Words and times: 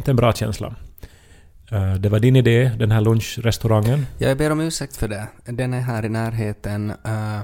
inte 0.00 0.10
en 0.10 0.16
bra 0.16 0.32
känsla. 0.32 0.74
Eh, 1.70 1.94
Det 1.94 2.08
var 2.08 2.18
din 2.20 2.36
idé, 2.36 2.72
den 2.78 2.90
här 2.90 3.00
lunchrestaurangen. 3.00 4.06
Jag 4.18 4.38
ber 4.38 4.50
om 4.52 4.60
ursäkt 4.60 4.96
för 4.96 5.08
det. 5.08 5.26
Den 5.44 5.74
är 5.74 5.80
här 5.80 6.04
i 6.04 6.08
närheten. 6.08 6.90
Uh, 6.90 7.40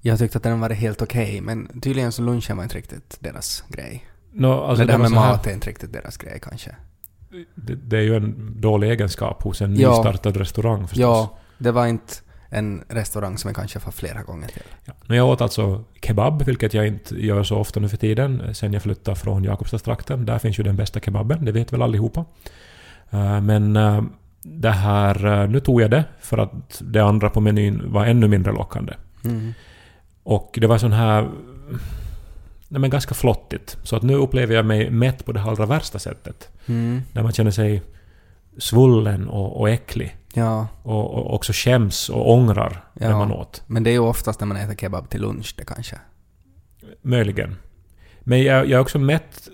jag 0.00 0.18
tyckte 0.18 0.38
att 0.38 0.44
den 0.44 0.60
var 0.60 0.70
helt 0.70 1.02
okej, 1.02 1.40
men 1.40 1.80
tydligen 1.80 2.12
så 2.12 2.22
lunchen 2.22 2.56
var 2.56 2.64
inte 2.64 2.76
riktigt 2.76 3.16
deras 3.20 3.64
grej. 3.68 4.04
Nå, 4.32 4.64
alltså 4.64 4.84
det 4.84 4.92
var 4.92 4.98
med 4.98 5.10
mat 5.10 5.46
är 5.46 5.52
inte 5.52 5.68
riktigt 5.70 5.92
deras 5.92 6.16
grej 6.16 6.38
kanske. 6.42 6.76
det, 7.54 7.74
det 7.74 7.96
är 7.98 8.02
ju 8.02 8.16
en 8.16 8.60
dålig 8.60 8.90
egenskap 8.90 9.42
hos 9.42 9.62
en 9.62 9.76
Ja. 9.76 9.90
nystartad 9.90 10.36
restaurang 10.36 10.80
förstås. 10.88 11.00
Ja, 11.00 11.38
det 11.58 11.72
var 11.72 11.86
inte 11.86 12.14
en 12.50 12.84
restaurang 12.88 13.38
som 13.38 13.48
jag 13.48 13.56
kanske 13.56 13.80
får 13.80 13.92
flera 13.92 14.22
gånger 14.22 14.48
till. 14.48 14.62
Ja. 14.84 14.92
Men 15.06 15.16
jag 15.16 15.28
åt 15.28 15.40
alltså 15.40 15.84
kebab, 16.02 16.42
vilket 16.42 16.74
jag 16.74 16.86
inte 16.86 17.26
gör 17.26 17.42
så 17.42 17.56
ofta 17.56 17.80
nu 17.80 17.88
för 17.88 17.96
tiden, 17.96 18.54
sen 18.54 18.72
jag 18.72 18.82
flyttade 18.82 19.16
från 19.16 19.44
Jakobstadstrakten. 19.44 20.26
Där 20.26 20.38
finns 20.38 20.58
ju 20.58 20.62
den 20.62 20.76
bästa 20.76 21.00
kebaben, 21.00 21.44
det 21.44 21.52
vet 21.52 21.72
väl 21.72 21.82
allihopa. 21.82 22.24
Eh, 23.10 23.40
Men 23.40 23.76
eh, 23.76 24.02
det 24.42 24.70
här, 24.70 25.26
eh, 25.26 25.48
nu 25.48 25.60
tog 25.60 25.82
jag 25.82 25.90
det 25.90 26.04
för 26.20 26.38
att 26.38 26.82
det 26.84 27.00
andra 27.00 27.30
på 27.30 27.40
menyn 27.40 27.92
var 27.92 28.06
ännu 28.06 28.28
mindre 28.28 28.52
lockande. 28.52 28.92
Mm. 29.24 29.52
Och 30.22 30.58
det 30.60 30.66
var 30.66 30.78
sån 30.78 30.92
här... 30.92 31.30
Nej 32.70 32.80
men 32.80 32.90
ganska 32.90 33.14
flottigt. 33.14 33.78
Så 33.82 33.96
att 33.96 34.02
nu 34.02 34.14
upplever 34.14 34.54
jag 34.54 34.66
mig 34.66 34.90
mätt 34.90 35.24
på 35.24 35.32
det 35.32 35.42
allra 35.42 35.66
värsta 35.66 35.98
sättet. 35.98 36.48
Mm. 36.66 37.02
När 37.12 37.22
man 37.22 37.32
känner 37.32 37.50
sig 37.50 37.82
svullen 38.58 39.28
och, 39.28 39.60
och 39.60 39.70
äcklig. 39.70 40.16
Ja, 40.34 40.66
Och, 40.82 41.14
och 41.14 41.34
också 41.34 41.52
skäms 41.54 42.08
och 42.08 42.30
ångrar 42.32 42.84
när 42.94 43.10
Ja. 43.10 43.18
man 43.18 43.32
åt. 43.32 43.62
men 43.66 43.82
det 43.82 43.90
är 43.90 43.92
ju 43.92 43.98
oftast 43.98 44.40
när 44.40 44.46
man 44.46 44.56
äter 44.56 44.74
kebab 44.74 45.08
till 45.08 45.20
lunch 45.20 45.54
det 45.58 45.64
kanske. 45.64 45.96
Möjligen. 47.02 47.54
Men 48.20 48.42
jag, 48.42 48.64
jag 48.66 48.72
är 48.72 48.80
också 48.80 48.98
mätt, 48.98 49.48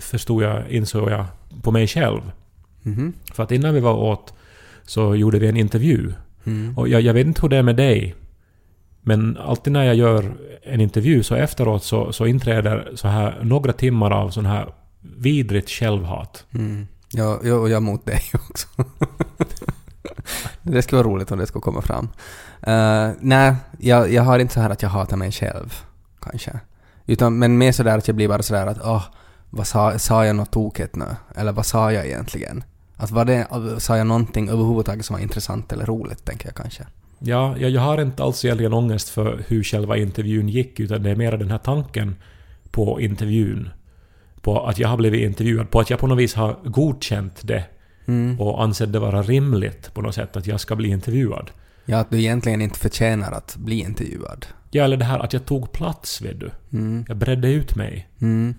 förstod 0.00 0.42
jag, 0.42 0.70
insåg 0.70 1.10
jag, 1.10 1.24
på 1.62 1.70
mig 1.70 1.86
själv. 1.86 2.20
Mhm. 2.82 3.12
För 3.34 3.42
att 3.42 3.52
innan 3.52 3.74
vi 3.74 3.80
var 3.80 3.94
åt 3.94 4.34
så 4.82 5.14
gjorde 5.16 5.38
vi 5.38 5.48
en 5.48 5.56
intervju. 5.56 6.12
Mm. 6.46 6.78
Och 6.78 6.88
jag, 6.88 7.00
jag 7.00 7.14
vet 7.14 7.26
inte 7.26 7.42
hur 7.42 7.48
det 7.48 7.56
är 7.56 7.62
med 7.62 7.76
dig. 7.76 8.14
Men 9.00 9.36
alltid 9.36 9.72
när 9.72 9.84
jag 9.84 9.94
gör 9.94 10.34
en 10.62 10.80
intervju 10.80 11.22
så 11.22 11.34
efteråt 11.34 11.84
så, 11.84 12.12
så 12.12 12.26
inträder 12.26 12.88
så 12.94 13.08
här 13.08 13.38
några 13.42 13.72
timmar 13.72 14.10
av 14.10 14.30
sån 14.30 14.46
här 14.46 14.72
vidrigt 15.16 15.70
självhat. 15.70 16.46
Mm. 16.54 16.86
Ja, 17.10 17.40
jag, 17.44 17.60
och 17.60 17.68
jag 17.68 17.82
mot 17.82 18.06
dig 18.06 18.22
också. 18.50 18.68
det 20.62 20.82
skulle 20.82 21.02
vara 21.02 21.12
roligt 21.12 21.32
om 21.32 21.38
det 21.38 21.46
skulle 21.46 21.62
komma 21.62 21.82
fram. 21.82 22.08
Uh, 22.68 23.14
nej, 23.20 23.54
jag, 23.78 24.12
jag 24.12 24.22
har 24.22 24.38
inte 24.38 24.54
så 24.54 24.60
här 24.60 24.70
att 24.70 24.82
jag 24.82 24.88
hatar 24.88 25.16
mig 25.16 25.32
själv, 25.32 25.74
kanske. 26.20 26.60
Utan, 27.06 27.38
men 27.38 27.58
mer 27.58 27.72
sådär 27.72 27.98
att 27.98 28.08
jag 28.08 28.16
blir 28.16 28.28
bara 28.28 28.42
sådär 28.42 28.66
att 28.66 28.78
åh, 28.84 29.02
vad 29.50 29.66
sa, 29.66 29.98
sa 29.98 30.26
jag 30.26 30.36
något 30.36 30.50
tokigt 30.50 30.96
nu? 30.96 31.16
Eller 31.34 31.52
vad 31.52 31.66
sa 31.66 31.92
jag 31.92 32.06
egentligen? 32.06 32.64
Att 32.96 33.10
var 33.10 33.24
det, 33.24 33.46
sa 33.78 33.96
jag 33.96 34.06
någonting 34.06 34.48
överhuvudtaget 34.48 35.06
som 35.06 35.14
var 35.14 35.20
intressant 35.20 35.72
eller 35.72 35.86
roligt, 35.86 36.24
tänker 36.24 36.48
jag 36.48 36.54
kanske. 36.54 36.86
Ja, 37.18 37.56
jag, 37.58 37.70
jag 37.70 37.80
har 37.80 38.02
inte 38.02 38.22
alls 38.22 38.44
egentligen 38.44 38.72
ångest 38.72 39.08
för 39.08 39.44
hur 39.48 39.62
själva 39.62 39.96
intervjun 39.96 40.48
gick, 40.48 40.80
utan 40.80 41.02
det 41.02 41.10
är 41.10 41.16
mer 41.16 41.32
den 41.36 41.50
här 41.50 41.58
tanken 41.58 42.16
på 42.70 43.00
intervjun. 43.00 43.70
På 44.46 44.66
att 44.66 44.78
jag 44.78 44.88
har 44.88 44.96
blivit 44.96 45.20
intervjuad, 45.20 45.70
på 45.70 45.80
att 45.80 45.90
jag 45.90 45.98
på 45.98 46.06
något 46.06 46.18
vis 46.18 46.34
har 46.34 46.56
godkänt 46.64 47.40
det 47.42 47.64
Mm. 48.08 48.40
och 48.40 48.62
ansett 48.62 48.92
det 48.92 48.98
vara 48.98 49.22
rimligt 49.22 49.94
på 49.94 50.02
något 50.02 50.14
sätt 50.14 50.36
att 50.36 50.46
jag 50.46 50.60
ska 50.60 50.76
bli 50.76 50.88
intervjuad. 50.88 51.50
Ja, 51.84 51.98
att 51.98 52.10
du 52.10 52.18
egentligen 52.18 52.60
inte 52.62 52.78
förtjänar 52.78 53.32
att 53.32 53.56
bli 53.56 53.80
intervjuad. 53.80 54.46
Ja, 54.70 54.84
eller 54.84 54.96
det 54.96 55.04
här 55.04 55.18
att 55.18 55.32
jag 55.32 55.44
tog 55.46 55.72
plats, 55.72 56.22
vet 56.22 56.40
du. 56.40 56.50
Mm. 56.72 57.04
Jag 57.08 57.16
bredde 57.16 57.48
ut 57.52 57.76
mig. 57.76 58.08
Mm. 58.20 58.54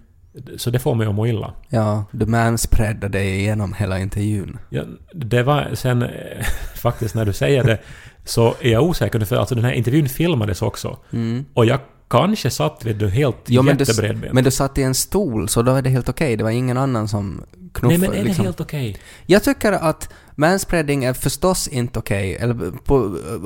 Så 0.58 0.70
det 0.70 0.80
får 0.80 0.96
mig 0.96 1.08
att 1.08 1.16
må 1.16 1.28
illa. 1.28 1.54
Ja, 1.70 2.06
du 2.12 2.26
manspreadade 2.26 3.08
dig 3.08 3.40
igenom 3.40 3.74
hela 3.74 4.00
intervjun. 4.00 4.58
Ja, 4.70 4.84
det 5.14 5.44
var 5.44 5.76
sen 5.76 6.06
faktiskt 6.76 7.16
när 7.16 7.26
du 7.26 7.34
säger 7.34 7.64
det 7.64 7.80
så 8.26 8.56
är 8.62 8.72
jag 8.72 8.84
osäker 8.84 9.20
för 9.20 9.36
alltså 9.36 9.56
den 9.56 9.64
här 9.64 9.72
intervjun 9.74 10.10
filmades 10.10 10.62
också. 10.62 10.98
Mm. 11.12 11.46
Och 11.54 11.66
jag 11.66 11.80
kanske 12.10 12.50
satt 12.50 12.86
vet 12.86 13.00
du 13.00 13.10
helt 13.10 13.36
Jo, 13.48 13.62
men 13.62 13.78
du, 13.78 13.84
jättebredbent. 13.84 14.34
men 14.34 14.44
du 14.44 14.52
satt 14.52 14.78
i 14.78 14.84
en 14.84 14.94
stol, 14.96 15.50
så 15.50 15.62
då 15.62 15.72
är 15.76 15.82
det 15.82 15.90
helt 15.90 16.10
okej. 16.10 16.36
Det 16.38 16.44
var 16.44 16.52
ingen 16.52 16.78
annan 16.78 17.08
som 17.08 17.42
knuffade. 17.74 17.88
Nej 17.88 17.98
men 17.98 18.12
är 18.12 18.22
det 18.22 18.24
liksom. 18.24 18.46
helt 18.46 18.62
okej? 18.62 18.98
Jag 19.26 19.44
tycker 19.44 19.72
att 19.72 20.10
manspreading 20.36 21.04
är 21.04 21.14
förstås 21.14 21.68
inte 21.68 22.00
okej, 22.00 22.36
eller 22.36 22.54
på 22.84 22.96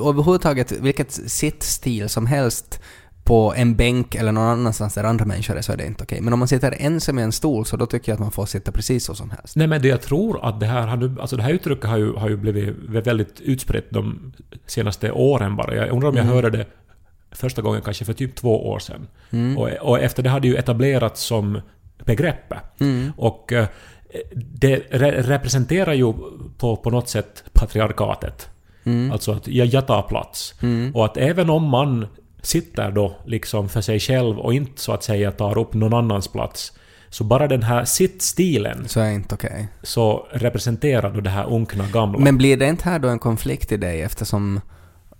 överhuvudtaget 0.08 0.72
vilket 0.72 1.12
sittstil 1.12 2.08
som 2.08 2.26
helst 2.26 2.80
på 3.24 3.54
en 3.56 3.76
bänk 3.76 4.14
eller 4.14 4.32
någon 4.32 4.44
annanstans 4.48 4.94
där 4.94 5.04
andra 5.04 5.24
människor 5.24 5.56
är 5.56 5.62
så 5.62 5.72
är 5.72 5.76
det 5.76 5.86
inte 5.86 6.04
okej. 6.04 6.20
Men 6.20 6.32
om 6.32 6.38
man 6.38 6.48
sitter 6.48 6.74
ensam 6.78 7.18
i 7.18 7.22
en 7.22 7.32
stol 7.32 7.66
så 7.66 7.76
då 7.76 7.86
tycker 7.86 8.12
jag 8.12 8.16
att 8.16 8.20
man 8.20 8.30
får 8.30 8.46
sitta 8.46 8.72
precis 8.72 9.04
så 9.04 9.14
som 9.14 9.30
helst. 9.30 9.56
Nej 9.56 9.66
men 9.66 9.82
det 9.82 9.88
jag 9.88 10.02
tror 10.02 10.44
att 10.48 10.60
det 10.60 10.66
här 10.66 10.86
har 10.86 10.96
nu, 10.96 11.16
alltså 11.20 11.36
det 11.36 11.42
här 11.42 11.50
uttrycket 11.52 11.84
har 11.90 11.96
ju, 11.96 12.12
har 12.12 12.28
ju 12.28 12.36
blivit 12.36 12.76
väldigt 13.06 13.40
utspritt 13.40 13.86
de 13.90 14.32
senaste 14.66 15.10
åren 15.12 15.56
bara. 15.56 15.74
Jag 15.76 15.90
undrar 15.90 16.08
om 16.08 16.16
jag 16.16 16.22
Mm. 16.24 16.34
hörde 16.34 16.50
det 16.50 16.66
första 17.32 17.62
gången 17.62 17.82
kanske 17.82 18.04
för 18.04 18.12
typ 18.12 18.34
två 18.34 18.68
år 18.68 18.78
sedan. 18.78 19.08
Mm. 19.30 19.58
Och, 19.58 19.68
och 19.68 20.00
efter 20.00 20.22
det 20.22 20.30
hade 20.30 20.48
ju 20.48 20.56
etablerats 20.56 21.22
som 21.22 21.60
begrepp. 22.04 22.54
Mm. 22.80 23.12
Och 23.16 23.52
eh, 23.52 23.66
det 24.34 24.76
re 24.90 25.22
representerar 25.22 25.92
ju 25.92 26.12
på, 26.58 26.76
på 26.76 26.90
något 26.90 27.08
sätt 27.08 27.44
patriarkatet. 27.52 28.48
Mm. 28.84 29.12
Alltså 29.12 29.32
att 29.32 29.48
jag, 29.48 29.66
jag 29.66 29.86
tar 29.86 30.02
plats. 30.02 30.54
Mm. 30.62 30.94
Och 30.94 31.04
att 31.04 31.16
även 31.16 31.50
om 31.50 31.64
man 31.64 32.06
sitter 32.42 32.90
då 32.90 33.16
liksom 33.26 33.68
för 33.68 33.80
sig 33.80 34.00
själv 34.00 34.38
och 34.38 34.54
inte 34.54 34.80
så 34.80 34.92
att 34.92 35.04
säga 35.04 35.32
tar 35.32 35.58
upp 35.58 35.74
någon 35.74 35.94
annans 35.94 36.28
plats. 36.28 36.72
Så 37.08 37.24
bara 37.24 37.48
den 37.48 37.62
här 37.62 37.84
sittstilen 37.84 38.88
Så 38.88 39.00
är 39.00 39.10
inte 39.10 39.34
okej. 39.34 39.68
så 39.82 40.26
representerar 40.30 41.10
då 41.14 41.20
det 41.20 41.30
här 41.30 41.52
unkna 41.52 41.84
gamla. 41.92 42.18
Men 42.18 42.38
blir 42.38 42.56
det 42.56 42.68
inte 42.68 42.88
här 42.88 42.98
då 42.98 43.08
en 43.08 43.18
konflikt 43.18 43.72
i 43.72 43.76
dig 43.76 44.02
eftersom 44.02 44.60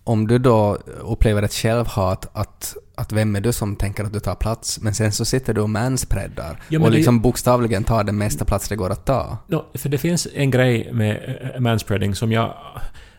om 0.05 0.27
du 0.27 0.39
då 0.39 0.79
upplever 1.01 1.43
ett 1.43 1.53
självhat 1.53 2.31
att, 2.33 2.77
att 2.95 3.13
vem 3.13 3.37
är 3.37 3.41
du 3.41 3.53
som 3.53 3.77
tänker 3.77 4.05
att 4.05 4.13
du 4.13 4.21
tar 4.21 4.35
plats 4.35 4.81
men 4.81 4.95
sen 4.95 5.13
så 5.13 5.25
sitter 5.25 5.55
du 5.55 5.61
och 5.61 5.71
manspreadar 5.71 6.61
Ja, 6.69 6.81
och 6.81 6.91
det- 6.91 6.97
liksom 6.97 7.21
bokstavligen 7.21 7.85
tar 7.85 8.05
den 8.05 8.19
mesta 8.19 8.45
plats 8.45 8.69
det 8.69 8.77
går 8.77 8.91
att 8.91 9.05
ta. 9.07 9.39
No, 9.47 9.65
för 9.75 9.89
det 9.89 9.99
finns 9.99 10.29
en 10.35 10.51
grej 10.51 10.93
med 10.93 11.39
eh, 11.55 11.61
manspreading 11.61 12.15
som 12.15 12.33
jag 12.33 12.55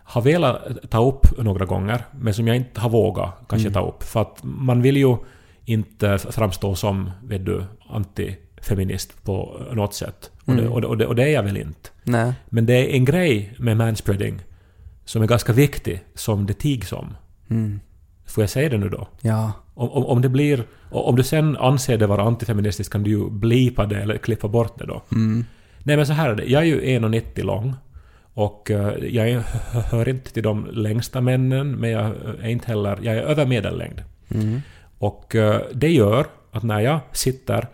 har 0.03 0.22
velat 0.22 0.61
ta 0.89 1.05
upp 1.07 1.38
några 1.38 1.66
gånger, 1.66 2.05
men 2.11 2.33
som 2.33 2.47
jag 2.47 2.55
inte 2.57 2.81
har 2.81 2.89
vågat 2.89 3.29
kanske 3.49 3.67
Mm. 3.67 3.73
ta 3.73 3.88
upp. 3.88 4.03
För 4.03 4.22
att 4.22 4.38
man 4.43 4.81
vill 4.81 4.97
ju 4.97 5.17
inte 5.66 6.17
framstå 6.17 6.75
som, 6.75 7.11
vet 7.23 7.45
du, 7.45 7.63
antifeminist 7.89 9.23
på 9.23 9.61
något 9.73 9.93
sätt. 9.93 10.31
Och, 10.45 10.55
det, 10.55 10.61
Mm. 10.61 10.73
och, 10.73 10.81
det, 10.81 10.88
och, 10.88 10.97
det, 10.97 11.05
och 11.07 11.16
det 11.16 11.23
är 11.23 11.27
jag 11.33 11.43
väl 11.43 11.57
inte. 11.57 11.89
Nej. 12.03 12.33
Men 12.49 12.66
det 12.66 12.73
är 12.73 12.95
en 12.95 13.05
grej 13.05 13.53
med 13.59 13.77
manspreading 13.77 14.39
som 15.06 15.22
är 15.22 15.28
ganska 15.28 15.53
viktig, 15.53 16.03
som 16.16 16.46
det 16.46 16.53
tigs 16.53 16.94
om. 16.94 17.14
Mm. 17.50 17.79
Får 18.26 18.44
jag 18.44 18.50
säga 18.50 18.70
det 18.70 18.78
nu 18.78 18.90
då? 18.90 19.08
Ja. 19.22 19.52
Om, 19.73 19.90
om, 19.90 20.05
om 20.05 20.22
det 20.22 20.29
blir... 20.29 20.64
Om 20.91 21.16
du 21.16 21.23
sen 21.23 21.58
anser 21.58 21.97
det 21.97 22.08
vara 22.08 22.23
antifeministiskt 22.23 22.94
kan 22.94 23.03
du 23.03 23.09
ju 23.09 23.29
blipa 23.29 23.85
det 23.85 24.02
eller 24.02 24.17
klippa 24.17 24.47
bort 24.47 24.79
det 24.79 24.85
då. 24.85 25.02
Mm. 25.11 25.46
Nej 25.84 25.97
men 25.97 26.08
så 26.08 26.14
här 26.14 26.29
är 26.29 26.35
det. 26.35 26.46
Jag 26.46 26.61
är 26.61 26.66
ju 26.66 26.82
1,90 26.82 27.44
lång. 27.44 27.73
Och 28.34 28.72
eh, 28.72 28.94
jag 29.05 29.29
är, 29.29 29.44
hör 29.91 30.09
inte 30.09 30.34
till 30.34 30.44
de 30.44 30.67
längsta 30.72 31.22
männen, 31.22 31.72
men 31.72 31.90
jag 31.90 32.11
är 32.41 32.49
inte 32.49 32.67
heller... 32.67 32.99
Jag 33.02 33.16
är 33.16 33.22
över 33.22 33.46
medellängd. 33.46 34.03
Mm. 34.29 34.61
Och 34.97 35.35
eh, 35.35 35.61
det 35.73 35.90
gör 35.91 36.26
att 36.52 36.64
när 36.64 36.79
jag 36.79 36.99
sitter 37.11 37.67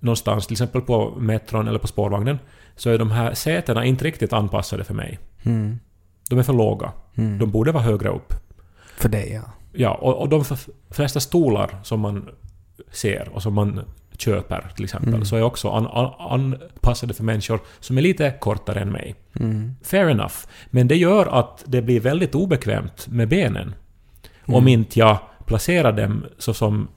någonstans, 0.00 0.46
till 0.46 0.54
exempel 0.54 0.80
på 0.80 1.14
metron 1.18 1.68
eller 1.68 1.78
på 1.78 1.86
spårvagnen, 1.86 2.38
så 2.76 2.90
är 2.90 2.98
de 2.98 3.10
här 3.10 3.34
sätena 3.34 3.84
inte 3.84 4.04
riktigt 4.04 4.32
anpassade 4.32 4.84
för 4.84 4.94
mig. 4.94 5.18
Mm. 5.42 5.78
De 6.30 6.38
är 6.38 6.42
för 6.42 6.52
låga. 6.52 6.92
Mm. 7.14 7.38
De 7.38 7.50
borde 7.50 7.72
vara 7.72 7.82
högre 7.82 8.08
upp. 8.08 8.34
För 8.96 9.08
dig, 9.08 9.32
ja. 9.32 9.42
Ja, 9.72 9.94
och, 9.94 10.20
och 10.20 10.28
de 10.28 10.44
flesta 10.90 11.20
stolar 11.20 11.78
som 11.82 12.00
man 12.00 12.28
ser 12.92 13.28
och 13.32 13.42
som 13.42 13.54
man 13.54 13.80
köper 14.18 14.70
till 14.76 14.84
exempel, 14.84 15.08
Mm. 15.14 15.24
så 15.24 15.36
är 15.36 15.42
också 15.42 15.70
an, 15.70 15.86
an, 15.86 16.10
anpassade 16.30 17.14
för 17.14 17.24
människor 17.24 17.60
som 17.80 17.98
är 17.98 18.02
lite 18.02 18.30
kortare 18.40 18.80
än 18.80 18.92
mig. 18.92 19.14
Mm. 19.40 19.72
Fair 19.82 20.08
enough. 20.08 20.34
Men 20.70 20.88
det 20.88 20.96
gör 20.96 21.26
att 21.26 21.64
det 21.66 21.82
blir 21.82 22.00
väldigt 22.00 22.34
obekvämt 22.34 23.06
med 23.08 23.28
benen. 23.28 23.74
Om 24.46 24.54
Mm. 24.54 24.68
inte 24.68 24.98
jag 24.98 25.18
placerar 25.46 25.92
dem 25.92 26.24
så 26.38 26.54
som 26.54 26.88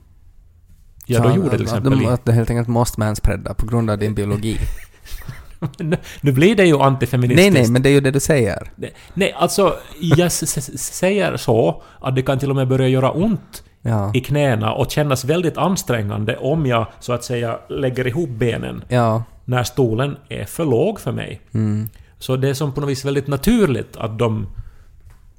jag 1.06 1.22
då 1.22 1.28
Så 1.30 1.36
gjorde 1.36 1.50
till 1.50 1.56
att- 1.56 1.62
exempel. 1.62 1.92
Att, 1.92 1.98
du- 2.00 2.06
att 2.06 2.24
du 2.24 2.32
helt 2.32 2.50
enkelt 2.50 2.68
måste 2.68 3.00
manspreada 3.00 3.54
på 3.54 3.66
grund 3.66 3.90
av 3.90 3.98
din 3.98 4.14
biologi. 4.14 4.56
nu, 6.20 6.32
blir 6.32 6.56
det 6.56 6.64
ju 6.66 6.76
nej, 6.76 6.86
antifeministiskt. 6.86 7.52
nej, 7.54 7.70
men 7.70 7.82
det 7.82 7.88
är 7.88 7.92
ju 7.92 8.00
det 8.00 8.10
du 8.10 8.20
säger. 8.20 8.70
Nej, 8.76 8.92
nej, 9.14 9.32
alltså 9.36 9.74
jag 10.00 10.32
säger 10.32 11.36
så 11.36 11.82
att 12.00 12.14
det 12.16 12.22
kan 12.22 12.38
till 12.38 12.50
och 12.50 12.56
med 12.56 12.68
börja 12.68 12.88
göra 12.88 13.10
ont 13.10 13.62
Ja. 13.82 14.10
i 14.14 14.20
knäna 14.20 14.72
och 14.72 14.90
kännas 14.90 15.24
väldigt 15.24 15.56
ansträngande 15.56 16.36
om 16.36 16.66
jag 16.66 16.86
så 17.00 17.12
att 17.12 17.24
säga 17.24 17.58
lägger 17.68 18.06
ihop 18.06 18.28
benen 18.30 18.84
Ja. 18.88 19.22
när 19.44 19.62
stolen 19.62 20.16
är 20.28 20.44
för 20.44 20.64
låg 20.64 21.00
för 21.00 21.12
mig. 21.12 21.40
Mm. 21.54 21.88
Så 22.18 22.36
det 22.36 22.48
är 22.48 22.54
som 22.54 22.72
på 22.72 22.80
något 22.80 22.90
vis 22.90 23.04
väldigt 23.04 23.26
naturligt 23.26 23.96
att 23.96 24.18
de... 24.18 24.46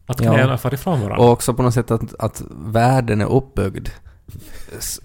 Att 0.05 0.21
Ja. 0.21 0.33
knäna 0.33 0.57
far 0.57 0.73
ifrån 0.73 1.01
varandra. 1.01 1.25
Och 1.25 1.31
också 1.31 1.53
på 1.53 1.63
något 1.63 1.73
sätt 1.73 1.91
att, 1.91 2.15
att 2.19 2.41
världen 2.65 3.21
är 3.21 3.25
uppbyggd 3.31 3.87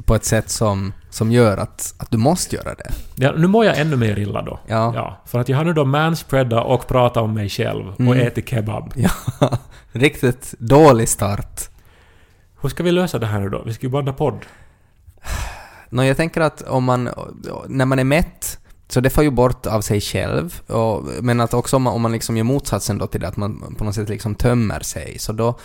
på 0.04 0.14
ett 0.14 0.24
sätt 0.24 0.50
som, 0.50 0.92
som 1.10 1.32
gör 1.32 1.56
att, 1.56 1.94
att 1.98 2.10
du 2.10 2.16
måste 2.18 2.56
göra 2.56 2.74
det. 2.74 2.90
Ja, 3.14 3.32
nu 3.36 3.46
mår 3.46 3.64
jag 3.64 3.78
ännu 3.78 3.96
mer 3.96 4.18
illa 4.18 4.42
då. 4.42 4.60
Ja. 4.66 5.16
för 5.26 5.38
att 5.38 5.48
jag 5.48 5.56
har 5.56 5.64
nu 5.64 5.72
då 5.72 5.84
manspreadat 5.84 6.66
och 6.66 6.86
pratat 6.88 7.22
om 7.22 7.34
mig 7.34 7.48
själv 7.48 7.88
och 7.88 8.00
Mm. 8.00 8.26
ätit 8.26 8.48
kebab. 8.48 8.92
Ja, 8.96 9.10
riktigt 9.92 10.54
dålig 10.58 11.08
start. 11.08 11.60
Hur 12.60 12.68
ska 12.68 12.82
vi 12.82 12.92
lösa 12.92 13.18
det 13.18 13.26
här 13.26 13.40
nu 13.40 13.48
då? 13.48 13.62
Vi 13.66 13.74
ska 13.74 13.86
ju 13.86 13.90
banda 13.92 14.12
podd. 14.12 14.46
Nå, 15.90 16.04
jag 16.04 16.16
tänker 16.16 16.40
att 16.40 16.62
om 16.62 16.84
man, 16.84 17.10
när 17.68 17.84
man 17.84 17.98
är 17.98 18.04
mätt, 18.04 18.58
så 18.88 19.00
det 19.00 19.10
får 19.10 19.24
ju 19.24 19.30
bort 19.30 19.66
av 19.66 19.80
sig 19.80 20.00
själv, 20.00 20.60
och, 20.66 21.04
men 21.22 21.40
att 21.40 21.54
också 21.54 21.76
om 21.76 21.82
man, 21.82 21.92
om 21.94 22.02
man 22.02 22.12
liksom 22.12 22.36
gör 22.36 22.44
motsatsen 22.44 22.98
då 22.98 23.06
till 23.06 23.20
det, 23.20 23.28
att 23.28 23.36
man 23.36 23.74
på 23.78 23.84
något 23.84 23.94
sätt 23.94 24.08
liksom 24.08 24.34
tömmer 24.34 24.80
sig, 24.80 25.18
så 25.18 25.32
då, 25.32 25.58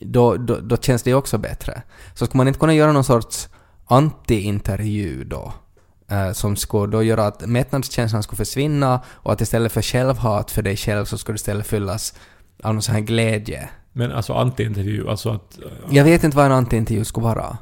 då, 0.00 0.36
då, 0.36 0.56
då 0.56 0.76
känns 0.76 1.02
det 1.02 1.14
också 1.14 1.38
bättre. 1.38 1.82
Så 2.14 2.26
skulle 2.26 2.36
man 2.38 2.48
inte 2.48 2.60
kunna 2.60 2.74
göra 2.74 2.92
någon 2.92 3.04
sorts 3.04 3.48
anti-intervju 3.86 5.24
då, 5.24 5.52
eh, 6.08 6.32
som 6.32 6.56
skulle 6.56 6.92
då 6.92 7.02
göra 7.02 7.26
att 7.26 7.46
mättnadskänslan 7.46 8.22
skulle 8.22 8.36
försvinna 8.36 9.00
och 9.06 9.32
att 9.32 9.40
istället 9.40 9.72
för 9.72 9.82
självhat 9.82 10.50
för 10.50 10.62
dig 10.62 10.76
själv 10.76 11.04
så 11.04 11.18
skulle 11.18 11.34
det 11.34 11.40
istället 11.40 11.66
fyllas 11.66 12.14
av 12.62 12.74
någon 12.74 12.82
sån 12.82 12.94
här 12.94 13.02
glädje. 13.02 13.68
Men 13.92 14.12
alltså 14.12 14.32
anti-intervju, 14.32 15.08
alltså 15.08 15.30
att... 15.30 15.58
Jag 15.90 16.04
vet 16.04 16.24
inte 16.24 16.36
vad 16.36 16.46
en 16.46 16.52
anti-intervju 16.52 17.04
skulle 17.04 17.24
vara. 17.24 17.58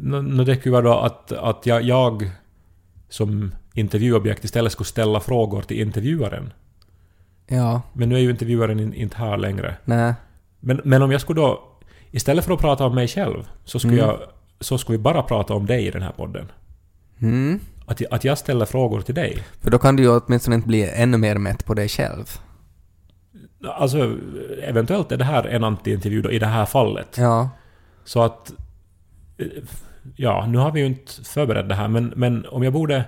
Nå, 0.00 0.44
det 0.44 0.56
skulle 0.56 0.72
vara 0.72 0.84
då 0.84 0.98
att, 0.98 1.32
att 1.32 1.66
jag, 1.66 1.82
jag 1.82 2.30
som 3.08 3.52
intervjuobjekt 3.74 4.44
istället 4.44 4.72
skulle 4.72 4.86
ställa 4.86 5.20
frågor 5.20 5.62
till 5.62 5.80
intervjuaren. 5.80 6.52
Ja, 7.46 7.82
Men 7.92 8.08
nu 8.08 8.14
är 8.14 8.18
ju 8.20 8.30
intervjuaren 8.30 8.80
in, 8.80 8.94
inte 8.94 9.16
här 9.16 9.36
längre. 9.36 9.76
nej. 9.84 10.14
Men, 10.60 10.80
men 10.84 11.02
om 11.02 11.12
jag 11.12 11.20
skulle 11.20 11.40
då... 11.40 11.64
Istället 12.10 12.44
för 12.44 12.54
att 12.54 12.60
prata 12.60 12.86
om 12.86 12.94
mig 12.94 13.08
själv 13.08 13.48
så 13.64 13.78
skulle, 13.78 14.02
Mm. 14.02 14.06
jag, 14.06 14.20
så 14.60 14.78
skulle 14.78 14.98
vi 14.98 15.02
bara 15.02 15.22
prata 15.22 15.54
om 15.54 15.66
dig 15.66 15.86
i 15.86 15.90
den 15.90 16.02
här 16.02 16.12
podden. 16.12 16.52
Mm. 17.20 17.60
Att, 17.86 18.02
att 18.10 18.24
jag 18.24 18.38
ställer 18.38 18.64
frågor 18.64 19.00
till 19.00 19.14
dig. 19.14 19.44
För 19.60 19.70
då 19.70 19.78
kan 19.78 19.96
du 19.96 20.02
ju 20.02 20.20
åtminstone 20.20 20.56
inte 20.56 20.68
bli 20.68 20.90
ännu 20.90 21.16
mer 21.16 21.38
mätt 21.38 21.64
på 21.64 21.74
dig 21.74 21.88
själv. 21.88 22.24
Alltså, 23.64 24.16
eventuellt 24.62 25.12
är 25.12 25.16
det 25.16 25.24
här 25.24 25.44
en 25.44 25.64
anti-intervju 25.64 26.22
då, 26.22 26.30
i 26.30 26.38
det 26.38 26.46
här 26.46 26.66
fallet. 26.66 27.16
Ja. 27.18 27.50
Så 28.04 28.22
att... 28.22 28.52
Ja, 30.16 30.46
nu 30.48 30.58
har 30.58 30.72
vi 30.72 30.80
ju 30.80 30.86
inte 30.86 31.12
förberett 31.24 31.68
det 31.68 31.74
här, 31.74 31.88
men, 31.88 32.12
men 32.16 32.46
om 32.46 32.62
jag 32.62 32.72
borde... 32.72 33.04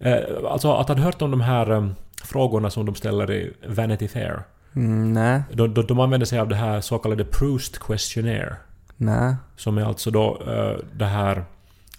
Eh, 0.00 0.16
alltså 0.48 0.72
att 0.72 0.88
ha 0.88 0.94
hört 0.94 1.22
om 1.22 1.30
de 1.30 1.40
här 1.40 1.70
eh, 1.70 1.88
frågorna 2.24 2.70
som 2.70 2.86
de 2.86 2.94
ställer 2.94 3.32
i 3.32 3.52
Vanity 3.66 4.08
Fair. 4.08 4.42
Mm, 4.76 5.12
nej. 5.12 5.42
De, 5.52 5.74
de, 5.74 5.86
de 5.86 6.00
använder 6.00 6.26
sig 6.26 6.38
av 6.38 6.48
det 6.48 6.56
här 6.56 6.80
så 6.80 6.98
kallade 6.98 7.24
Proust 7.24 7.78
Questionnaire. 7.78 8.56
Nej. 8.96 9.34
Som 9.56 9.78
är 9.78 9.84
alltså 9.84 10.10
då 10.10 10.42
eh, 10.46 10.84
det 10.98 11.04
här... 11.04 11.44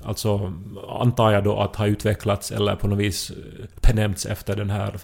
Alltså 0.03 0.53
antar 0.89 1.31
jag 1.31 1.43
då 1.43 1.59
att 1.59 1.75
ha 1.75 1.87
utvecklats 1.87 2.51
eller 2.51 2.75
på 2.75 2.87
något 2.87 2.99
vis 2.99 3.29
eh, 3.29 3.35
benämnts 3.87 4.25
efter 4.25 4.55
den 4.55 4.69
här 4.69 4.95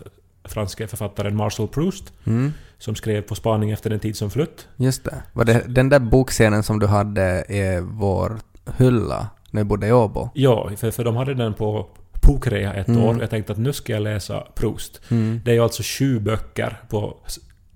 franske 0.44 0.88
författaren 0.88 1.35
Marcel 1.35 1.68
Proust. 1.68 2.13
Mm. 2.25 2.53
Som 2.77 2.95
skrev 2.95 3.21
På 3.21 3.35
spaning 3.35 3.71
efter 3.71 3.89
den 3.89 4.00
tid 4.00 4.15
som 4.17 4.29
flytt. 4.29 4.67
Just 4.75 5.03
det. 5.03 5.24
Var 5.33 5.45
det 5.45 5.63
den 5.67 5.89
där 5.89 6.00
bokscenen 6.00 6.63
som 6.63 6.79
du 6.79 6.88
hade 6.88 7.45
i 7.50 7.79
vår 7.81 8.39
hylla 8.77 9.27
när 9.51 9.62
vi 9.62 9.65
bodde 9.65 9.88
i 9.88 9.91
Åbo? 9.91 10.29
Ja, 10.33 10.69
för, 10.77 10.91
för 10.91 11.03
de 11.03 11.15
hade 11.15 11.33
den 11.33 11.53
på 11.53 11.88
Pokrea 12.21 12.74
ett 12.74 12.88
Mm. 12.88 13.03
år. 13.03 13.17
Jag 13.21 13.29
tänkte 13.29 13.51
att 13.53 13.59
nu 13.59 13.74
ska 13.74 13.94
jag 13.94 14.01
läsa 14.01 14.44
Proust. 14.56 15.01
Mm. 15.12 15.41
Det 15.45 15.51
är 15.51 15.56
ju 15.56 15.62
alltså 15.63 15.83
sju 15.85 16.19
böcker 16.19 16.77
på 16.89 17.17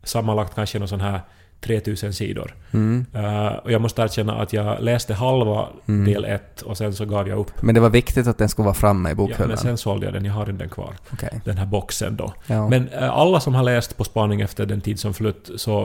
sammanlagt 0.06 0.56
kanske 0.56 0.80
någon 0.80 0.88
sån 0.88 1.02
här 1.02 1.19
3000 1.62 2.13
sidor. 2.13 2.56
Mm. 2.72 3.06
Eh, 3.13 3.48
och 3.48 3.72
jag 3.72 3.81
måste 3.81 4.02
erkänna 4.02 4.36
att 4.42 4.54
jag 4.54 4.81
läste 4.84 5.13
halva 5.13 5.68
Mm. 5.88 6.06
del 6.13 6.25
ett 6.25 6.62
och 6.62 6.78
sen 6.78 6.94
så 6.94 7.06
gav 7.06 7.28
jag 7.30 7.40
upp. 7.40 7.62
Men 7.62 7.75
det 7.75 7.81
var 7.81 7.90
viktigt 7.90 8.28
att 8.28 8.38
den 8.38 8.50
skulle 8.50 8.63
vara 8.63 8.74
framme 8.75 9.10
i 9.10 9.12
Ja, 9.12 9.16
bokhyllan? 9.16 9.48
men 9.48 9.57
sen 9.57 9.78
sålde 9.78 10.06
jag 10.06 10.13
den, 10.13 10.25
jag 10.25 10.34
har 10.34 10.46
den 10.46 10.69
kvar. 10.69 10.94
Okej. 11.13 11.42
Den 11.46 11.57
här 11.57 11.66
boxen 11.66 12.16
då. 12.16 12.34
Ja. 12.48 12.69
Men 12.69 12.88
eh, 12.90 13.10
alla 13.10 13.40
som 13.40 13.56
har 13.56 13.63
läst 13.63 13.98
På 13.98 14.04
spaning 14.04 14.42
efter 14.42 14.66
den 14.66 14.81
tid 14.81 15.00
som 15.00 15.13
flytt 15.13 15.50
så 15.56 15.81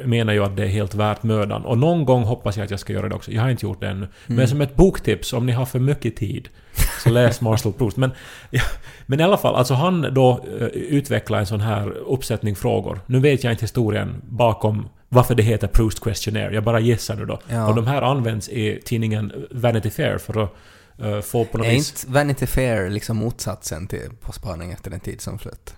eh, 0.00 0.06
menar 0.06 0.32
ju 0.32 0.44
att 0.44 0.56
det 0.56 0.62
är 0.62 0.68
helt 0.68 0.94
värt 0.94 1.22
mödan. 1.22 1.64
Och 1.64 1.78
någon 1.78 2.04
gång 2.04 2.22
hoppas 2.24 2.56
jag 2.56 2.64
att 2.64 2.70
jag 2.70 2.80
ska 2.80 2.92
göra 2.92 3.08
det 3.08 3.14
också. 3.14 3.30
Jag 3.32 3.42
har 3.42 3.50
inte 3.50 3.66
gjort 3.66 3.80
det 3.80 3.88
ännu. 3.88 4.08
Men 4.26 4.36
Mm. 4.38 4.48
som 4.48 4.60
ett 4.60 4.74
boktips, 4.76 5.32
om 5.32 5.46
ni 5.46 5.52
har 5.52 5.64
för 5.66 5.78
mycket 5.78 6.16
tid, 6.16 6.48
så 7.00 7.10
läs 7.10 7.40
Marcel 7.40 7.72
Proust. 7.72 7.96
Men, 7.96 8.10
ja, 8.50 8.62
men 9.06 9.20
i 9.20 9.22
alla 9.22 9.36
fall, 9.36 9.54
alltså 9.54 9.74
han 9.74 10.14
då 10.14 10.44
eh, 10.60 10.66
utvecklar 10.66 11.38
en 11.38 11.46
sån 11.46 11.60
här 11.60 11.88
uppsättning 11.90 12.56
frågor. 12.56 13.00
Nu 13.06 13.20
vet 13.20 13.44
jag 13.44 13.52
inte 13.52 13.62
historien 13.62 14.22
bakom 14.28 14.88
varför 15.08 15.34
det 15.34 15.42
heter 15.42 15.68
Proust 15.68 16.00
Questionnaire. 16.00 16.54
Jag 16.54 16.64
bara 16.64 16.80
gissar 16.80 17.16
nu 17.16 17.24
då. 17.24 17.40
Ja. 17.48 17.68
Och 17.68 17.74
de 17.74 17.86
här 17.86 18.02
används 18.02 18.48
i 18.48 18.80
tidningen 18.84 19.32
Vanity 19.50 19.90
Fair 19.90 20.18
för 20.18 20.42
att 20.42 20.50
eh, 20.98 21.20
få 21.20 21.44
på 21.44 21.58
något 21.58 21.66
är 21.66 21.70
vis... 21.70 22.04
inte 22.04 22.12
Vanity 22.12 22.46
Fair 22.46 22.90
liksom 22.90 23.16
motsatsen 23.16 23.86
till 23.86 24.10
På 24.20 24.32
spaning 24.32 24.72
efter 24.72 24.90
den 24.90 25.00
tid 25.00 25.20
som 25.20 25.38
flytt? 25.38 25.74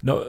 No, 0.00 0.20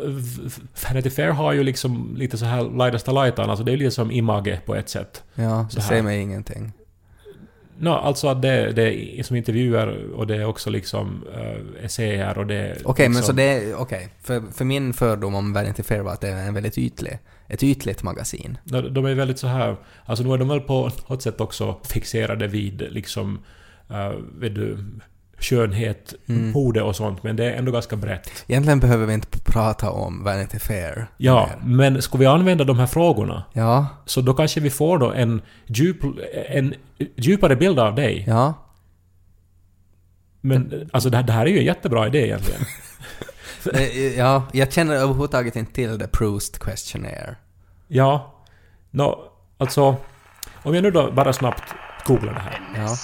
Vanity 0.87 1.09
Fair 1.09 1.29
har 1.29 1.53
ju 1.53 1.63
liksom 1.63 2.15
lite 2.17 2.37
så 2.37 2.45
här 2.45 2.63
laidasta 2.63 3.11
laitan, 3.11 3.49
alltså 3.49 3.63
det 3.63 3.71
är 3.71 3.73
ju 3.73 3.79
lite 3.79 3.91
som 3.91 4.11
Image 4.11 4.65
på 4.65 4.75
ett 4.75 4.89
sätt. 4.89 5.23
Ja, 5.35 5.67
det 5.75 5.81
säger 5.81 6.01
mig 6.01 6.21
ingenting. 6.21 6.73
No, 7.79 7.89
alltså 7.89 8.27
att 8.27 8.41
det, 8.41 8.71
det 8.71 9.19
är 9.19 9.23
som 9.23 9.35
intervjuer 9.35 10.13
och 10.13 10.27
det 10.27 10.35
är 10.35 10.45
också 10.45 10.69
liksom 10.69 11.23
uh, 11.37 11.85
essäer 11.85 12.37
och 12.37 12.47
det 12.47 12.77
Okej, 12.85 13.09
men 13.09 13.15
liksom, 13.15 13.25
så 13.25 13.31
det 13.31 13.43
är... 13.43 13.75
Okej. 13.75 14.09
För, 14.21 14.41
för 14.51 14.65
min 14.65 14.93
fördom 14.93 15.35
om 15.35 15.53
Vanity 15.53 15.83
Fair 15.83 15.99
var 15.99 16.13
att 16.13 16.21
det 16.21 16.29
är 16.29 16.47
en 16.47 16.53
väldigt 16.53 16.77
ytlig... 16.77 17.19
Ett 17.49 17.63
ytligt 17.63 18.03
magasin. 18.03 18.57
No, 18.63 18.81
de 18.81 19.05
är 19.05 19.13
väldigt 19.13 19.39
så 19.39 19.47
här... 19.47 19.75
Alltså 20.05 20.23
nu 20.23 20.33
är 20.33 20.37
de 20.37 20.47
väl 20.47 20.59
på 20.59 20.91
något 21.07 21.21
sätt 21.21 21.41
också 21.41 21.77
fixerade 21.83 22.47
vid 22.47 22.87
liksom... 22.89 23.39
Uh, 23.91 24.19
vet 24.39 24.55
du, 24.55 24.77
skönhet, 25.39 26.13
Mm. 26.29 26.51
mode 26.51 26.81
och 26.81 26.95
sånt, 26.95 27.23
men 27.23 27.35
det 27.35 27.45
är 27.45 27.57
ändå 27.57 27.71
ganska 27.71 27.95
brett. 27.95 28.29
Egentligen 28.47 28.79
behöver 28.79 29.05
vi 29.05 29.13
inte 29.13 29.39
prata 29.39 29.89
om 29.91 30.23
Vanity 30.23 30.59
Fair. 30.59 31.07
Ja, 31.17 31.49
mer. 31.63 31.75
men 31.75 32.01
ska 32.01 32.17
vi 32.17 32.25
använda 32.25 32.63
de 32.63 32.79
här 32.79 32.87
frågorna, 32.87 33.43
Ja. 33.53 33.87
så 34.05 34.21
då 34.21 34.33
kanske 34.33 34.59
vi 34.59 34.69
får 34.69 34.97
då 34.97 35.11
en, 35.11 35.41
djup, 35.65 35.97
en 36.49 36.73
djupare 37.15 37.55
bild 37.55 37.79
av 37.79 37.95
dig. 37.95 38.23
Ja. 38.27 38.53
Men 40.41 40.89
alltså 40.93 41.09
det 41.09 41.17
här, 41.17 41.23
det 41.23 41.33
här 41.33 41.45
är 41.45 41.49
ju 41.49 41.59
en 41.59 41.65
jättebra 41.65 42.07
idé 42.07 42.25
egentligen. 42.25 42.61
Ja, 44.17 44.43
jag 44.53 44.73
känner 44.73 44.95
överhuvudtaget 44.95 45.55
inte 45.55 45.73
till 45.73 45.99
The 45.99 46.07
Proust 46.07 46.59
Questionnaire. 46.59 47.35
Ja. 47.87 48.33
Nå, 48.91 49.31
alltså... 49.57 49.95
Om 50.63 50.73
jag 50.75 50.81
nu 50.83 50.91
då 50.91 51.11
bara 51.11 51.33
snabbt 51.33 51.63
googlar 52.05 52.33
det 52.33 52.39
här. 52.39 52.61
Ja. 52.75 52.95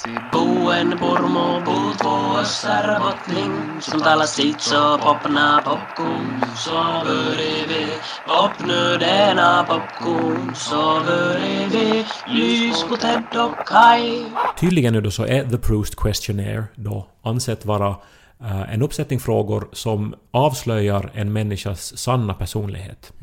Puutuossa 2.43 2.87
robotling, 2.87 3.81
som 3.81 3.99
talar 3.99 4.25
sitt 4.25 4.61
så 4.61 4.97
popna 4.97 5.61
popcorn, 5.65 6.43
sover 6.55 7.37
vi, 7.67 7.87
popnödena 8.27 9.63
popcorn, 9.63 10.55
sover 10.55 11.39
vi, 11.71 12.05
lys 12.27 12.83
på 12.83 12.97
Ted 12.97 13.23
och 13.41 13.67
Kai. 13.67 14.25
Tydligen 14.59 14.93
nu 14.93 15.01
då 15.01 15.11
så 15.11 15.25
är 15.25 15.43
The 15.43 15.57
Proust 15.57 15.95
Questionnaire 15.95 16.63
då 16.75 17.07
ansett 17.21 17.65
vara 17.65 17.95
eh, 18.41 18.73
en 18.73 18.81
uppsättning 18.81 19.19
frågor 19.19 19.67
som 19.73 20.15
avslöjar 20.31 21.11
en 21.13 21.33
människas 21.33 21.97
sanna 21.97 22.33
personlighet. 22.33 23.13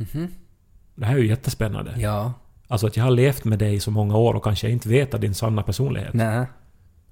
Det 0.95 1.07
här 1.07 1.15
är 1.15 1.19
ju 1.19 1.29
jättespännande. 1.29 1.95
Ja. 1.97 2.33
Alltså 2.69 2.87
att 2.87 2.97
jag 2.97 3.05
har 3.05 3.11
levt 3.11 3.45
med 3.45 3.59
dig 3.59 3.75
i 3.75 3.81
så 3.81 3.91
många 3.91 4.17
år 4.17 4.35
och 4.35 4.45
kanske 4.45 4.71
inte 4.71 4.89
vet 4.89 5.21
din 5.21 5.35
sanna 5.35 5.62
personlighet. 5.62 6.15
Nej. 6.15 6.47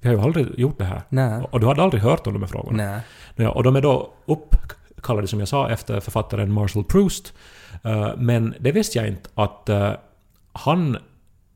Vi 0.01 0.09
har 0.09 0.17
ju 0.17 0.23
aldrig 0.23 0.59
gjort 0.59 0.79
det 0.79 0.85
här. 0.85 1.03
Nej. 1.09 1.43
Och 1.51 1.61
du 1.61 1.67
hade 1.67 1.83
aldrig 1.83 2.03
hört 2.03 2.27
om 2.27 2.33
de 2.33 2.43
här 2.43 2.49
frågorna. 2.49 2.77
Nej. 2.91 3.01
Ja, 3.37 3.51
och 3.51 3.63
de 3.63 3.77
är 3.77 3.81
då 3.81 4.13
uppkallade, 4.27 5.29
som 5.29 5.39
jag 5.39 5.49
sa, 5.49 5.71
efter 5.71 6.01
författaren 6.01 6.53
Marcel 6.53 6.85
Proust. 6.85 7.33
Eh, 7.85 8.11
Men 8.17 8.55
det 8.61 8.73
visste 8.73 8.99
jag 8.99 9.09
inte 9.09 9.31
att 9.35 9.69
eh, 9.69 9.93
han 10.53 10.97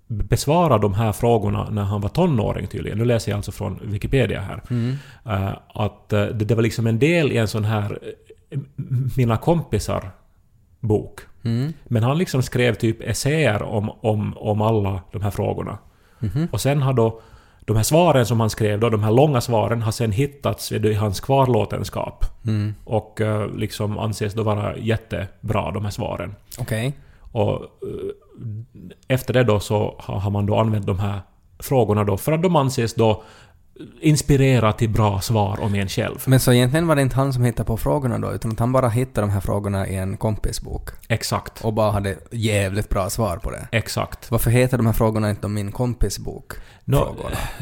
besvarade 0.07 0.83
de 0.83 0.95
här 0.95 1.13
frågorna 1.13 1.71
när 1.71 1.83
han 1.83 2.01
var 2.01 2.09
tonåring 2.09 2.67
tydligen. 2.67 2.99
Nu 2.99 3.05
läser 3.05 3.31
jag 3.33 3.37
alltså 3.37 3.53
från 3.53 3.79
Wikipedia 3.83 4.41
här. 4.41 4.63
Mm. 4.71 4.97
Eh, 5.27 5.53
Att 5.75 6.09
det 6.35 6.55
var 6.55 6.63
liksom 6.63 6.87
en 6.87 6.99
del 6.99 7.33
i 7.33 7.37
en 7.37 7.49
sån 7.49 7.65
här 7.65 7.99
Mina 9.17 9.37
kompisar 9.37 10.11
bok. 10.81 11.21
Mm. 11.45 11.73
Men 11.85 12.03
han 12.03 12.19
liksom 12.19 12.43
skrev 12.43 12.75
typ 12.75 13.01
essäer 13.01 13.63
om, 13.63 13.91
om, 14.01 14.37
om 14.37 14.61
alla 14.63 15.01
de 15.13 15.23
här 15.23 15.31
frågorna. 15.31 15.79
Mhm. 16.19 16.49
Och 16.53 16.61
sen 16.61 16.83
har 16.83 16.93
då 16.93 17.21
de 17.65 17.77
här 17.77 17.83
svaren 17.83 18.27
som 18.27 18.41
han 18.41 18.51
skrev, 18.51 18.81
då, 18.81 18.91
de 18.91 19.03
här 19.03 19.13
långa 19.13 19.41
svaren, 19.41 19.83
har 19.83 19.93
sen 19.93 20.13
hittats 20.13 20.73
i 20.73 20.95
hans 20.95 21.21
kvarlåtenskap. 21.21 22.25
Mm. 22.47 22.75
Och 22.85 23.21
eh, 23.21 23.55
liksom 23.55 23.99
anses 23.99 24.35
då 24.35 24.43
vara 24.43 24.77
jättebra, 24.77 25.71
de 25.71 25.85
här 25.85 25.91
svaren. 25.91 26.35
Okej. 26.59 26.93
Och 27.21 27.63
eh, 27.63 27.67
efter 29.09 29.35
det 29.35 29.45
då 29.45 29.61
så 29.61 29.95
har 29.99 30.31
man 30.31 30.47
då 30.47 30.57
använt 30.57 30.87
de 30.87 30.99
här 30.99 31.21
frågorna 31.59 32.05
då 32.05 32.17
för 32.17 32.33
att 32.33 32.43
de 32.43 32.57
anses 32.57 32.95
då 32.95 33.23
inspirera 34.01 34.73
till 34.73 34.91
bra 34.91 35.21
svar 35.21 35.59
om 35.61 35.75
en 35.75 35.89
själv. 35.89 36.19
Men 36.27 36.41
så 36.41 36.53
egentligen 36.53 36.87
var 36.87 36.97
det 36.97 37.03
inte 37.03 37.17
han 37.17 37.33
som 37.33 37.45
hittade 37.45 37.67
på 37.67 37.77
frågorna 37.77 38.19
då, 38.19 38.33
utan 38.33 38.53
att 38.53 38.59
han 38.59 38.73
bara 38.73 38.89
hittade 38.89 39.27
de 39.27 39.31
här 39.31 39.41
frågorna 39.41 39.89
i 39.89 39.97
en 39.97 40.17
kompisbok 40.17 40.91
Exakt. 41.09 41.65
och 41.65 41.73
bara 41.73 41.91
hade 41.91 42.17
jävligt 42.31 42.89
bra 42.89 43.11
svar 43.11 43.37
på 43.37 43.51
det. 43.51 43.69
Exakt. 43.73 44.31
Varför 44.31 44.51
heter 44.51 44.77
de 44.77 44.87
här 44.87 44.93
frågorna 44.93 45.31
inte 45.31 45.47
om 45.47 45.55
min 45.55 45.73
kompis 45.73 46.19
bok? 46.19 46.53
Nå, 46.85 47.17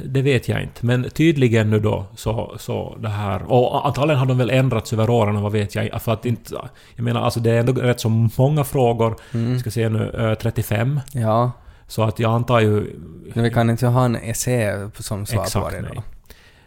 det 0.04 0.22
vet 0.22 0.48
jag 0.48 0.62
inte, 0.62 0.86
men 0.86 1.10
tydligen 1.10 1.70
nu 1.70 1.80
då 1.80 2.06
så, 2.16 2.56
så 2.58 2.96
det 3.00 3.08
här... 3.08 3.52
Och 3.52 3.86
antagligen 3.86 4.18
har 4.18 4.26
de 4.26 4.38
väl 4.38 4.50
ändrats 4.50 4.92
över 4.92 5.10
åren, 5.10 5.42
vad 5.42 5.52
vet 5.52 5.74
jag. 5.74 6.02
För 6.02 6.12
att 6.12 6.26
inte... 6.26 6.54
Jag 6.96 7.04
menar 7.04 7.20
alltså 7.22 7.40
det 7.40 7.50
är 7.50 7.60
ändå 7.60 7.72
rätt 7.72 8.00
så 8.00 8.08
många 8.36 8.64
frågor. 8.64 9.16
Mm. 9.34 9.58
Ska 9.58 9.70
se 9.70 9.88
nu, 9.88 10.10
eh, 10.18 10.34
35. 10.34 11.00
Ja, 11.12 11.52
Så 11.90 12.02
att 12.02 12.18
jag 12.18 12.32
antar 12.32 12.60
ju... 12.60 12.96
men 13.34 13.44
vi 13.44 13.50
kan 13.50 13.70
inte 13.70 13.86
ha 13.86 14.04
en 14.04 14.16
essä 14.16 14.90
som 14.98 15.26
svar 15.26 15.36
på 15.36 15.42
Exakt, 15.44 15.64
varje 15.64 15.82
nej. 15.82 15.90
då. 15.94 16.02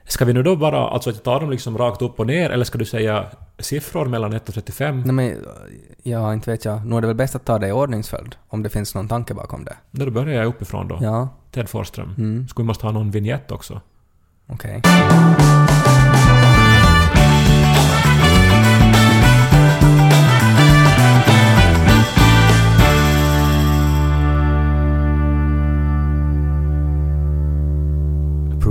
Ska 0.06 0.26
vi 0.26 0.34
nu 0.34 0.44
då 0.44 0.56
bara... 0.56 0.88
Alltså 0.90 1.10
att 1.10 1.24
ta 1.24 1.40
dem 1.40 1.50
liksom 1.52 1.78
rakt 1.78 2.02
upp 2.02 2.20
och 2.20 2.28
ner, 2.28 2.50
eller 2.50 2.66
ska 2.66 2.78
du 2.78 2.86
säga 2.86 3.26
siffror 3.60 4.06
mellan 4.06 4.34
1 4.34 4.50
och 4.50 4.56
35? 4.56 5.02
Nej 5.06 5.14
men, 5.14 5.46
ja, 6.04 6.34
inte 6.34 6.52
vet 6.52 6.66
jag. 6.66 6.86
Nu 6.86 6.98
är 6.98 7.02
det 7.02 7.08
väl 7.08 7.16
bäst 7.16 7.36
att 7.36 7.46
ta 7.46 7.60
det 7.60 7.68
i 7.68 7.72
ordningsföljd, 7.72 8.36
om 8.48 8.64
det 8.64 8.70
finns 8.70 8.96
någon 8.96 9.08
tanke 9.08 9.34
bakom 9.34 9.66
det. 9.66 9.76
Då 9.92 10.12
börjar 10.12 10.36
jag 10.36 10.46
uppifrån 10.48 10.88
då. 10.88 10.98
Ja, 11.02 11.30
Ted 11.52 11.70
Forsström. 11.70 12.16
mm, 12.18 12.48
Skulle 12.48 12.64
vi 12.64 12.68
måste 12.68 12.86
ha 12.86 12.92
någon 12.94 13.12
vignett 13.12 13.52
också? 13.52 13.82
okej. 14.48 14.82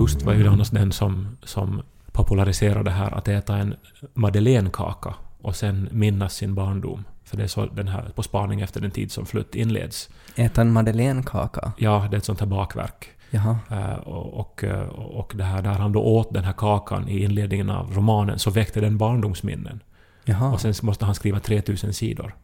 Proust 0.03 0.23
var 0.23 0.33
ju 0.33 0.49
annars 0.49 0.71
den 0.71 0.93
som, 0.93 1.37
som 1.43 1.83
populariserade 2.13 2.85
det 2.85 2.91
här 2.91 3.11
att 3.11 3.29
äta 3.29 3.57
en 3.57 3.75
madeleinekaka 4.15 5.15
och 5.43 5.57
sen 5.57 5.89
minnas 5.93 6.35
sin 6.35 6.55
barndom. 6.55 7.05
För 7.25 7.37
det 7.37 7.43
är 7.43 7.47
så 7.47 7.67
den 7.67 7.89
här 7.89 8.13
På 8.15 8.23
spaning 8.23 8.61
efter 8.61 8.81
den 8.81 8.91
tid 8.91 9.13
som 9.13 9.27
flutt 9.27 9.55
inleds. 9.55 10.11
Äta 10.37 10.61
en 10.61 10.73
madeleinekaka? 10.73 11.73
Ja, 11.79 12.07
det 12.11 12.17
är 12.17 12.19
ett 12.19 12.25
sånt 12.25 12.41
här 12.41 12.47
bakverk. 12.47 13.09
Jaha. 13.31 13.59
Eh, 13.71 13.95
och, 13.95 14.41
och, 14.41 14.65
eh, 14.65 14.89
och 14.89 15.33
det 15.37 15.45
här, 15.45 15.63
där 15.63 15.73
han 15.73 15.93
då 15.93 16.03
åt 16.03 16.35
den 16.35 16.45
här 16.45 16.53
kakan 16.53 17.09
i 17.09 17.23
inledningen 17.23 17.71
av 17.71 17.95
romanen 17.95 18.39
så 18.39 18.51
väckte 18.51 18.81
den 18.81 18.99
barndomsminnen. 18.99 19.81
Jaha. 20.25 20.53
Och 20.53 20.61
sen 20.61 20.75
måste 20.83 21.05
han 21.05 21.15
skriva 21.15 21.41
3000 21.41 21.93
sidor. 21.93 22.35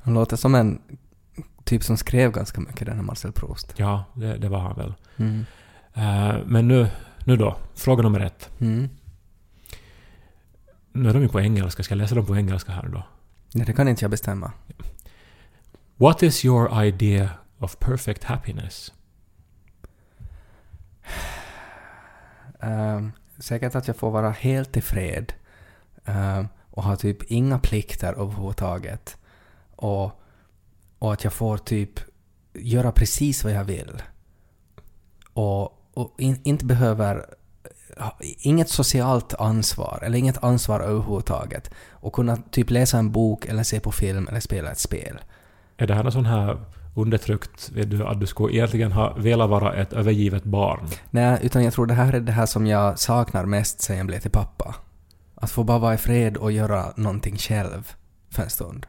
Han 0.00 0.14
låter 0.14 0.36
som 0.36 0.54
en 0.54 0.78
typ 1.64 1.84
som 1.84 1.96
skrev 1.96 2.32
ganska 2.32 2.60
mycket, 2.60 2.86
den 2.86 2.96
här 2.96 3.02
Marcel 3.02 3.32
Proust. 3.32 3.74
Ja, 3.76 4.04
det, 4.14 4.36
det 4.36 4.48
var 4.48 4.58
han 4.58 4.76
väl. 4.76 4.94
Mm. 5.16 5.44
Eh, 5.94 6.36
men 6.46 6.68
nu, 6.68 6.88
nu 7.28 7.36
då, 7.36 7.56
fråga 7.74 8.02
nummer 8.02 8.20
ett. 8.20 8.50
Mm. 8.60 8.88
Nu 10.92 11.08
är 11.08 11.14
de 11.14 11.22
ju 11.22 11.28
på 11.28 11.40
engelska, 11.40 11.82
ska 11.82 11.92
jag 11.92 11.98
läsa 11.98 12.14
dem 12.14 12.26
på 12.26 12.36
engelska 12.36 12.72
här 12.72 12.88
då? 12.88 13.02
Nej, 13.54 13.66
det 13.66 13.72
kan 13.72 13.88
inte 13.88 14.04
jag 14.04 14.10
bestämma. 14.10 14.52
What 15.96 16.22
is 16.22 16.44
your 16.44 16.84
idea 16.84 17.30
of 17.58 17.78
perfect 17.78 18.24
happiness? 18.24 18.92
Ehm, 22.60 23.12
säkert 23.38 23.74
att 23.74 23.86
jag 23.86 23.96
får 23.96 24.10
vara 24.10 24.30
helt 24.30 24.76
i 24.76 24.80
fred 24.80 25.32
ehm, 26.04 26.48
och 26.70 26.82
ha 26.82 26.96
typ 26.96 27.22
inga 27.22 27.58
plikter 27.58 28.12
överhuvudtaget. 28.12 29.16
Och, 29.76 30.20
och 30.98 31.12
att 31.12 31.24
jag 31.24 31.32
får 31.32 31.58
typ 31.58 32.00
göra 32.52 32.92
precis 32.92 33.44
vad 33.44 33.52
jag 33.52 33.64
vill. 33.64 34.02
Och, 35.32 35.77
och 35.98 36.14
in, 36.18 36.40
inte 36.44 36.64
behöver 36.64 37.24
inget 38.38 38.68
socialt 38.68 39.34
ansvar 39.34 39.98
eller 40.02 40.18
inget 40.18 40.44
ansvar 40.44 40.80
överhuvudtaget. 40.80 41.70
Och 41.90 42.12
kunna 42.12 42.36
typ 42.36 42.70
läsa 42.70 42.98
en 42.98 43.12
bok 43.12 43.46
eller 43.46 43.62
se 43.62 43.80
på 43.80 43.92
film 43.92 44.28
eller 44.28 44.40
spela 44.40 44.70
ett 44.70 44.78
spel. 44.78 45.18
Är 45.76 45.86
det 45.86 45.94
här 45.94 46.04
något 46.04 46.12
sån 46.12 46.26
här 46.26 46.60
undertryckt, 46.94 47.70
vet 47.70 47.90
du, 47.90 48.06
att 48.06 48.20
du 48.20 48.26
skulle 48.26 48.54
egentligen 48.54 48.92
ha 48.92 49.14
velat 49.14 49.50
vara 49.50 49.74
ett 49.74 49.92
övergivet 49.92 50.44
barn? 50.44 50.88
Nej, 51.10 51.38
utan 51.42 51.64
jag 51.64 51.72
tror 51.72 51.86
det 51.86 51.94
här 51.94 52.12
är 52.12 52.20
det 52.20 52.32
här 52.32 52.46
som 52.46 52.66
jag 52.66 52.98
saknar 52.98 53.44
mest 53.44 53.80
sen 53.80 53.96
jag 53.96 54.06
blev 54.06 54.18
till 54.18 54.30
pappa. 54.30 54.74
Att 55.34 55.50
få 55.50 55.64
bara 55.64 55.78
vara 55.78 55.94
i 55.94 55.98
fred 55.98 56.36
och 56.36 56.52
göra 56.52 56.92
någonting 56.96 57.36
själv 57.36 57.92
för 58.30 58.42
en 58.42 58.50
stund. 58.50 58.86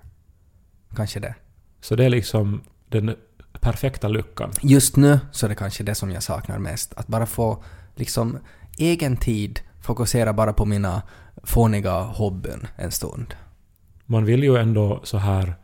Kanske 0.95 1.19
det. 1.19 1.35
Så 1.81 1.95
det 1.95 2.05
är 2.05 2.09
liksom 2.09 2.61
den 2.89 3.15
perfekta 3.61 4.07
lyckan. 4.07 4.51
Just 4.61 4.95
nu 4.95 5.19
så 5.31 5.45
är 5.45 5.49
det 5.49 5.55
kanske 5.55 5.83
det 5.83 5.95
som 5.95 6.11
jag 6.11 6.23
saknar 6.23 6.59
mest. 6.59 6.93
Att 6.93 7.07
bara 7.07 7.25
få 7.25 7.63
liksom 7.95 8.37
egen 8.77 9.17
tid, 9.17 9.59
fokusera 9.81 10.33
bara 10.33 10.53
på 10.53 10.65
mina 10.65 11.01
fåniga 11.43 11.91
hobbyn 11.99 12.67
en 12.75 12.91
stund. 12.91 13.33
Man 14.05 14.25
vill 14.25 14.43
ju 14.43 14.57
ändå 14.57 15.01
så 15.03 15.17
här... 15.17 15.55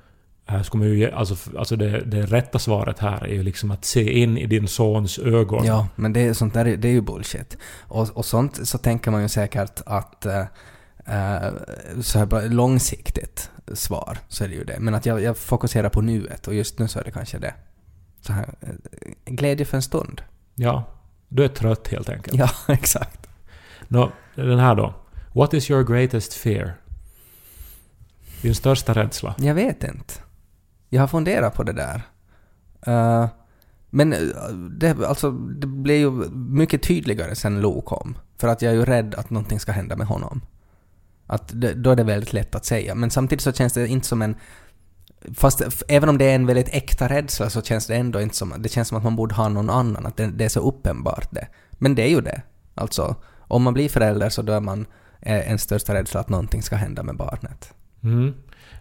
Här 0.48 0.64
ska 0.64 0.78
man 0.78 0.88
ju 0.88 1.12
alltså, 1.12 1.58
alltså 1.58 1.76
det, 1.76 2.02
det 2.02 2.26
rätta 2.26 2.60
svaret 2.60 3.00
här 3.00 3.24
är 3.24 3.34
ju 3.34 3.44
liksom 3.44 3.72
att 3.72 3.86
se 3.86 4.12
in 4.20 4.38
i 4.38 4.46
din 4.46 4.68
sons 4.68 5.20
ögon. 5.20 5.66
Ja, 5.66 5.88
men 5.96 6.14
det, 6.14 6.20
är- 6.20 6.34
sånt 6.34 6.54
där 6.54 6.66
är- 6.66 6.78
det 6.78 6.88
är 6.88 6.92
ju 6.92 7.02
bullshit. 7.02 7.58
Och, 7.82 8.10
och 8.18 8.26
sånt 8.26 8.68
så 8.68 8.78
tänker 8.78 9.12
man 9.12 9.22
ju 9.22 9.30
säkert 9.30 9.82
att 9.86 10.26
eh, 10.26 10.40
eh, 11.06 11.54
så 12.02 12.20
här 12.20 12.26
bara 12.26 12.42
långsiktigt 12.42 13.50
svar 13.74 14.18
så 14.28 14.44
är 14.44 14.48
det 14.48 14.56
ju 14.56 14.64
det. 14.64 14.80
Men 14.80 14.96
att 14.96 15.06
jag, 15.06 15.22
jag 15.22 15.38
fokuserar 15.38 15.90
på 15.90 16.02
nuet 16.02 16.48
och 16.48 16.54
just 16.54 16.80
nu 16.80 16.88
så 16.88 17.00
är 17.00 17.04
det 17.04 17.12
kanske 17.12 17.38
det. 17.40 17.54
Så 18.26 18.34
här, 18.34 18.54
eh, 18.62 18.70
glädje 19.26 19.66
för 19.66 19.78
en 19.78 19.82
stund. 19.82 20.22
ja. 20.56 20.84
Du 21.30 21.44
är 21.44 21.48
trött 21.48 21.88
helt 21.88 22.10
enkelt. 22.10 22.38
Ja, 22.38 22.50
exakt. 22.74 23.28
Nå, 23.88 24.12
den 24.36 24.60
här 24.60 24.76
då. 24.76 24.94
What 25.34 25.54
is 25.54 25.72
your 25.72 25.84
greatest 25.84 26.34
fear? 26.34 26.74
Din 28.42 28.56
största 28.56 28.94
rädsla? 28.94 29.36
Jag 29.38 29.56
vet 29.56 29.84
inte. 29.84 30.14
Jag 30.90 31.02
har 31.02 31.08
funderat 31.08 31.54
på 31.54 31.64
det 31.64 31.74
där. 31.74 32.02
Eh, 32.82 33.28
men 33.90 34.14
eh, 34.14 34.20
det, 34.72 35.06
alltså, 35.08 35.32
det 35.32 35.68
blev 35.68 35.98
ju 35.98 36.12
mycket 36.32 36.84
tydligare 36.84 37.36
sen 37.36 37.62
Lo 37.62 37.82
kom. 37.82 38.18
För 38.38 38.48
att 38.48 38.62
jag 38.62 38.74
är 38.74 38.78
ju 38.78 38.86
rädd 38.86 39.16
att 39.16 39.30
någonting 39.30 39.60
ska 39.60 39.72
hända 39.72 39.96
med 39.96 40.08
honom. 40.08 40.42
Att 41.28 41.62
det, 41.62 41.74
då 41.74 41.92
är 41.92 41.96
det 41.96 42.04
väldigt 42.04 42.34
lätt 42.34 42.56
att 42.56 42.66
säga. 42.66 42.96
Men 42.96 43.12
samtidigt 43.12 43.42
så 43.44 43.54
känns 43.54 43.74
det 43.74 43.88
inte 43.88 44.08
som 44.08 44.22
en... 44.22 44.36
Fast 45.36 45.84
även 45.88 46.10
om 46.10 46.18
det 46.18 46.26
är 46.26 46.36
en 46.36 46.46
väldigt 46.46 46.70
äkta 46.76 47.08
rädsla 47.10 47.50
så 47.50 47.62
känns 47.62 47.88
det 47.88 47.96
ändå 47.96 48.22
inte 48.22 48.36
som... 48.36 48.54
Det 48.58 48.70
känns 48.70 48.88
som 48.88 48.98
att 48.98 49.04
man 49.04 49.16
borde 49.16 49.36
ha 49.36 49.50
någon 49.50 49.70
annan. 49.70 50.06
Att 50.06 50.18
det, 50.18 50.28
det 50.28 50.46
är 50.46 50.50
så 50.50 50.60
uppenbart 50.60 51.28
det. 51.32 51.48
Men 51.72 51.96
det 51.96 52.04
är 52.04 52.08
ju 52.10 52.22
det. 52.22 52.42
Alltså, 52.76 53.16
om 53.40 53.64
man 53.64 53.74
blir 53.74 53.90
förälder 53.90 54.30
så 54.30 54.42
då 54.42 54.54
är 54.54 54.60
man 54.62 54.86
eh, 55.22 55.52
en 55.52 55.60
största 55.60 55.94
rädsla 55.94 56.20
att 56.20 56.30
någonting 56.30 56.62
ska 56.62 56.76
hända 56.76 57.04
med 57.04 57.16
barnet. 57.18 57.74
Mm. 58.04 58.34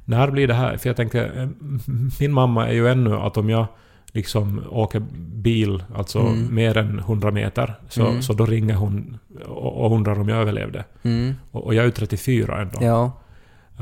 När 0.05 0.31
blir 0.31 0.49
det 0.49 0.55
här? 0.55 0.77
För 0.77 0.89
jag 0.89 0.97
tänker, 0.97 1.41
eh, 1.43 1.49
min 2.21 2.33
mamma 2.33 2.69
är 2.69 2.73
ju 2.73 2.89
ännu 2.89 3.17
att 3.17 3.37
om 3.37 3.51
jag 3.51 3.67
liksom 4.13 4.63
åker 4.71 5.01
bil, 5.35 5.85
alltså 5.95 6.19
Mm. 6.21 6.55
mer 6.55 6.77
än 6.77 6.99
100 6.99 7.31
meter, 7.31 7.75
så, 7.89 8.07
Mm. 8.07 8.23
så 8.23 8.33
då 8.33 8.47
ringer 8.47 8.75
hon 8.75 9.19
och, 9.47 9.85
och 9.85 9.93
undrar 9.97 10.21
om 10.21 10.29
jag 10.29 10.39
överlevde. 10.39 10.85
Mm. 11.03 11.35
Och, 11.51 11.65
och 11.65 11.75
jag 11.75 11.83
är 11.83 11.87
ju 11.87 11.93
34 11.93 12.61
ändå. 12.63 12.79
Ja. 12.81 13.13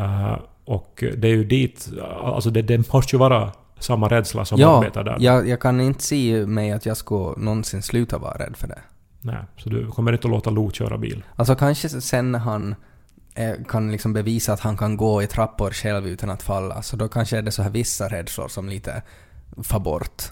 Eh, 0.05 0.37
och 0.64 1.04
det 1.16 1.28
är 1.28 1.33
ju 1.33 1.45
dit, 1.45 1.90
alltså 2.25 2.50
det, 2.50 2.62
det 2.62 2.92
måste 2.92 3.16
ju 3.16 3.19
vara 3.19 3.52
samma 3.78 4.09
rädsla 4.09 4.45
som 4.45 4.61
ja, 4.61 4.78
arbetar 4.78 5.04
där. 5.04 5.16
Jag, 5.21 5.49
jag 5.49 5.61
kan 5.61 5.81
inte 5.81 6.02
se 6.02 6.47
mig 6.47 6.73
att 6.73 6.87
jag 6.87 6.97
skulle 6.97 7.45
någonsin 7.45 7.83
sluta 7.83 8.19
vara 8.19 8.38
rädd 8.38 8.57
för 8.57 8.69
det. 8.69 8.78
Nej, 9.21 9.37
så 9.57 9.69
du 9.69 9.87
kommer 9.87 10.12
inte 10.12 10.26
att 10.26 10.31
låta 10.31 10.50
Lo 10.50 10.71
köra 10.71 10.99
bil. 10.99 11.25
Alltså 11.37 11.54
kanske 11.54 11.88
sen 11.88 12.33
när 12.33 12.38
han 12.38 12.75
eh, 13.35 13.52
kan 13.69 13.92
liksom 13.92 14.12
bevisa 14.12 14.52
att 14.52 14.61
han 14.61 14.76
kan 14.76 14.97
gå 14.97 15.23
i 15.23 15.26
trappor 15.26 15.71
själv 15.71 16.07
utan 16.07 16.31
att 16.31 16.42
falla, 16.42 16.83
så 16.83 16.97
då 16.97 17.09
kanske 17.09 17.38
är 17.38 17.42
det 17.42 17.50
så 17.50 17.62
här 17.62 17.71
vissa 17.71 18.09
rädslor 18.09 18.49
som 18.49 18.69
lite 18.69 19.02
far 19.62 19.81
bort. 19.81 20.23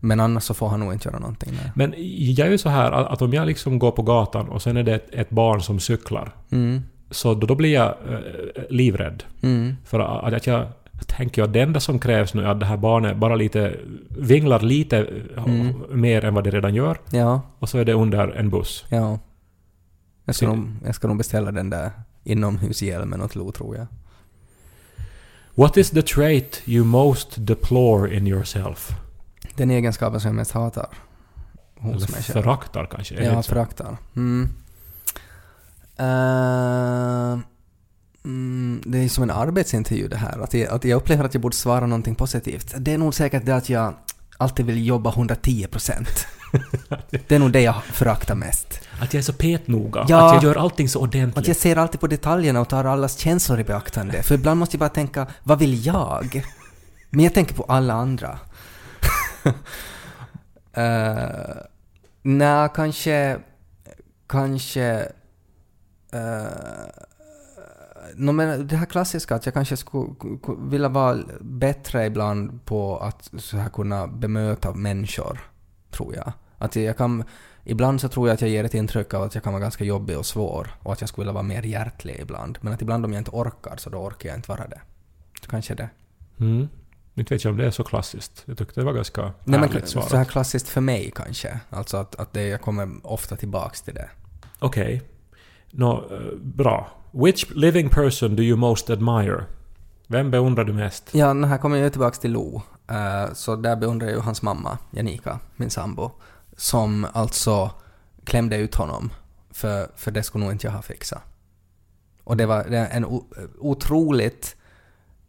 Men 0.00 0.20
annars 0.20 0.42
så 0.42 0.54
får 0.54 0.68
han 0.68 0.80
nog 0.80 0.92
inte 0.92 1.08
göra 1.08 1.18
någonting. 1.18 1.52
Nej. 1.52 1.72
Men 1.74 1.94
jag 2.34 2.46
är 2.46 2.50
ju 2.50 2.58
så 2.58 2.68
här 2.68 2.92
att 2.92 3.22
om 3.22 3.32
jag 3.32 3.46
liksom 3.46 3.78
går 3.78 3.90
på 3.90 4.02
gatan 4.02 4.48
och 4.48 4.62
sen 4.62 4.76
är 4.76 4.82
det 4.82 4.94
ett, 4.94 5.08
ett 5.14 5.30
barn 5.30 5.62
som 5.62 5.80
cyklar, 5.80 6.34
Mm. 6.50 6.82
Så 7.10 7.34
då, 7.34 7.46
då 7.46 7.54
blir 7.54 7.72
jag 7.74 7.88
eh, 7.88 8.18
livrädd. 8.70 9.24
Mm. 9.42 9.76
För 9.84 10.00
att, 10.00 10.32
att 10.34 10.46
jag 10.46 10.66
tänker 11.06 11.42
att 11.42 11.52
det 11.52 11.60
enda 11.60 11.80
som 11.80 11.98
krävs 11.98 12.34
nu 12.34 12.42
är 12.42 12.46
att 12.48 12.60
det 12.60 12.66
här 12.66 12.76
barnet 12.76 13.16
bara 13.16 13.34
lite 13.36 13.74
vinglar 14.18 14.60
lite 14.60 14.98
eh, 15.36 15.44
Mm. 15.44 15.74
mer 16.00 16.24
än 16.24 16.34
vad 16.34 16.44
det 16.44 16.50
redan 16.50 16.74
gör 16.74 16.98
Ja, 17.10 17.40
och 17.58 17.68
så 17.68 17.78
är 17.78 17.84
det 17.84 17.92
under 17.92 18.28
en 18.28 18.50
buss. 18.50 18.84
ja. 18.88 19.18
Jag 20.24 20.34
ska, 20.34 20.46
nog, 20.48 20.68
jag 20.84 20.94
ska 20.94 21.08
nog 21.08 21.16
beställa 21.16 21.52
den 21.52 21.70
där 21.70 21.90
inomhushjälmen 22.24 23.22
åt 23.22 23.34
Lo 23.34 23.52
tror 23.52 23.76
jag. 23.76 23.86
What 25.54 25.76
is 25.76 25.90
the 25.90 26.02
trait 26.02 26.62
you 26.66 26.84
most 26.84 27.46
deplore 27.46 28.16
in 28.16 28.26
yourself? 28.26 28.90
Den 29.54 29.70
egenskapen 29.70 30.20
som 30.20 30.28
jag 30.28 30.34
mest 30.34 30.50
hatar. 30.50 30.86
Hos 31.78 31.96
Eller 31.96 32.12
mig 32.12 32.22
själv. 32.22 32.42
föraktar 32.42 32.86
kanske? 32.86 33.14
Är 33.14 33.32
Ja, 33.32 33.42
föraktar. 33.42 33.96
Mm. 34.16 34.48
Eh, 35.98 37.38
mm, 38.24 38.82
det 38.84 38.98
är 38.98 39.08
som 39.08 39.22
en 39.22 39.30
arbetsintervju 39.30 40.08
det 40.08 40.16
här. 40.16 40.38
Att 40.38 40.54
jag, 40.54 40.68
att 40.68 40.84
jag 40.84 40.96
upplever 40.96 41.24
att 41.24 41.34
jag 41.34 41.40
borde 41.40 41.56
svara 41.56 41.86
någonting 41.86 42.14
positivt. 42.14 42.74
Det 42.78 42.92
är 42.92 42.98
nog 42.98 43.14
säkert 43.14 43.46
det 43.46 43.56
att 43.56 43.68
jag 43.68 43.94
alltid 44.38 44.66
vill 44.66 44.86
jobba 44.86 45.10
110 45.10 45.66
procent. 45.66 46.26
det 47.10 47.32
är 47.32 47.38
nog 47.38 47.52
det 47.52 47.60
jag 47.60 47.84
föraktar 47.84 48.34
mest. 48.34 48.80
Att 49.00 49.14
jag 49.14 49.18
är 49.18 49.22
så 49.22 49.32
petnoga. 49.32 50.06
Ja. 50.08 50.26
Att 50.26 50.34
jag 50.34 50.44
gör 50.44 50.60
allting 50.60 50.88
så 50.88 50.98
Att 50.98 51.02
ordentligt. 51.02 51.48
jag 51.48 51.56
ser 51.56 51.76
alltid 51.76 52.00
på 52.00 52.06
detaljerna 52.06 52.60
och 52.60 52.68
tar 52.68 52.84
allas 52.84 53.18
känslor 53.18 53.60
i 53.60 53.64
beaktande. 53.64 54.22
För 54.22 54.34
ibland 54.34 54.60
måste 54.60 54.74
jag 54.74 54.80
bara 54.80 54.88
tänka, 54.88 55.26
vad 55.42 55.58
vill 55.58 55.86
jag? 55.86 56.42
Men 57.10 57.24
jag 57.24 57.34
tänker 57.34 57.54
på 57.54 57.62
alla 57.62 57.94
andra. 57.94 58.38
uh, 60.78 61.56
Nej, 62.22 62.68
kanske... 62.74 63.38
Kanske... 64.26 65.08
Uh, 66.14 66.20
no, 68.14 68.32
men 68.32 68.66
det 68.66 68.76
här 68.76 68.86
klassiska 68.86 69.34
att 69.34 69.46
jag 69.46 69.54
kanske 69.54 69.76
skulle 69.76 70.04
ku- 70.04 70.40
ku- 70.40 70.70
vilja 70.70 70.88
vara 70.88 71.18
bättre 71.40 72.06
ibland 72.06 72.64
på 72.64 72.98
att 72.98 73.30
så 73.38 73.56
här 73.56 73.68
kunna 73.68 74.06
bemöta 74.06 74.74
människor, 74.74 75.40
tror 75.90 76.14
jag. 76.14 76.32
Att 76.58 76.76
jag 76.76 76.96
kan... 76.96 77.24
Ibland 77.68 78.00
så 78.00 78.08
tror 78.08 78.28
jag 78.28 78.34
att 78.34 78.40
jag 78.40 78.50
ger 78.50 78.64
ett 78.64 78.74
intryck 78.74 79.14
av 79.14 79.22
att 79.22 79.34
jag 79.34 79.44
kan 79.44 79.52
vara 79.52 79.60
ganska 79.62 79.84
jobbig 79.84 80.18
och 80.18 80.26
svår 80.26 80.68
och 80.82 80.92
att 80.92 81.00
jag 81.00 81.08
skulle 81.08 81.22
vilja 81.22 81.32
vara 81.32 81.42
mer 81.42 81.62
hjärtlig 81.62 82.16
ibland. 82.20 82.58
Men 82.60 82.72
att 82.72 82.82
ibland 82.82 83.04
om 83.04 83.12
jag 83.12 83.20
inte 83.20 83.30
orkar 83.30 83.76
så 83.76 83.90
då 83.90 83.98
orkar 83.98 84.28
jag 84.28 84.38
inte 84.38 84.48
vara 84.48 84.66
det. 84.68 84.80
Så 85.42 85.50
kanske 85.50 85.74
det. 85.74 85.88
Mm. 86.40 86.68
Inte 87.14 87.34
vet 87.34 87.44
jag 87.44 87.50
om 87.50 87.56
det 87.56 87.66
är 87.66 87.70
så 87.70 87.84
klassiskt. 87.84 88.42
Jag 88.46 88.58
tyckte 88.58 88.80
det 88.80 88.84
var 88.84 88.92
ganska 88.92 89.22
Nej, 89.22 89.32
men 89.44 89.62
ärligt 89.64 89.88
så 89.88 90.00
här 90.00 90.08
svarat. 90.08 90.28
klassiskt 90.28 90.68
för 90.68 90.80
mig 90.80 91.12
kanske. 91.14 91.60
Alltså 91.70 91.96
att, 91.96 92.14
att 92.14 92.32
det, 92.32 92.42
jag 92.48 92.60
kommer 92.60 92.88
ofta 93.02 93.36
tillbaks 93.36 93.82
till 93.82 93.94
det. 93.94 94.08
Okej. 94.58 95.02
Nå, 95.70 96.04
eh, 96.10 96.38
bra. 96.38 96.88
Which 97.10 97.50
living 97.54 97.88
person 97.88 98.36
do 98.36 98.42
you 98.42 98.56
most 98.56 98.90
admire? 98.90 99.44
Vem 100.06 100.30
beundrar 100.30 100.64
du 100.64 100.72
mest? 100.72 101.14
Ja, 101.14 101.32
här 101.32 101.58
kommer 101.58 101.76
jag 101.76 101.92
tillbaka 101.92 102.16
till 102.16 102.32
Lo. 102.32 102.62
Eh, 102.88 103.32
så 103.32 103.56
där 103.56 103.76
beundrar 103.76 104.06
jag 104.06 104.16
ju 104.16 104.20
hans 104.22 104.42
mamma, 104.42 104.78
Janika, 104.90 105.38
min 105.56 105.70
sambo, 105.70 106.10
som 106.56 107.06
alltså 107.12 107.70
klämde 108.24 108.56
ut 108.56 108.74
honom, 108.74 109.10
för, 109.50 109.88
för 109.96 110.10
det 110.10 110.22
skulle 110.22 110.44
nog 110.44 110.52
inte 110.52 110.66
jag 110.66 110.72
ha 110.72 110.82
fixat. 110.82 111.22
Och 112.24 112.36
det 112.36 112.46
var 112.46 112.64
en 112.64 113.04
otroligt 113.58 114.56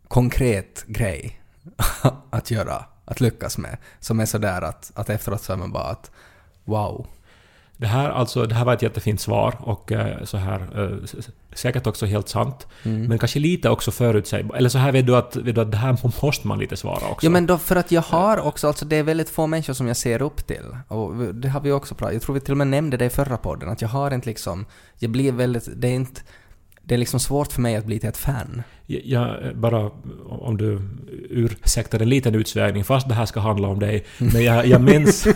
konkret 0.07 0.83
grej 0.87 1.41
att 2.29 2.51
göra, 2.51 2.85
att 3.05 3.21
lyckas 3.21 3.57
med, 3.57 3.77
som 3.99 4.19
är 4.19 4.25
sådär 4.25 4.61
att, 4.61 4.91
att 4.95 5.09
efteråt 5.09 5.41
så 5.41 5.53
är 5.53 5.57
man 5.57 5.71
bara 5.71 5.87
att 5.87 6.11
wow. 6.65 7.07
Det 7.77 7.87
här, 7.87 8.09
alltså, 8.09 8.45
det 8.45 8.55
här 8.55 8.65
var 8.65 8.73
ett 8.73 8.81
jättefint 8.81 9.21
svar 9.21 9.55
och 9.59 9.91
eh, 9.91 10.23
så 10.23 10.37
här, 10.37 10.59
eh, 10.75 10.97
säkert 11.53 11.87
också 11.87 12.05
helt 12.05 12.29
sant. 12.29 12.67
Mm. 12.83 13.05
Men 13.05 13.19
kanske 13.19 13.39
lite 13.39 13.69
också 13.69 13.91
förutsägbart. 13.91 14.57
Eller 14.57 14.69
så 14.69 14.77
här 14.77 14.91
vet 14.91 15.05
du, 15.05 15.15
att, 15.15 15.35
vet 15.35 15.55
du 15.55 15.61
att 15.61 15.71
det 15.71 15.77
här 15.77 16.21
måste 16.23 16.47
man 16.47 16.59
lite 16.59 16.77
svara 16.77 17.07
också. 17.09 17.25
Ja 17.25 17.29
men 17.29 17.45
då 17.45 17.57
för 17.57 17.75
att 17.75 17.91
jag 17.91 18.01
har 18.01 18.37
också, 18.37 18.67
alltså 18.67 18.85
det 18.85 18.95
är 18.95 19.03
väldigt 19.03 19.29
få 19.29 19.47
människor 19.47 19.73
som 19.73 19.87
jag 19.87 19.97
ser 19.97 20.21
upp 20.21 20.47
till. 20.47 20.65
Och 20.87 21.33
det 21.33 21.49
har 21.49 21.61
vi 21.61 21.71
också 21.71 21.95
pratat 21.95 22.13
Jag 22.13 22.21
tror 22.21 22.35
vi 22.35 22.41
till 22.41 22.51
och 22.51 22.57
med 22.57 22.67
nämnde 22.67 22.97
det 22.97 23.05
i 23.05 23.09
förra 23.09 23.37
podden, 23.37 23.69
att 23.69 23.81
jag 23.81 23.89
har 23.89 24.13
inte 24.13 24.29
liksom, 24.29 24.65
jag 24.99 25.11
blir 25.11 25.31
väldigt, 25.31 25.69
det 25.75 25.87
är 25.87 25.95
inte, 25.95 26.21
det 26.83 26.93
är 26.93 26.97
liksom 26.97 27.19
svårt 27.19 27.51
för 27.51 27.61
mig 27.61 27.75
att 27.75 27.85
bli 27.85 27.99
till 27.99 28.09
ett 28.09 28.17
fan. 28.17 28.63
Jag, 28.89 29.37
bara 29.55 29.91
om 30.29 30.57
du 30.57 30.81
ursäktar 31.29 31.99
en 32.01 32.09
liten 32.09 32.35
utsvägning, 32.35 32.83
fast 32.83 33.07
det 33.07 33.13
här 33.13 33.25
ska 33.25 33.39
handla 33.39 33.67
om 33.67 33.79
dig. 33.79 34.05
Men 34.17 34.43
jag, 34.43 34.65
jag 34.67 34.81
minns... 34.81 35.27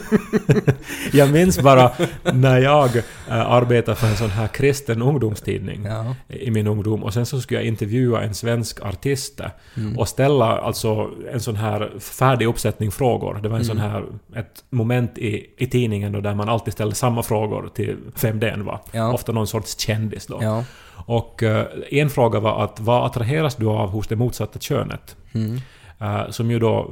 jag 1.13 1.31
minns 1.31 1.59
bara 1.59 1.91
när 2.33 2.57
jag 2.59 2.95
äh, 2.97 3.03
arbetade 3.51 3.95
för 3.97 4.07
en 4.07 4.15
sån 4.15 4.29
här 4.29 4.47
kristen 4.47 5.01
ungdomstidning 5.01 5.85
Ja. 5.85 6.15
i 6.27 6.51
min 6.51 6.67
ungdom 6.67 7.03
och 7.03 7.13
sen 7.13 7.25
så 7.25 7.41
skulle 7.41 7.59
jag 7.59 7.67
intervjua 7.67 8.23
en 8.23 8.33
svensk 8.33 8.81
artist 8.85 9.41
Mm. 9.77 9.97
och 9.99 10.07
ställa 10.07 10.45
alltså 10.57 11.09
en 11.33 11.39
sån 11.39 11.55
här 11.55 11.91
färdig 11.99 12.45
uppsättning 12.47 12.91
frågor. 12.91 13.39
Det 13.43 13.49
var 13.49 13.57
en 13.57 13.65
sån 13.65 13.77
Mm. 13.79 13.91
här, 13.91 14.03
ett 14.35 14.63
moment 14.69 15.17
i, 15.17 15.45
i 15.57 15.67
tidningen 15.67 16.11
då 16.11 16.21
där 16.21 16.35
man 16.35 16.49
alltid 16.49 16.73
ställde 16.73 16.95
samma 16.95 17.23
frågor 17.23 17.69
till 17.75 17.97
vem 18.21 18.39
det 18.39 18.49
än 18.49 18.65
var. 18.65 18.79
Ja. 18.91 19.13
Ofta 19.13 19.31
någon 19.31 19.47
sorts 19.47 19.79
kändis 19.79 20.25
då. 20.27 20.39
Ja. 20.41 20.63
Och 21.05 21.43
eh, 21.43 21.65
en 21.89 22.09
fråga 22.09 22.39
var 22.39 22.63
att 22.63 22.79
vad 22.79 23.13
attraheras 23.41 23.55
du 23.55 23.65
av 23.67 23.89
hos 23.89 24.07
det 24.07 24.15
motsatta 24.15 24.59
könet? 24.59 25.15
Mm. 25.33 25.59
Eh, 25.99 26.29
som 26.29 26.51
ju 26.51 26.59
då, 26.59 26.91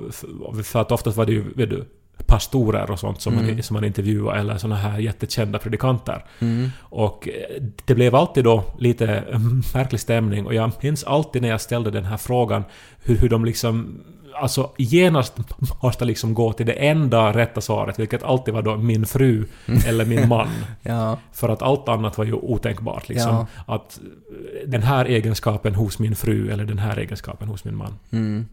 för 0.63 0.81
att 0.81 0.91
oftast 0.91 1.17
var 1.17 1.25
det 1.25 1.31
ju, 1.31 1.43
vet 1.55 1.69
du, 1.69 1.85
pastorer 2.27 2.91
och 2.91 2.99
sånt 2.99 3.21
som, 3.21 3.33
Mm. 3.33 3.55
man, 3.55 3.63
som 3.63 3.73
man 3.73 3.83
intervjuade, 3.83 4.39
eller 4.39 4.57
såna 4.57 4.75
här 4.75 4.99
jättekända 4.99 5.59
predikanter. 5.59 6.25
Mm. 6.41 6.69
Och 6.79 7.27
eh, 7.27 7.61
det 7.85 7.95
blev 7.95 8.15
alltid 8.15 8.43
då 8.43 8.63
lite 8.79 9.05
eh, 9.31 9.39
märklig 9.73 9.99
stämning 10.01 10.45
och 10.45 10.53
jag 10.53 10.71
minns 10.81 11.03
alltid 11.03 11.41
när 11.41 11.49
jag 11.49 11.61
ställde 11.61 11.91
den 11.91 12.05
här 12.05 12.17
frågan 12.17 12.63
hur, 13.03 13.17
hur 13.17 13.29
de 13.29 13.45
liksom 13.45 14.01
Alltså 14.39 14.71
genast 14.77 15.37
måste 15.81 16.05
liksom 16.05 16.33
gå 16.33 16.53
till 16.53 16.65
det 16.65 16.73
enda 16.73 17.33
rätta 17.33 17.61
svaret, 17.61 17.99
vilket 17.99 18.23
alltid 18.23 18.53
var 18.53 18.61
då 18.61 18.77
min 18.77 19.05
fru 19.05 19.45
eller 19.87 20.05
min 20.05 20.27
man. 20.27 20.47
Ja. 20.81 21.17
För 21.31 21.49
att 21.49 21.61
allt 21.61 21.89
annat 21.89 22.17
var 22.17 22.25
ju 22.25 22.33
otänkbart. 22.33 23.09
Liksom. 23.09 23.31
Ja. 23.31 23.75
Att 23.75 23.99
eh, 23.99 24.69
den 24.69 24.83
här 24.83 25.05
egenskapen 25.05 25.75
hos 25.75 25.99
min 25.99 26.15
fru 26.15 26.51
eller 26.51 26.65
den 26.65 26.79
här 26.79 26.97
egenskapen 26.97 27.47
hos 27.47 27.63
min 27.63 27.75
man. 27.75 27.99
Mm. 28.11 28.45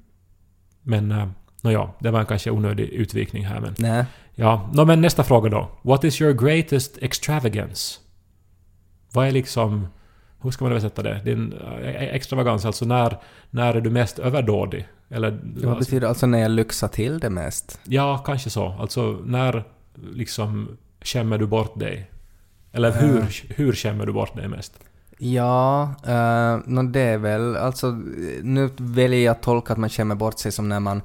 Men, 0.82 1.12
uh, 1.12 1.26
nåja, 1.62 1.90
det 1.98 2.10
var 2.10 2.20
en 2.20 2.26
kanske 2.26 2.50
onödig 2.50 2.88
utvikning 2.88 3.44
här 3.44 3.60
men... 3.60 3.74
Nej. 3.78 4.04
Ja, 4.34 4.70
nå, 4.72 4.84
men 4.84 5.00
nästa 5.00 5.24
fråga 5.24 5.50
då. 5.50 5.68
What 5.82 6.04
is 6.04 6.20
your 6.20 6.32
greatest 6.32 6.98
extravagance? 7.02 8.00
Vad 9.12 9.26
är 9.26 9.32
liksom... 9.32 9.86
Hur 10.42 10.50
ska 10.50 10.64
man 10.64 10.72
översätta 10.72 11.02
det? 11.02 11.20
Din 11.24 11.52
eh, 11.52 12.02
extravagans, 12.02 12.64
alltså 12.64 12.84
när, 12.84 13.18
när 13.50 13.74
är 13.74 13.80
du 13.80 13.90
mest 13.90 14.18
överdådig? 14.18 14.88
Eller... 15.10 15.38
Vad 15.66 15.78
betyder 15.78 16.08
alltså 16.08 16.26
när 16.26 16.38
jag 16.38 16.50
lyxar 16.50 16.88
till 16.88 17.18
det 17.18 17.30
mest? 17.30 17.80
Ja, 17.84 18.18
kanske 18.26 18.50
så. 18.50 18.76
Alltså 18.80 19.18
när 19.24 19.64
liksom 20.12 20.68
skämmer 21.00 21.38
du 21.38 21.46
bort 21.46 21.78
dig? 21.78 22.10
Eller 22.72 22.92
hur, 22.92 23.18
Eh. 23.18 23.26
hur 23.48 23.72
skämmer 23.72 24.06
du 24.06 24.12
bort 24.12 24.36
dig 24.36 24.48
mest? 24.48 24.72
Ja, 25.18 25.94
uh, 26.08 26.72
no, 26.72 26.82
det 26.82 27.00
är 27.00 27.18
väl, 27.18 27.56
alltså 27.56 27.90
nu 28.42 28.70
väljer 28.76 29.24
jag 29.24 29.32
att 29.32 29.42
tolka 29.42 29.72
att 29.72 29.78
man 29.78 29.88
känner 29.90 30.14
bort 30.14 30.38
sig 30.38 30.52
som 30.52 30.68
när 30.68 30.80
man 30.80 31.02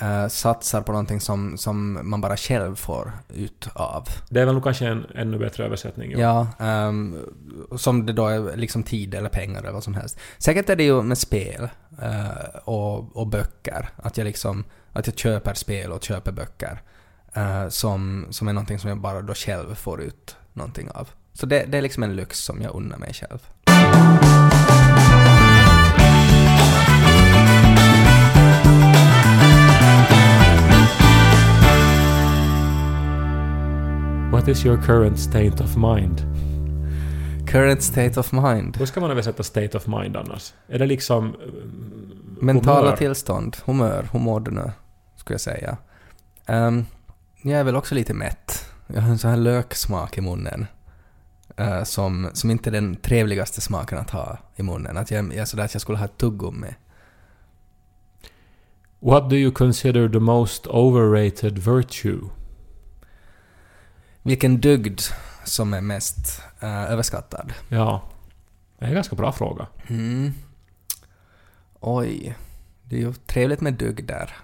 eh, 0.00 0.28
satsar 0.28 0.80
på 0.82 0.92
någonting 0.92 1.20
som, 1.20 1.58
som 1.58 2.00
man 2.10 2.20
bara 2.20 2.36
själv 2.36 2.76
får 2.76 3.12
ut 3.28 3.68
av. 3.74 4.08
Det 4.28 4.40
är 4.40 4.44
väl 4.44 4.54
nog 4.54 4.64
kanske 4.64 4.86
en 4.86 5.06
ännu 5.14 5.38
bättre 5.38 5.64
översättning. 5.64 6.18
Ja, 6.18 6.46
ehm, 6.58 7.16
som 7.76 8.06
det 8.06 8.12
då 8.12 8.26
är 8.26 8.56
liksom 8.56 8.82
tid 8.82 9.14
eller 9.14 9.28
pengar 9.28 9.60
eller 9.60 9.72
vad 9.72 9.84
som 9.84 9.94
helst. 9.94 10.18
Säkert 10.38 10.68
är 10.70 10.76
det 10.76 10.84
ju 10.84 11.02
med 11.02 11.18
spel 11.18 11.68
eh, 12.02 12.56
och, 12.64 13.16
och 13.16 13.26
böcker. 13.26 13.88
Att 13.96 14.16
jag 14.18 14.24
liksom, 14.24 14.64
att 14.92 15.06
jag 15.06 15.18
köper 15.18 15.54
spel 15.54 15.92
och 15.92 16.02
köper 16.04 16.32
böcker. 16.32 16.82
eh, 17.32 17.68
som, 17.68 18.26
som 18.30 18.48
är 18.48 18.52
någonting 18.52 18.78
som 18.78 18.88
jag 18.88 18.98
bara 19.00 19.22
då 19.22 19.34
själv 19.34 19.74
får 19.74 20.02
ut 20.02 20.36
någonting 20.52 20.90
av. 20.90 21.08
Så 21.32 21.46
det, 21.46 21.64
det 21.68 21.78
är 21.78 21.82
liksom 21.82 22.02
en 22.02 22.16
lyx 22.16 22.38
som 22.38 22.62
jag 22.62 22.74
unnar 22.74 22.98
mig 22.98 23.12
själv. 23.14 23.38
What 34.40 34.48
is 34.48 34.64
your 34.66 34.76
current 34.82 35.18
state 35.18 35.62
of 35.64 35.76
mind? 35.76 36.20
Current 37.46 37.82
state 37.82 38.20
of 38.20 38.32
mind. 38.32 38.76
Hur 38.76 38.86
ska 38.86 39.00
man 39.00 39.10
översätta 39.10 39.42
state 39.42 39.76
of 39.76 39.86
mind 39.86 40.16
annars? 40.16 40.52
Är 40.68 40.78
det 40.78 40.86
liksom... 40.86 41.26
eh, 41.26 42.44
Mentala 42.44 42.80
humör? 42.80 42.96
tillstånd, 42.96 43.56
humör, 43.64 44.08
hur 44.12 44.20
mår 44.20 44.40
du 44.40 44.50
nu? 44.50 44.70
Skulle 45.16 45.34
jag 45.34 45.40
säga. 45.40 45.76
Um, 46.46 46.86
jag 47.42 47.60
är 47.60 47.64
väl 47.64 47.76
också 47.76 47.94
lite 47.94 48.14
mätt. 48.14 48.64
Jag 48.86 49.00
har 49.02 49.10
en 49.10 49.18
sån 49.18 49.30
här 49.30 49.36
löksmak 49.36 50.18
i 50.18 50.20
munnen. 50.20 50.66
eh, 51.56 51.82
som, 51.82 52.30
som 52.32 52.50
inte 52.50 52.70
är 52.70 52.72
den 52.72 52.96
trevligaste 52.96 53.60
smaken 53.60 53.98
att 53.98 54.10
ha 54.10 54.38
i 54.56 54.62
munnen. 54.62 54.96
Att 54.96 55.10
jag, 55.10 55.24
jag 55.26 55.34
är 55.36 55.44
sådär 55.44 55.64
att 55.64 55.74
jag 55.74 55.80
skulle 55.80 55.98
ha 55.98 56.04
ett 56.04 56.18
tuggummi. 56.18 56.74
What 59.00 59.30
do 59.30 59.36
you 59.36 59.52
consider 59.52 60.08
the 60.08 60.18
most 60.20 60.66
overrated 60.66 61.58
virtue? 61.58 62.20
Vilken 64.22 64.60
dygd 64.60 65.00
som 65.44 65.74
är 65.74 65.80
mest 65.80 66.42
eh, 66.60 66.90
överskattad? 66.92 67.52
Ja, 67.68 68.02
det 68.78 68.84
är 68.84 68.88
en 68.88 68.94
ganska 68.94 69.16
bra 69.16 69.32
fråga. 69.32 69.66
Mm. 69.88 70.32
Oj. 71.80 72.36
Det 72.84 72.96
är 72.96 73.00
ju 73.00 73.12
trevligt 73.12 73.60
med 73.60 73.74
dygder. 73.74 74.36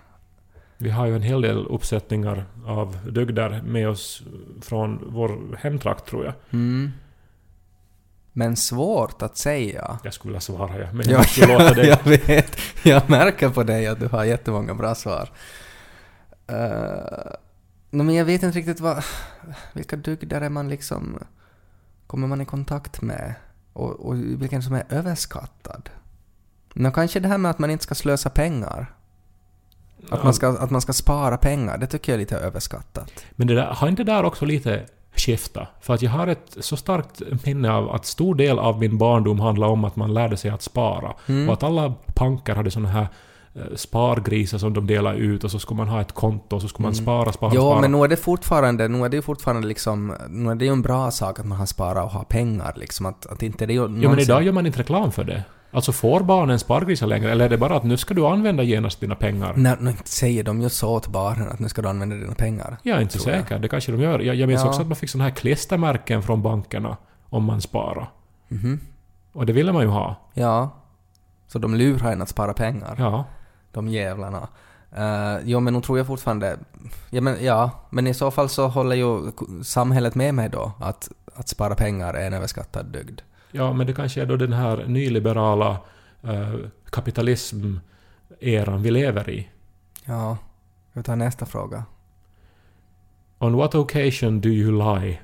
Vi 0.79 0.91
har 0.91 1.07
ju 1.07 1.17
en 1.17 1.23
hel 1.23 1.41
del 1.43 1.67
uppsättningar 1.67 2.45
av 2.67 2.99
dygder 3.13 3.63
med 3.65 3.89
oss 3.89 4.23
från 4.63 5.05
vår 5.13 5.59
hemtrakt 5.63 6.07
tror 6.07 6.25
jag. 6.25 6.35
Mm. 6.53 6.93
Men 8.33 8.57
svårt 8.57 9.23
att 9.23 9.37
säga. 9.37 9.99
Jag 10.05 10.15
skulle 10.15 10.31
vilja 10.31 10.41
svara 10.41 10.79
ja, 10.79 10.89
men 10.93 11.09
jag 11.11 11.15
Ja, 11.15 11.19
måste 11.19 11.41
ju 11.41 11.47
låta 11.53 11.75
dig. 11.75 11.87
jag 11.89 12.05
vet. 12.05 12.57
Jag 12.83 13.11
märker 13.11 13.49
på 13.51 13.63
dig 13.63 13.87
att 13.87 14.01
du 14.01 14.07
har 14.09 14.25
jättemånga 14.25 14.75
bra 14.75 14.95
svar. 14.95 15.31
Uh, 16.53 17.33
men 18.05 18.15
jag 18.15 18.25
vet 18.25 18.43
inte 18.43 18.59
riktigt 18.59 18.81
vad... 18.81 19.05
Vilka 19.73 19.97
dygder 19.97 20.41
är 20.41 20.49
man 20.49 20.69
liksom... 20.69 21.19
Kommer 22.07 22.27
man 22.27 22.41
i 22.41 22.45
kontakt 22.45 23.03
med? 23.03 23.35
Och, 23.73 23.91
och 23.91 24.15
vilken 24.17 24.63
som 24.63 24.75
är 24.75 24.85
överskattad? 24.89 25.91
Nå, 26.75 26.91
kanske 26.91 27.21
det 27.21 27.29
här 27.29 27.39
med 27.39 27.51
att 27.51 27.59
man 27.59 27.71
inte 27.71 27.85
ska 27.85 27.95
slösa 27.95 28.31
pengar. 28.31 28.95
Att 30.11 30.25
man, 30.25 30.35
ska, 30.35 30.49
att 30.49 30.71
man 30.71 30.81
ska 30.81 30.93
spara 30.93 31.37
pengar, 31.37 31.79
det 31.79 31.87
tycker 31.87 32.13
jag 32.13 32.15
är 32.15 32.19
lite 32.21 32.37
överskattat. 32.37 33.25
Men 33.31 33.47
det 33.47 33.55
där, 33.55 33.67
har 33.67 33.89
inte 33.89 34.05
där 34.05 34.25
också 34.25 34.45
lite 34.45 34.87
skifta. 35.17 35.69
För 35.81 35.95
att 35.95 36.03
jag 36.03 36.11
har 36.11 36.27
ett 36.27 36.57
så 36.61 36.77
starkt 36.77 37.23
minne 37.45 37.71
av 37.71 37.91
att 37.91 38.07
stor 38.07 38.35
del 38.35 38.59
av 38.59 38.79
min 38.79 38.99
barndom 38.99 39.41
handlade 39.41 39.73
om 39.73 39.85
att 39.85 39.97
man 39.97 40.15
lärde 40.15 40.37
sig 40.37 40.51
att 40.51 40.63
spara. 40.63 41.15
Mm. 41.27 41.49
Och 41.49 41.55
att 41.55 41.63
alla 41.63 41.95
pankar 42.15 42.55
hade 42.55 42.71
såna 42.71 42.89
här 42.89 43.09
spargrisar 43.75 44.59
som 44.59 44.73
de 44.75 44.87
delade 44.87 45.19
ut 45.19 45.45
och 45.45 45.51
så 45.51 45.59
skulle 45.59 45.79
man 45.79 45.89
ha 45.89 46.01
ett 46.01 46.13
konto 46.13 46.57
och 46.57 46.63
så 46.63 46.69
skulle 46.69 46.87
man 46.87 46.95
spara, 46.95 47.33
spara, 47.33 47.53
Jo, 47.55 47.61
spara. 47.61 47.79
Mm. 47.79 47.91
men 47.91 47.99
nu 48.01 48.05
är 48.05 48.09
det 48.09 48.17
fortfarande, 48.17 48.89
nu 48.89 49.05
är 49.05 49.09
det 49.09 49.17
ju 49.17 49.23
fortfarande 49.23 49.69
liksom, 49.69 50.15
nu 50.29 50.51
är 50.51 50.55
det 50.55 50.65
ju 50.65 50.73
en 50.73 50.83
bra 50.83 51.11
sak 51.11 51.41
att 51.41 51.47
man 51.47 51.59
har 51.59 51.67
sparat 51.67 52.05
och 52.05 52.11
har 52.11 52.25
pengar 52.25 52.73
liksom, 52.77 53.07
att, 53.07 53.27
att 53.27 53.43
inte 53.43 53.67
det 53.67 53.73
är 53.73 53.75
ju 53.75 53.81
Jo 53.83 53.89
men 53.89 54.01
någonsin- 54.03 54.21
idag 54.23 54.43
gör 54.43 54.53
man 54.53 54.67
inte 54.67 54.79
reklam 54.79 55.13
för 55.13 55.25
det. 55.25 55.43
Alltså 55.71 55.93
får 55.93 56.21
barnen 56.21 56.59
spargrisar 56.59 57.07
längre 57.07 57.31
eller 57.33 57.45
är 57.45 57.49
det 57.49 57.59
bara 57.59 57.77
att 57.77 57.85
nu 57.85 57.97
ska 57.97 58.15
du 58.15 58.27
använda 58.27 58.63
genast 58.63 59.01
dina 59.01 59.15
pengar? 59.15 59.53
Nej, 59.57 59.77
nu 59.81 59.95
säger 60.05 60.45
de 60.45 60.61
ju 60.63 60.69
så 60.69 61.01
till 61.01 61.11
barnen 61.13 61.49
att 61.49 61.59
nu 61.59 61.69
ska 61.69 61.83
du 61.83 61.89
använda 61.89 62.17
dina 62.17 62.35
pengar. 62.35 62.77
Jag 62.83 62.97
är 62.97 63.01
inte 63.03 63.19
tror 63.19 63.35
jag. 63.35 63.43
säker, 63.43 63.59
det 63.59 63.69
kanske 63.69 63.93
de 63.93 64.01
gör. 64.01 64.19
Jag, 64.21 64.35
jag 64.37 64.47
minns 64.49 64.61
Ja. 64.63 64.69
också 64.69 64.81
att 64.81 64.87
man 64.87 64.97
fick 64.97 65.11
såna 65.11 65.25
här 65.25 65.31
klistermärken 65.31 66.23
från 66.23 66.43
bankerna 66.43 66.97
om 67.31 67.45
man 67.45 67.61
sparar. 67.61 68.11
Mhm. 68.49 68.81
Och 69.33 69.47
det 69.47 69.53
ville 69.53 69.73
man 69.73 69.83
ju 69.83 69.89
ha. 69.89 70.17
Ja. 70.35 70.71
Så 71.49 71.59
de 71.59 71.75
lurar 71.75 72.13
en 72.13 72.23
att 72.23 72.29
spara 72.29 72.53
pengar. 72.53 72.95
Ja. 72.99 73.25
De 73.77 73.89
jävlarna. 73.89 74.49
Uh, 74.99 75.39
jo, 75.45 75.61
men 75.61 75.75
nu 75.75 75.81
tror 75.81 75.99
jag 75.99 76.07
fortfarande... 76.07 76.59
Ja, 77.11 77.21
men, 77.21 77.45
ja, 77.45 77.71
men 77.91 78.07
i 78.07 78.15
så 78.15 78.31
fall 78.31 78.49
så 78.49 78.69
håller 78.69 78.97
ju 78.97 79.33
samhället 79.65 80.15
med 80.15 80.35
mig 80.35 80.49
då 80.49 80.73
att, 80.81 81.09
att 81.35 81.49
spara 81.49 81.75
pengar 81.75 82.15
är 82.15 82.27
en 82.27 82.33
överskattad 82.33 82.87
dygd. 82.87 83.21
Ja, 83.53 83.73
men 83.73 83.87
det 83.87 83.93
kanske 83.93 84.23
är 84.23 84.27
då 84.27 84.37
den 84.37 84.53
här 84.53 84.85
nyliberala 84.87 85.79
eh, 86.23 86.55
kapitalism-eran 86.91 88.83
vi 88.83 88.91
lever 88.91 89.31
i. 89.31 89.49
Ja. 90.05 90.37
Jag 90.93 91.05
tar 91.05 91.17
nästa 91.17 91.47
fråga. 91.47 91.85
On 93.39 93.57
what 93.57 93.75
occasion 93.75 94.41
do 94.41 94.49
you 94.49 94.73
lie? 94.73 95.19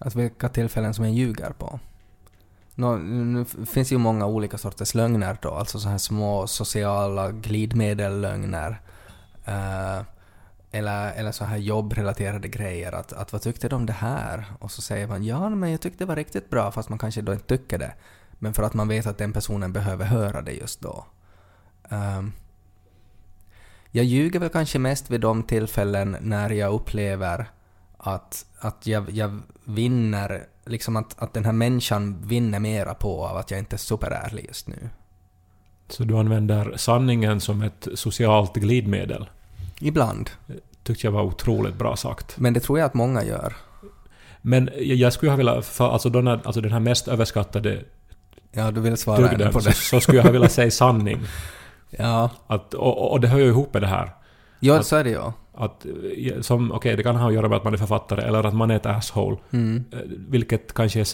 Att 0.00 0.14
vilka 0.14 0.48
tillfällen 0.48 0.94
som 0.94 1.04
jag 1.04 1.14
ljuger 1.14 1.50
på. 1.50 1.80
Nå, 2.74 2.96
nu 2.96 3.44
finns 3.44 3.92
ju 3.92 3.98
många 3.98 4.26
olika 4.26 4.58
sorters 4.58 4.94
lögner 4.94 5.36
då, 5.42 5.50
alltså 5.50 5.78
så 5.78 5.88
här 5.88 5.98
små 5.98 6.46
sociala 6.46 7.30
glidmedellögner. 7.30 8.80
Uh, 9.48 10.02
eller, 10.70 11.12
eller 11.12 11.32
så 11.32 11.44
här 11.44 11.56
jobbrelaterade 11.56 12.48
grejer, 12.48 12.92
att, 12.92 13.12
att 13.12 13.32
vad 13.32 13.42
tyckte 13.42 13.68
du 13.68 13.76
om 13.76 13.86
det 13.86 13.92
här? 13.92 14.44
Och 14.58 14.70
så 14.70 14.82
säger 14.82 15.06
man 15.06 15.24
ja, 15.24 15.48
men 15.48 15.70
jag 15.70 15.80
tyckte 15.80 16.04
det 16.04 16.08
var 16.08 16.16
riktigt 16.16 16.50
bra, 16.50 16.72
fast 16.72 16.88
man 16.88 16.98
kanske 16.98 17.22
då 17.22 17.32
inte 17.32 17.58
tycker 17.58 17.78
det. 17.78 17.92
Men 18.38 18.54
för 18.54 18.62
att 18.62 18.74
man 18.74 18.88
vet 18.88 19.06
att 19.06 19.18
den 19.18 19.32
personen 19.32 19.72
behöver 19.72 20.04
höra 20.04 20.42
det 20.42 20.52
just 20.52 20.80
då. 20.80 21.04
Ehm, 21.88 22.32
jag 23.90 24.04
ljuger 24.04 24.40
väl 24.40 24.48
kanske 24.48 24.78
mest 24.78 25.10
vid 25.10 25.20
de 25.20 25.42
tillfällen 25.42 26.16
när 26.20 26.50
jag 26.50 26.72
upplever 26.74 27.50
att, 27.96 28.46
att 28.58 28.86
jag, 28.86 29.10
jag 29.10 29.40
vinner, 29.64 30.46
liksom 30.66 30.96
att, 30.96 31.22
att 31.22 31.34
den 31.34 31.44
här 31.44 31.52
människan 31.52 32.16
vinner 32.26 32.60
mera 32.60 32.94
på 32.94 33.26
av 33.26 33.36
att 33.36 33.50
jag 33.50 33.60
inte 33.60 33.76
är 33.76 33.78
superärlig 33.78 34.44
just 34.48 34.68
nu. 34.68 34.88
Så 35.88 36.04
du 36.04 36.16
använder 36.18 36.72
sanningen 36.76 37.40
som 37.40 37.62
ett 37.62 37.88
socialt 37.94 38.54
glidmedel. 38.54 39.30
Ibland. 39.80 40.30
Tyckte 40.84 41.06
jag 41.06 41.12
var 41.12 41.22
otroligt 41.22 41.74
bra 41.74 41.96
sagt. 41.96 42.38
Men 42.38 42.52
det 42.52 42.60
tror 42.60 42.78
jag 42.78 42.86
att 42.86 42.94
många 42.94 43.24
gör. 43.24 43.56
Men 44.42 44.70
jag- 44.76 45.12
skulle 45.12 45.30
ha 45.32 45.36
velat... 45.36 45.64
För 45.66 45.90
alltså, 45.90 46.08
den 46.08 46.26
här, 46.26 46.40
alltså 46.44 46.60
den 46.60 46.72
här 46.72 46.80
mest 46.80 47.08
överskattade 47.08 47.84
Ja, 48.52 48.70
du 48.70 48.80
vill 48.80 48.96
svara 48.96 49.18
ännu 49.18 49.28
dygden 49.28 49.52
på 49.52 49.60
så, 49.60 49.68
det. 49.68 49.74
så 49.74 50.00
skulle 50.00 50.18
jag 50.18 50.24
ha 50.24 50.30
velat 50.32 50.52
säga 50.52 50.70
sanning. 50.70 51.20
Ja. 51.98 52.30
Att, 52.46 52.74
och, 52.74 53.12
och 53.12 53.20
det 53.20 53.28
hör 53.28 53.38
ju 53.38 53.46
ihop 53.46 53.72
med 53.74 53.82
det 53.82 53.86
här. 53.88 54.14
Jo, 54.60 54.74
Att- 54.74 54.86
så 54.86 54.96
är 54.96 55.04
det 55.04 55.10
ju. 55.10 55.32
Att, 55.54 55.86
eh, 55.86 56.40
som, 56.40 56.72
okej, 56.72 56.96
det 56.96 57.02
kan 57.02 57.16
ha 57.16 57.28
att 57.28 57.34
göra 57.34 57.48
med 57.48 57.56
att 57.56 57.64
man 57.64 57.72
är 57.72 57.78
författare 57.78 58.22
eller 58.22 58.44
att 58.44 58.54
man 58.54 58.70
är 58.70 58.76
ett 58.76 58.86
asshole. 58.86 59.36
Mm. 59.50 59.84
eh, 59.92 59.98
Vilket 60.28 60.72
kanske 60.74 61.00
är 61.00 61.06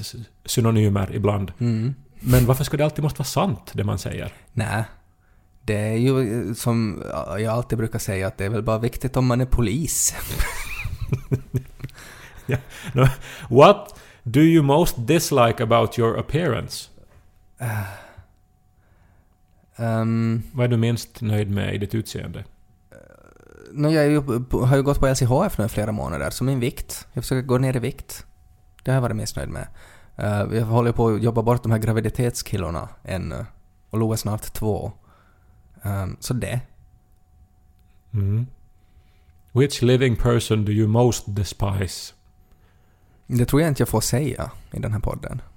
synonymer 0.48 1.14
ibland. 1.14 1.52
Mm. 1.58 1.94
Men 2.20 2.46
varför 2.46 2.64
ska 2.64 2.76
det 2.76 2.84
alltid 2.84 3.02
måste 3.04 3.18
vara 3.18 3.24
sant, 3.26 3.70
det 3.74 3.84
man 3.84 3.98
säger? 3.98 4.32
Nej. 4.52 4.84
Det 5.62 5.74
är 5.76 5.96
ju 5.96 6.48
eh, 6.48 6.54
som 6.54 7.02
jag 7.38 7.46
alltid 7.46 7.78
brukar 7.78 7.98
säga 7.98 8.26
att 8.26 8.38
det 8.38 8.44
är 8.44 8.48
väl 8.50 8.62
bara 8.62 8.78
viktigt 8.78 9.16
om 9.16 9.26
man 9.26 9.40
är 9.40 9.46
polis. 9.46 10.14
No, 12.92 13.06
What 13.50 14.00
do 14.22 14.40
you 14.40 14.62
most 14.62 14.96
dislike 15.06 15.62
about 15.62 15.98
your 15.98 16.18
appearance? 16.18 16.90
Um, 19.76 20.42
Vad 20.52 20.64
är 20.64 20.68
du 20.68 20.76
minst 20.76 21.20
nöjd 21.20 21.50
med 21.50 21.74
i 21.74 21.78
ditt 21.78 21.94
utseende? 21.94 22.44
No, 23.72 23.90
jag 23.90 24.08
ju, 24.08 24.22
har 24.50 24.76
ju 24.76 24.82
gått 24.82 25.00
på 25.00 25.06
LCHF 25.06 25.58
nu 25.58 25.64
i 25.64 25.68
flera 25.68 25.92
månader, 25.92 26.30
så 26.30 26.44
min 26.44 26.60
vikt. 26.60 27.06
Jag 27.12 27.24
försöker 27.24 27.46
gå 27.46 27.58
ner 27.58 27.76
i 27.76 27.78
vikt. 27.78 28.26
Det 28.82 28.90
har 28.90 28.96
jag 28.96 29.02
varit 29.02 29.16
mest 29.16 29.36
nöjd 29.36 29.48
med. 29.48 29.68
Uh, 30.18 30.56
jag 30.56 30.64
håller 30.64 30.92
på 30.92 31.08
att 31.08 31.22
jobba 31.22 31.42
bort 31.42 31.62
de 31.62 31.72
här 31.72 31.78
graviditetskillorna 31.78 32.88
ännu. 33.04 33.46
Och 33.90 33.98
Lo 33.98 34.12
är 34.12 34.16
snart 34.16 34.52
två. 34.52 34.92
Um, 35.82 36.16
så 36.20 36.34
det. 36.34 36.60
Mm. 38.12 38.46
Which 39.52 39.82
living 39.82 40.16
person 40.16 40.64
do 40.64 40.72
you 40.72 40.88
most 40.88 41.24
despise? 41.26 42.14
Det 43.26 43.44
tror 43.44 43.62
jag 43.62 43.68
inte 43.68 43.80
jag 43.80 43.88
får 43.88 44.00
säga 44.00 44.50
i 44.72 44.78
den 44.78 44.92
här 44.92 45.00
podden. 45.00 45.42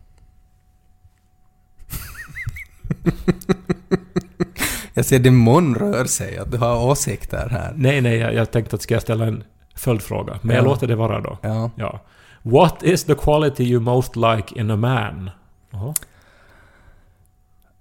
jag 5.02 5.06
ser 5.06 5.20
din 5.20 5.44
mun 5.44 5.76
rör 5.76 6.06
sig, 6.06 6.38
att 6.38 6.52
du 6.52 6.58
har 6.58 6.78
åsikter 6.86 7.50
här. 7.50 7.74
Nej, 7.76 8.02
nej, 8.02 8.18
jag, 8.18 8.34
jag 8.34 8.52
tänkte 8.52 8.76
att 8.76 8.82
ska 8.82 8.94
jag 8.94 9.02
ställa 9.02 9.26
en 9.26 9.44
följdfråga. 9.76 10.40
Men 10.42 10.56
jag 10.56 10.64
Ja. 10.66 10.70
låter 10.70 10.88
det 10.88 10.96
vara 10.96 11.22
då. 11.22 11.38
Ja. 11.42 11.72
Ja. 11.76 12.00
What 12.42 12.84
is 12.84 13.04
the 13.04 13.16
quality 13.16 13.64
you 13.64 13.80
most 13.82 14.16
like 14.16 14.60
in 14.60 14.72
a 14.72 14.76
man? 14.76 15.30
Jaha. 15.72 15.94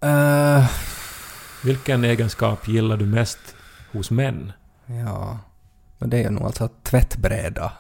Uh, 0.04 0.66
Vilken 1.64 2.04
egenskap 2.04 2.68
gillar 2.68 2.96
du 2.96 3.06
mest 3.06 3.38
hos 3.92 4.11
män? 4.11 4.52
ja. 4.87 5.38
Och 5.98 6.09
det 6.09 6.22
är 6.22 6.30
nog 6.30 6.42
alltså 6.44 6.68
tvättbräda. 6.83 7.72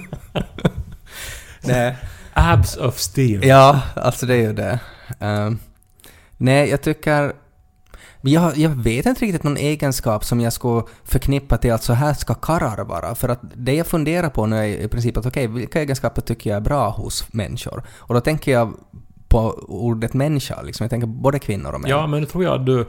Nej. 1.60 1.96
Abs 2.32 2.76
of 2.76 2.98
steel. 2.98 3.44
Ja, 3.46 3.80
alltså 3.96 4.26
det 4.26 4.34
är 4.34 4.40
ju 4.42 4.52
det. 4.52 4.78
Ehm, 5.20 5.58
nej, 6.36 6.68
jag 6.70 6.82
tycker... 6.82 7.32
Jag, 8.22 8.56
jag 8.56 8.70
vet 8.70 9.06
inte 9.06 9.24
riktigt 9.24 9.42
någon 9.42 9.56
egenskap 9.56 10.24
som 10.24 10.40
jag 10.40 10.52
skulle 10.52 10.82
förknippa 11.04 11.56
till 11.58 11.72
att 11.72 11.82
så 11.82 11.92
här 11.92 12.14
ska 12.14 12.34
karlar 12.34 12.84
vara. 12.84 13.14
För 13.14 13.28
att 13.28 13.40
det 13.56 13.74
jag 13.74 13.86
funderar 13.86 14.28
på 14.28 14.46
nu 14.46 14.56
är 14.56 14.64
i 14.66 14.88
princip 14.88 15.16
att 15.16 15.26
okej, 15.26 15.46
vilka 15.46 15.80
egenskaper 15.80 16.22
tycker 16.22 16.50
jag 16.50 16.56
är 16.56 16.60
bra 16.60 16.90
hos 16.90 17.32
människor? 17.32 17.82
Och 17.96 18.14
då 18.14 18.20
tänker 18.20 18.52
jag 18.52 18.74
på 19.28 19.38
ordet 19.68 20.14
människa, 20.14 20.62
liksom. 20.62 20.84
Jag 20.84 20.90
tänker 20.90 21.06
både 21.06 21.38
kvinnor 21.38 21.72
och 21.72 21.80
män. 21.80 21.90
Ja, 21.90 22.06
men 22.06 22.26
tror 22.26 22.44
jag 22.44 22.60
att 22.60 22.66
du 22.66 22.86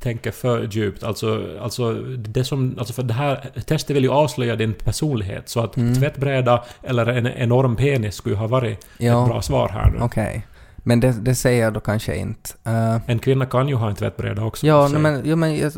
tänker 0.00 0.30
för 0.30 0.68
djupt. 0.70 1.02
Alltså, 1.04 1.42
alltså, 1.62 1.92
det 2.16 2.44
som, 2.44 2.74
alltså 2.78 2.94
för 2.94 3.02
det 3.02 3.14
här 3.14 3.50
testet 3.66 3.96
vill 3.96 4.04
ju 4.04 4.10
avslöja 4.10 4.56
din 4.56 4.74
personlighet. 4.74 5.48
Så 5.48 5.60
att 5.60 5.76
Mm. 5.76 5.94
tvättbräda 5.94 6.64
eller 6.82 7.06
en 7.06 7.26
enorm 7.26 7.76
penis 7.76 8.14
skulle 8.14 8.34
ju 8.34 8.38
ha 8.38 8.46
varit 8.46 8.86
Ja. 8.98 9.22
ett 9.24 9.28
bra 9.30 9.42
svar 9.42 9.68
här 9.68 9.90
nu. 9.90 9.98
Okej. 10.02 10.46
Men 10.86 11.00
det, 11.00 11.12
det 11.12 11.34
säger 11.34 11.62
jag 11.64 11.72
då 11.74 11.80
kanske 11.80 12.16
inte. 12.16 12.50
Eh, 12.64 12.96
En 13.06 13.18
kvinna 13.18 13.46
kan 13.46 13.68
ju 13.68 13.74
ha 13.74 13.88
en 13.88 13.94
tvättbräda 13.94 14.44
också. 14.44 14.66
ja, 14.66 14.88
nej, 14.88 15.00
men, 15.00 15.28
ja, 15.28 15.36
men 15.36 15.56
jag 15.58 15.72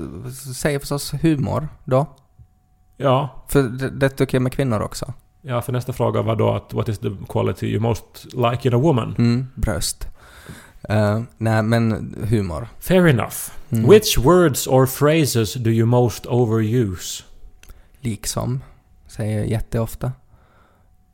säger 0.54 0.78
förstås 0.78 1.14
humor 1.22 1.68
då. 1.84 2.06
ja, 2.96 3.44
För 3.48 3.62
det, 3.62 3.90
det 3.90 4.08
tycker 4.08 4.36
jag 4.36 4.42
med 4.42 4.52
kvinnor 4.52 4.80
också. 4.80 5.12
ja, 5.42 5.62
för 5.62 5.72
nästa 5.72 5.92
fråga 5.92 6.22
var 6.22 6.36
då 6.36 6.54
att 6.54 6.72
what 6.72 6.88
is 6.88 6.98
the 6.98 7.10
quality 7.28 7.66
you 7.66 7.80
most 7.80 8.04
like 8.34 8.68
in 8.68 8.74
a 8.74 8.78
woman? 8.78 9.14
Mm, 9.18 9.46
bröst. 9.54 10.08
Uh, 10.90 11.22
nej, 11.38 11.62
men 11.62 12.14
humor. 12.28 12.68
Fair 12.80 13.06
enough. 13.06 13.36
Mm. 13.70 13.90
Which 13.90 14.18
words 14.18 14.66
or 14.66 14.86
phrases 14.86 15.54
do 15.54 15.70
you 15.70 15.86
most 15.86 16.26
overuse? 16.26 17.24
Liksom, 18.00 18.62
säger 19.06 19.38
jag 19.38 19.46
jätteofta. 19.48 20.12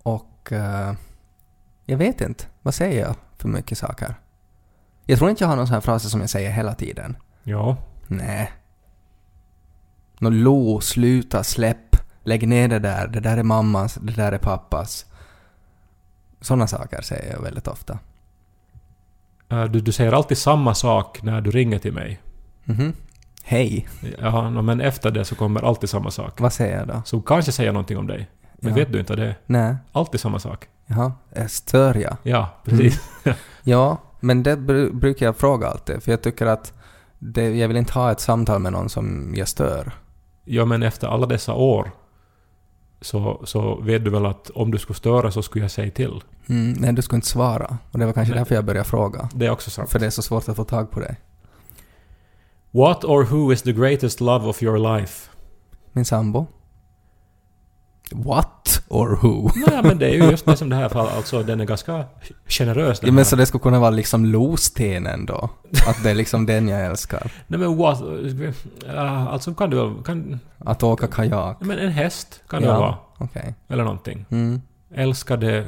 Och 0.02 0.52
eh, 0.52 0.92
jag 1.86 1.96
vet 1.98 2.20
inte. 2.20 2.44
Vad 2.62 2.74
säger 2.74 3.00
jag 3.06 3.14
för 3.42 3.48
mycket 3.48 3.78
saker? 3.78 4.14
Jag 5.06 5.18
tror 5.18 5.30
inte 5.30 5.44
jag 5.44 5.48
har 5.48 5.56
någon 5.56 5.66
sån 5.66 5.74
här 5.74 5.80
fraser 5.80 6.08
som 6.08 6.20
jag 6.20 6.30
säger 6.30 6.50
hela 6.50 6.74
tiden. 6.74 7.16
Ja. 7.42 7.76
Nej. 8.06 8.52
Nå 10.18 10.30
lo, 10.30 10.80
sluta, 10.80 11.44
släpp, 11.44 11.96
lägg 12.24 12.48
ner 12.48 12.68
det 12.68 12.78
där, 12.78 13.06
det 13.08 13.20
där 13.20 13.36
är 13.36 13.42
mammas, 13.42 13.94
det 13.94 14.12
där 14.12 14.32
är 14.32 14.38
pappas. 14.38 15.06
Såna 16.40 16.66
saker 16.66 17.02
säger 17.02 17.32
jag 17.32 17.42
väldigt 17.42 17.66
ofta. 17.68 17.98
Eh, 19.48 19.64
Du, 19.64 19.80
du 19.80 19.92
säger 19.92 20.12
alltid 20.12 20.38
samma 20.38 20.74
sak 20.74 21.22
när 21.22 21.40
du 21.40 21.50
ringer 21.50 21.78
till 21.78 21.92
mig. 21.92 22.20
Mhm. 22.64 22.92
Hej. 23.44 23.88
Ja, 24.18 24.50
men 24.50 24.80
efter 24.80 25.10
det 25.10 25.24
så 25.24 25.34
kommer 25.34 25.62
alltid 25.62 25.90
samma 25.90 26.10
sak. 26.10 26.40
Vad 26.40 26.52
säger 26.52 26.78
jag 26.78 26.88
då? 26.88 27.02
Så 27.04 27.20
kanske 27.20 27.52
säger 27.52 27.72
någonting 27.72 27.98
om 27.98 28.06
dig. 28.06 28.30
Men 28.54 28.70
Ja. 28.70 28.76
vet 28.76 28.92
du 28.92 29.00
inte 29.00 29.16
det? 29.16 29.36
Nej. 29.46 29.76
Alltid 29.92 30.20
samma 30.20 30.38
sak. 30.38 30.68
Jaha. 30.96 31.12
Stör 31.48 31.94
jag? 31.94 32.16
Ja, 32.22 32.48
precis. 32.64 33.00
Ja, 33.62 33.98
men 34.20 34.42
det 34.42 34.56
bru- 34.56 34.92
brukar 34.94 35.26
jag 35.26 35.36
fråga 35.36 35.66
alltid, 35.68 36.02
för 36.02 36.10
jag 36.10 36.22
tycker 36.22 36.46
att 36.46 36.72
det, 37.18 37.56
jag 37.56 37.68
vill 37.68 37.76
inte 37.76 37.92
ha 37.92 38.12
ett 38.12 38.20
samtal 38.20 38.60
med 38.60 38.72
någon 38.72 38.88
som 38.88 39.34
jag 39.36 39.48
stör. 39.48 39.92
Ja, 40.44 40.64
men 40.64 40.82
efter 40.82 41.08
alla 41.08 41.26
dessa 41.26 41.54
år 41.54 41.90
så, 43.00 43.42
så 43.44 43.80
vet 43.80 44.04
du 44.04 44.10
väl 44.10 44.26
att 44.26 44.50
om 44.50 44.70
du 44.70 44.78
skulle 44.78 44.96
störa 44.96 45.30
så 45.30 45.42
skulle 45.42 45.64
jag 45.64 45.70
säga 45.70 45.90
till. 45.90 46.22
Mm, 46.48 46.72
nej, 46.72 46.92
du 46.92 47.02
skulle 47.02 47.16
inte 47.16 47.28
svara. 47.28 47.78
Och 47.90 47.98
det 47.98 48.06
var 48.06 48.12
kanske 48.12 48.34
Nej. 48.34 48.38
därför 48.40 48.54
jag 48.54 48.64
började 48.64 48.88
fråga. 48.88 49.28
Det 49.34 49.46
är 49.46 49.50
också 49.50 49.70
sant. 49.70 49.90
För 49.90 49.98
det 49.98 50.06
är 50.06 50.10
så 50.10 50.22
svårt 50.22 50.48
att 50.48 50.56
få 50.56 50.64
tag 50.64 50.90
på 50.90 51.00
dig. 51.00 51.20
What 52.70 53.04
or 53.04 53.24
who 53.24 53.52
is 53.52 53.62
the 53.62 53.72
greatest 53.72 54.20
love 54.20 54.48
of 54.48 54.62
your 54.62 54.96
life? 54.98 55.30
Min 55.92 56.04
sambo. 56.04 56.46
What 58.14 58.82
or 58.88 59.18
who? 59.22 59.50
Nej, 59.66 59.82
men 59.82 59.98
det 59.98 60.06
är 60.06 60.14
ju 60.14 60.30
just 60.30 60.46
det 60.46 60.56
som 60.56 60.68
det 60.68 60.76
här 60.76 60.88
fallet, 60.88 61.12
alltså 61.16 61.42
den 61.42 61.60
är 61.60 61.64
ganska 61.64 62.04
generös 62.46 63.00
Ja, 63.02 63.12
men 63.12 63.24
så 63.24 63.36
det 63.36 63.46
skulle 63.46 63.62
kunna 63.62 63.80
vara 63.80 63.90
liksom 63.90 64.24
lostenen 64.24 65.26
då? 65.26 65.50
Att 65.86 66.02
det 66.02 66.10
är 66.10 66.14
liksom 66.14 66.46
den 66.46 66.68
jag 66.68 66.86
älskar? 66.86 67.32
Nej 67.46 67.60
men 67.60 67.76
what... 67.76 68.02
Ja, 68.86 69.28
alltså 69.28 69.54
kan 69.54 69.70
det 69.70 69.76
väl... 69.76 69.94
Kan, 70.04 70.38
Att 70.58 70.82
åka 70.82 71.06
kajak? 71.06 71.56
men 71.60 71.78
en 71.78 71.92
häst 71.92 72.40
kan 72.48 72.62
det 72.62 72.68
Ja. 72.68 72.78
vara. 72.80 72.94
Okej. 73.18 73.54
Eller 73.68 73.84
någonting. 73.84 74.24
Mm. 74.30 74.60
Älskade... 74.94 75.66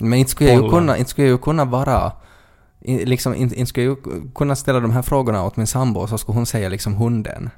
Men 0.00 0.18
inte 0.18 0.30
skulle, 0.30 0.50
jag 0.52 0.62
ju 0.64 0.70
kunna, 0.70 0.96
inte 0.96 1.10
skulle 1.10 1.26
jag 1.26 1.32
ju 1.32 1.38
kunna 1.38 1.64
vara... 1.64 2.12
Liksom, 2.84 3.34
inte, 3.34 3.54
inte 3.54 3.68
skulle 3.68 3.86
jag 3.86 3.96
ju 4.06 4.30
kunna 4.34 4.56
ställa 4.56 4.80
de 4.80 4.90
här 4.90 5.02
frågorna 5.02 5.44
åt 5.44 5.56
min 5.56 5.66
sambo 5.66 6.06
så 6.06 6.18
skulle 6.18 6.36
hon 6.36 6.46
säga 6.46 6.68
liksom 6.68 6.94
hunden. 6.94 7.50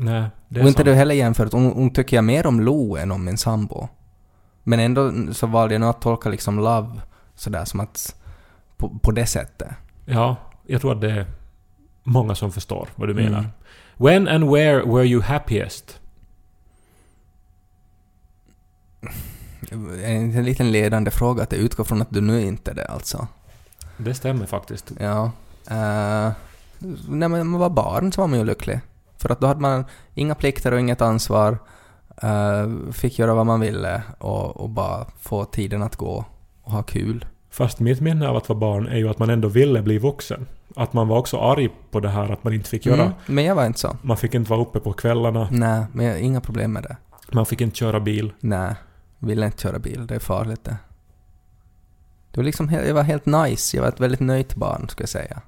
Nej, 0.00 0.24
det 0.48 0.60
är 0.60 0.62
och 0.62 0.68
inte 0.68 0.78
sant. 0.78 0.86
det 0.86 0.94
heller 0.94 1.14
jämfört, 1.14 1.52
hon, 1.52 1.72
hon 1.72 1.90
tycker 1.90 2.16
jag 2.16 2.24
mer 2.24 2.46
om 2.46 2.60
Lo 2.60 2.96
än 2.96 3.12
om 3.12 3.24
min 3.24 3.38
sambo. 3.38 3.88
Men 4.62 4.80
ändå 4.80 5.12
så 5.32 5.46
valde 5.46 5.74
jag 5.74 5.80
nog 5.80 5.90
att 5.90 6.00
tolka 6.00 6.28
liksom 6.28 6.58
love 6.58 7.00
sådär 7.34 7.64
som 7.64 7.80
att... 7.80 8.14
På, 8.76 8.98
på 9.02 9.10
det 9.10 9.26
sättet. 9.26 9.68
Ja, 10.04 10.36
jag 10.66 10.80
tror 10.80 10.92
att 10.92 11.00
det 11.00 11.10
är 11.10 11.26
många 12.02 12.34
som 12.34 12.52
förstår 12.52 12.88
vad 12.94 13.08
du 13.08 13.14
menar. 13.14 13.38
Mm. 13.38 13.50
When 13.96 14.28
and 14.28 14.50
where 14.50 14.84
were 14.84 15.04
you 15.04 15.22
happiest? 15.22 16.00
En, 19.70 20.34
en 20.34 20.44
liten 20.44 20.72
ledande 20.72 21.10
fråga 21.10 21.42
att 21.42 21.52
jag 21.52 21.60
utgår 21.60 21.84
från 21.84 22.02
att 22.02 22.10
du 22.10 22.20
nu 22.20 22.42
inte 22.42 22.70
är 22.70 22.74
det 22.74 22.86
alltså. 22.86 23.26
Det 23.96 24.14
stämmer 24.14 24.46
faktiskt. 24.46 24.92
Ja. 25.00 25.30
Uh, 25.70 26.32
när 27.08 27.28
man 27.28 27.52
var 27.52 27.70
barn 27.70 28.12
så 28.12 28.20
var 28.20 28.28
man 28.28 28.38
ju 28.38 28.44
lycklig. 28.44 28.80
För 29.18 29.28
att 29.32 29.40
då 29.40 29.46
hade 29.46 29.60
man 29.60 29.84
inga 30.14 30.34
plikter 30.34 30.72
och 30.72 30.80
inget 30.80 31.00
ansvar. 31.02 31.58
eh, 32.22 32.92
fick 32.92 33.18
göra 33.18 33.34
vad 33.34 33.46
man 33.46 33.60
ville 33.60 34.02
och, 34.18 34.56
och 34.56 34.68
bara 34.70 35.06
få 35.20 35.44
tiden 35.44 35.82
att 35.82 35.96
gå 35.96 36.24
och 36.62 36.72
ha 36.72 36.82
kul. 36.82 37.26
Fast 37.50 37.80
mitt 37.80 38.00
minne 38.00 38.28
av 38.28 38.36
att 38.36 38.48
vara 38.48 38.58
barn 38.58 38.86
är 38.86 38.96
ju 38.96 39.08
att 39.08 39.18
man 39.18 39.30
ändå 39.30 39.48
ville 39.48 39.82
bli 39.82 39.98
vuxen. 39.98 40.46
Att 40.76 40.92
man 40.92 41.08
var 41.08 41.18
också 41.18 41.38
arg 41.38 41.68
på 41.90 42.00
det 42.00 42.08
här 42.08 42.32
att 42.32 42.44
man 42.44 42.52
inte 42.54 42.70
fick 42.70 42.86
göra... 42.86 43.02
Mm, 43.02 43.12
men 43.26 43.44
jag 43.44 43.54
var 43.54 43.66
inte 43.66 43.78
så. 43.80 43.96
Man 44.02 44.16
fick 44.16 44.34
inte 44.34 44.50
vara 44.50 44.60
uppe 44.60 44.80
på 44.80 44.92
kvällarna. 44.92 45.48
Nej, 45.50 45.84
men 45.92 46.06
jag 46.06 46.20
inga 46.20 46.40
problem 46.40 46.72
med 46.72 46.82
det. 46.82 46.96
Man 47.32 47.46
fick 47.46 47.60
inte 47.60 47.76
köra 47.76 48.00
bil. 48.00 48.32
Nej, 48.40 48.74
ville 49.18 49.46
inte 49.46 49.62
köra 49.62 49.78
bil. 49.78 50.06
Det 50.06 50.14
är 50.14 50.18
farligt 50.18 50.64
det. 50.64 50.76
Det 52.30 52.40
var 52.40 52.44
liksom, 52.44 52.70
jag 52.72 52.94
var 52.94 53.02
helt 53.02 53.26
nice. 53.26 53.76
Jag 53.76 53.82
var 53.82 53.88
ett 53.88 54.00
väldigt 54.00 54.20
nöjt 54.20 54.54
barn, 54.54 54.88
skulle 54.88 55.02
jag 55.02 55.08
säga. 55.08 55.40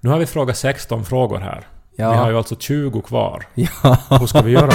Nu 0.00 0.10
har 0.10 0.18
vi 0.18 0.26
frågat 0.26 0.56
16 0.56 1.04
frågor 1.04 1.38
här. 1.38 1.66
Ja. 1.96 2.10
Vi 2.10 2.16
har 2.16 2.30
ju 2.30 2.36
alltså 2.36 2.56
20 2.56 3.00
kvar. 3.00 3.46
Ja. 3.54 3.96
Hur 4.20 4.26
ska 4.26 4.42
vi 4.42 4.50
göra? 4.50 4.70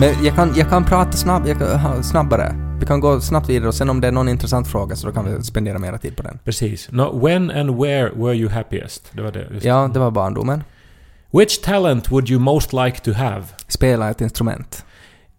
Men 0.00 0.24
jag 0.24 0.34
kan, 0.34 0.52
jag 0.56 0.68
kan 0.68 0.84
prata 0.84 1.12
snabb, 1.12 1.46
jag 1.46 1.58
kan, 1.58 2.04
snabbare. 2.04 2.54
Vi 2.80 2.86
kan 2.86 3.00
gå 3.00 3.20
snabbt 3.20 3.48
vidare 3.48 3.68
och 3.68 3.74
sen 3.74 3.90
om 3.90 4.00
det 4.00 4.08
är 4.08 4.12
någon 4.12 4.28
intressant 4.28 4.68
fråga 4.68 4.96
så 4.96 5.06
då 5.06 5.12
kan 5.12 5.36
vi 5.36 5.42
spendera 5.42 5.78
mera 5.78 5.98
tid 5.98 6.16
på 6.16 6.22
den. 6.22 6.38
Precis. 6.44 6.88
No, 6.90 7.26
when 7.26 7.50
and 7.50 7.70
where 7.70 8.10
were 8.14 8.34
you 8.34 8.50
happiest? 8.50 9.10
Det 9.12 9.22
var 9.22 9.32
det. 9.32 9.46
Just. 9.50 9.66
Ja, 9.66 9.90
det 9.94 9.98
var 9.98 10.10
barndomen. 10.10 10.64
Which 11.30 11.60
talent 11.62 12.12
would 12.12 12.30
you 12.30 12.40
most 12.40 12.72
like 12.72 13.00
to 13.00 13.12
have? 13.12 13.44
Spela 13.68 14.10
ett 14.10 14.20
instrument. 14.20 14.84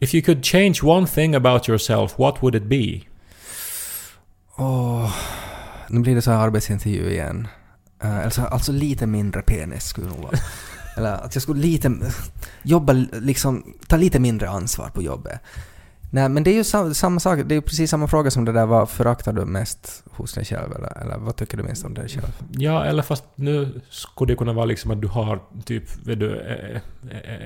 If 0.01 0.15
you 0.15 0.21
could 0.23 0.43
change 0.43 0.83
one 0.83 1.07
thing 1.07 1.35
about 1.35 1.69
yourself, 1.69 2.19
what 2.19 2.41
would 2.41 2.55
it 2.55 2.63
be? 2.63 3.01
Åh, 4.57 5.13
nu 5.89 5.99
blir 5.99 6.15
det 6.15 6.21
så 6.21 6.31
här 6.31 6.37
arbetsintervju 6.37 7.09
igen. 7.09 7.47
Uh, 8.03 8.25
alltså, 8.25 8.41
alltså 8.41 8.71
lite 8.71 9.07
mindre 9.07 9.41
penis 9.41 9.83
skulle 9.83 10.07
det 10.07 10.13
nog 10.13 10.23
vara. 10.23 10.37
Eller 10.97 11.11
att 11.11 11.35
jag 11.35 11.41
skulle 11.41 11.61
lite... 11.61 11.91
Jobba 12.63 12.93
liksom... 13.11 13.73
Ta 13.87 13.97
lite 13.97 14.19
mindre 14.19 14.49
ansvar 14.49 14.89
på 14.89 15.01
jobbet. 15.01 15.39
Nej, 16.13 16.29
men 16.29 16.43
det 16.43 16.51
är 16.51 16.55
ju 16.55 16.63
sam, 16.63 16.93
samma 16.93 17.19
sak. 17.19 17.39
Det 17.45 17.53
är 17.53 17.55
ju 17.55 17.61
precis 17.61 17.89
samma 17.91 18.07
fråga 18.07 18.31
som 18.31 18.45
det 18.45 18.51
där. 18.51 18.65
Vad 18.65 18.89
föraktar 18.89 19.33
du 19.33 19.45
mest 19.45 20.03
hos 20.11 20.33
dig 20.33 20.45
själv? 20.45 20.75
Eller, 20.75 20.97
eller 21.01 21.17
vad 21.17 21.35
tycker 21.35 21.57
du 21.57 21.63
minst 21.63 21.85
om 21.85 21.93
dig 21.93 22.07
själv? 22.09 22.33
Ja, 22.51 22.83
eller 22.85 23.03
fast 23.03 23.23
nu 23.35 23.81
skulle 23.89 24.31
det 24.33 24.37
kunna 24.37 24.53
vara 24.53 24.65
liksom 24.65 24.91
att 24.91 25.01
du 25.01 25.07
har 25.07 25.39
typ, 25.65 25.83
du, 26.05 26.41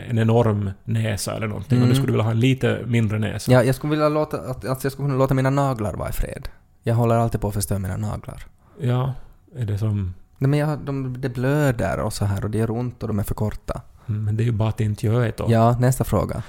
en 0.09 0.19
enorm 0.19 0.69
näsa 0.83 1.35
eller 1.35 1.47
någonting 1.47 1.77
och 1.77 1.83
Mm. 1.83 1.89
du 1.89 1.95
skulle 1.95 2.11
vilja 2.11 2.23
ha 2.23 2.31
en 2.31 2.39
lite 2.39 2.81
mindre 2.85 3.19
näsa. 3.19 3.51
Ja, 3.51 3.63
jag 3.63 3.75
skulle 3.75 3.91
vilja 3.91 4.09
låta... 4.09 4.37
Att, 4.37 4.65
att 4.65 4.83
jag 4.83 4.91
skulle 4.93 5.07
kunna 5.07 5.17
låta 5.17 5.33
mina 5.33 5.49
naglar 5.49 5.93
vara 5.93 6.09
i 6.09 6.13
fred. 6.13 6.49
Jag 6.83 6.95
håller 6.95 7.15
alltid 7.15 7.41
på 7.41 7.47
att 7.47 7.53
förstöra 7.53 7.79
mina 7.79 7.97
naglar. 7.97 8.45
Ja, 8.79 9.13
är 9.55 9.65
det 9.65 9.77
som... 9.77 10.13
Nej, 10.37 10.49
men 10.49 10.59
jag, 10.59 10.79
de, 10.79 11.21
det 11.21 11.29
blöder 11.29 11.99
och 11.99 12.13
så 12.13 12.25
här 12.25 12.43
och 12.43 12.49
det 12.49 12.57
gör 12.57 12.71
ont 12.71 13.01
och 13.03 13.07
de 13.07 13.19
är 13.19 13.23
för 13.23 13.35
korta. 13.35 13.81
Mm, 14.07 14.25
Men 14.25 14.37
det 14.37 14.43
är 14.43 14.45
ju 14.45 14.51
bara 14.51 14.69
att 14.69 14.79
inte 14.81 15.05
göra 15.05 15.19
det 15.23 15.37
då. 15.37 15.45
Ja, 15.49 15.77
nästa 15.79 16.03
fråga. 16.03 16.43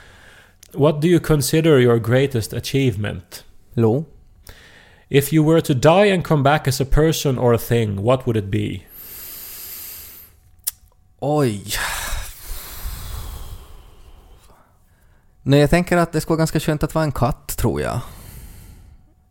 What 0.72 1.00
do 1.00 1.09
you 1.09 1.20
consider 1.20 1.81
your 1.81 1.98
greatest 1.98 2.52
achievement? 2.52 3.44
Lo? 3.74 4.05
If 5.09 5.33
you 5.33 5.44
were 5.44 5.61
to 5.61 5.74
die 5.74 6.07
and 6.14 6.24
come 6.24 6.42
back 6.42 6.68
as 6.68 6.81
a 6.81 6.85
person 6.85 7.38
or 7.38 7.55
a 7.55 7.59
thing, 7.59 8.02
what 8.02 8.26
would 8.26 8.37
it 8.37 8.50
be? 8.50 8.83
Oj. 11.20 11.79
Nej, 15.42 15.61
jag 15.61 15.70
tänker 15.70 15.96
att 15.96 16.12
det 16.12 16.20
skulle 16.20 16.35
vara 16.35 16.38
ganska 16.38 16.61
skönt 16.61 16.83
att 16.83 16.94
vara 16.94 17.05
en 17.05 17.12
katt, 17.12 17.57
tror 17.57 17.81
jag. 17.81 18.00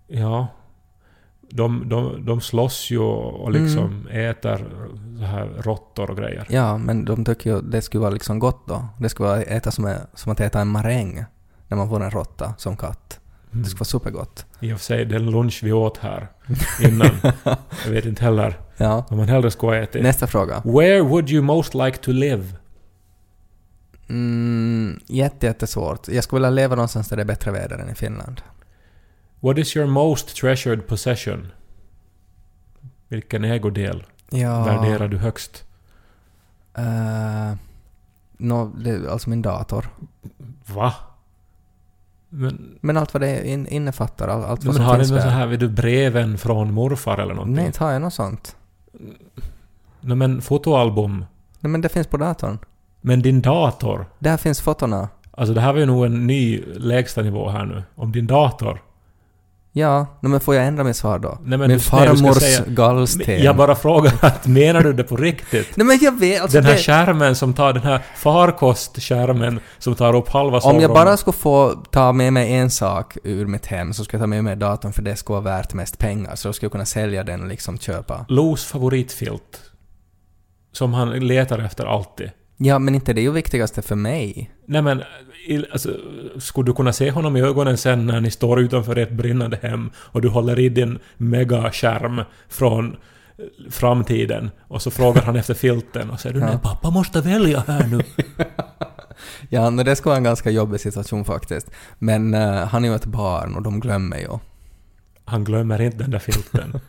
Ja. 0.08 0.48
De, 1.56 1.90
de, 1.90 2.26
de 2.26 2.42
slåss 2.42 2.92
ju 2.92 3.00
och 3.00 3.52
liksom 3.52 4.08
äter 4.08 4.66
så 5.20 5.26
här 5.26 5.50
råttor 5.62 6.10
och 6.12 6.18
grejer. 6.18 6.46
Ja, 6.50 6.78
men 6.78 7.06
de 7.06 7.26
tycker 7.26 7.50
ju 7.50 7.62
det 7.62 7.82
skulle 7.82 8.02
vara 8.02 8.12
liksom 8.12 8.40
gott 8.40 8.68
då. 8.68 8.88
Det 9.00 9.10
skulle 9.10 9.30
vara 9.30 9.42
äta 9.42 9.72
som, 9.72 9.86
är, 9.86 10.00
som 10.14 10.32
att 10.32 10.40
äta 10.40 10.62
en 10.62 10.68
maräng 10.68 11.26
när 11.68 11.78
man 11.78 11.90
får 11.90 12.04
en 12.04 12.12
råtta 12.12 12.54
som 12.58 12.78
katt. 12.78 13.20
Mm. 13.52 13.64
Det 13.64 13.70
skulle 13.70 13.80
vara 13.80 13.86
supergott. 13.86 14.46
I 14.60 14.74
och 14.74 14.78
för 14.78 14.86
sig, 14.86 15.06
den 15.06 15.32
lunch 15.32 15.60
vi 15.64 15.72
åt 15.72 15.98
här 15.98 16.28
innan. 16.82 17.10
jag 17.86 17.92
vet 17.92 18.06
inte 18.06 18.24
heller 18.24 18.60
Ja. 18.78 19.06
vad 19.10 19.18
man 19.20 19.28
hellre 19.28 19.52
skulle 19.52 19.84
ätit. 19.84 20.04
Nästa 20.04 20.28
fråga. 20.28 20.62
Where 20.66 21.02
would 21.02 21.30
you 21.30 21.44
most 21.44 21.74
like 21.74 21.98
to 21.98 22.12
live? 22.12 22.46
Mm, 24.10 25.00
jätte, 25.06 25.46
jättesvårt. 25.46 26.08
Jag 26.08 26.24
skulle 26.24 26.38
vilja 26.40 26.50
leva 26.50 26.76
någonstans 26.76 27.10
där 27.10 27.16
det 27.18 27.24
är 27.24 27.28
bättre 27.28 27.52
väder 27.52 27.78
än 27.78 27.90
i 27.90 27.96
Finland. 27.96 28.42
What 29.46 29.58
is 29.58 29.76
your 29.78 29.88
most 29.88 30.36
treasured 30.36 30.88
possession? 30.88 31.52
Vilken 33.08 33.44
ägodel 33.44 34.04
Ja. 34.30 34.64
värderar 34.64 35.08
du 35.08 35.18
högst? 35.18 35.64
Uh, 36.78 37.56
no, 38.38 38.72
det, 38.78 39.12
alltså 39.12 39.30
min 39.30 39.42
dator. 39.42 39.90
Va? 40.66 40.94
Men, 42.30 42.78
Men 42.82 42.98
allt 42.98 43.14
vad 43.14 43.22
det 43.22 43.48
in, 43.48 43.68
innefattar, 43.68 44.28
all, 44.28 44.44
allt 44.44 44.64
vad 44.64 44.66
men 44.66 44.74
som 44.76 44.86
har 44.86 44.98
någon 44.98 45.08
där. 45.08 45.22
så 45.22 45.28
här, 45.30 45.48
vet 45.48 45.60
du, 45.60 45.70
breven 45.70 46.38
från 46.38 46.74
morfar 46.74 47.18
eller 47.18 47.34
någonting? 47.34 47.56
Nej, 47.56 47.66
inte 47.66 47.84
har 47.84 47.92
jag 47.92 48.02
något 48.02 48.14
sånt. 48.14 48.56
Nej, 50.02 50.16
men 50.18 50.42
fotoalbum. 50.42 51.26
Nej, 51.60 51.72
men 51.72 51.82
det 51.82 51.90
finns 51.90 52.08
på 52.08 52.18
datorn. 52.18 52.58
Men 53.02 53.22
din 53.22 53.42
dator? 53.42 54.06
Där 54.20 54.38
finns 54.38 54.62
fotona. 54.62 55.10
Alltså 55.32 55.54
det 55.54 55.62
här 55.62 55.74
var 55.74 55.80
ju 55.80 55.86
nog 55.86 56.06
en 56.06 56.28
ny 56.28 56.64
lägsta 56.66 57.22
nivå 57.22 57.50
här 57.50 57.66
nu. 57.66 57.84
Om 57.96 58.12
din 58.12 58.28
dator. 58.28 58.82
Ja, 59.78 60.08
men 60.20 60.40
får 60.40 60.56
jag 60.56 60.66
ändra 60.66 60.84
mitt 60.84 60.96
svar 60.96 61.20
då? 61.20 61.30
Nej, 61.30 61.40
men 61.42 61.60
Min 61.60 61.70
du- 61.70 61.74
nej, 61.76 61.80
farmors 61.80 62.38
säga- 62.38 62.64
gallsten. 62.68 63.44
Jag 63.44 63.56
bara 63.56 63.76
frågar 63.76 64.14
att 64.22 64.48
menar 64.48 64.82
du 64.84 64.94
det 64.94 65.04
på 65.04 65.16
riktigt? 65.18 65.78
Nej 65.78 65.88
men 65.88 66.00
jag 66.02 66.20
vet, 66.20 66.42
alltså 66.42 66.58
den 66.58 66.66
här 66.66 66.74
det, 66.74 66.80
skärmen 66.84 67.36
som 67.36 67.54
tar 67.54 67.74
den 67.74 67.84
här 67.84 68.02
farkostskärmen 68.16 69.60
som 69.80 69.96
tar 69.96 70.16
upp 70.16 70.30
halva 70.30 70.50
Om 70.50 70.54
jag 70.56 70.62
sovrummet. 70.64 70.90
bara 70.94 71.18
skulle 71.18 71.34
få 71.38 71.84
ta 71.92 72.12
med 72.12 72.34
mig 72.34 72.54
en 72.54 72.72
sak 72.72 73.18
ur 73.24 73.46
mitt 73.46 73.66
hem 73.66 73.94
så 73.94 74.04
skulle 74.04 74.18
jag 74.20 74.24
ta 74.24 74.28
med 74.28 74.44
mig 74.44 74.56
datorn 74.56 74.94
för 74.94 75.02
det 75.02 75.16
skulle 75.16 75.34
vara 75.42 75.58
värt 75.58 75.74
mest 75.74 75.98
pengar. 76.00 76.36
Så 76.36 76.48
då 76.50 76.54
skulle 76.54 76.66
jag 76.66 76.72
kunna 76.72 76.86
sälja 76.86 77.24
den 77.24 77.42
och 77.42 77.48
liksom 77.48 77.78
köpa. 77.78 78.26
Los 78.30 78.66
favoritfilt. 78.66 79.62
Som 80.72 80.94
han 80.94 81.10
letar 81.10 81.60
efter 81.60 81.86
alltid. 81.86 82.30
Ja, 82.58 82.80
men 82.80 82.96
inte 82.96 83.14
det 83.14 83.22
är 83.22 83.24
ju 83.24 83.32
viktigaste 83.32 83.82
för 83.82 83.96
mig. 83.96 84.52
Nej 84.66 84.82
men, 84.82 85.04
alltså, 85.72 85.90
skulle 86.38 86.66
du 86.66 86.74
kunna 86.74 86.94
se 86.94 87.12
honom 87.12 87.38
i 87.38 87.42
ögonen 87.42 87.78
sen 87.78 88.06
när 88.06 88.22
ni 88.22 88.32
står 88.32 88.60
utanför 88.60 88.96
ett 88.96 89.12
brinnande 89.12 89.60
hem 89.62 89.92
och 89.98 90.22
du 90.22 90.30
håller 90.30 90.60
i 90.60 90.70
din 90.70 91.00
megaskärm 91.18 92.22
från 92.50 92.96
eh, 93.38 93.72
framtiden 93.72 94.52
och 94.68 94.82
så 94.82 94.92
frågar 94.92 95.22
han 95.22 95.36
efter 95.36 95.54
filten 95.54 96.10
och 96.10 96.20
säger 96.20 96.34
du 96.34 96.40
Ja. 96.46 96.48
nej 96.48 96.60
pappa 96.64 96.90
måste 96.90 97.22
välja 97.22 97.64
här 97.68 97.88
nu. 97.88 98.02
Ja, 99.50 99.70
men 99.70 99.86
det 99.86 99.96
skulle 99.96 100.10
vara 100.10 100.18
en 100.18 100.24
ganska 100.24 100.50
jobbig 100.50 100.80
situation 100.80 101.26
faktiskt. 101.26 101.72
Men 102.00 102.34
eh, 102.34 102.66
han 102.68 102.86
är 102.86 102.90
ju 102.90 102.96
ett 102.96 103.06
barn 103.06 103.56
och 103.56 103.62
de 103.62 103.80
glömmer 103.80 104.18
ju. 104.18 104.30
Han 105.26 105.44
glömmer 105.44 105.82
inte 105.82 105.98
den 105.98 106.12
där 106.12 106.20
filten. 106.20 106.80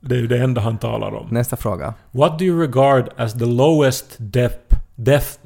Det 0.00 0.14
är 0.14 0.18
ju 0.18 0.26
det 0.26 0.38
enda 0.38 0.60
han 0.60 0.78
talar 0.78 1.14
om. 1.14 1.28
Nästa 1.30 1.56
fråga. 1.56 1.94
What 2.10 2.38
do 2.38 2.44
you 2.44 2.60
regard 2.60 3.08
as 3.16 3.32
the 3.32 3.44
lowest 3.46 4.16
depth... 4.18 4.76
depth 4.94 5.38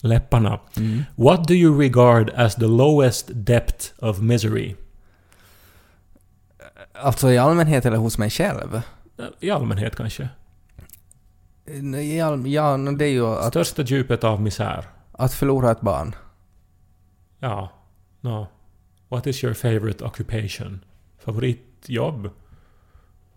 Läpparna. 0.00 0.60
Mm. 0.76 1.04
What 1.16 1.48
do 1.48 1.54
you 1.54 1.78
regard 1.80 2.30
as 2.30 2.54
the 2.54 2.66
lowest 2.66 3.30
depth 3.32 3.92
of 3.98 4.20
misery? 4.20 4.76
Alltså 6.92 7.32
i 7.32 7.38
allmänhet 7.38 7.86
eller 7.86 7.96
hos 7.96 8.18
mig 8.18 8.30
själv? 8.30 8.82
I 9.40 9.50
allmänhet 9.50 9.96
kanske. 9.96 10.28
I 12.00 12.20
all, 12.20 12.46
ja, 12.46 12.76
det 12.76 13.04
är 13.04 13.10
ju 13.10 13.26
att, 13.26 13.48
Största 13.48 13.82
djupet 13.82 14.24
av 14.24 14.42
misär. 14.42 14.84
att 15.12 15.34
förlora 15.34 15.70
ett 15.70 15.80
barn. 15.80 16.14
Ja. 17.38 17.72
No. 18.20 18.46
What 19.08 19.26
is 19.26 19.44
your 19.44 19.54
favorite 19.54 20.04
occupation? 20.04 20.84
Favoritjobb? 21.18 22.30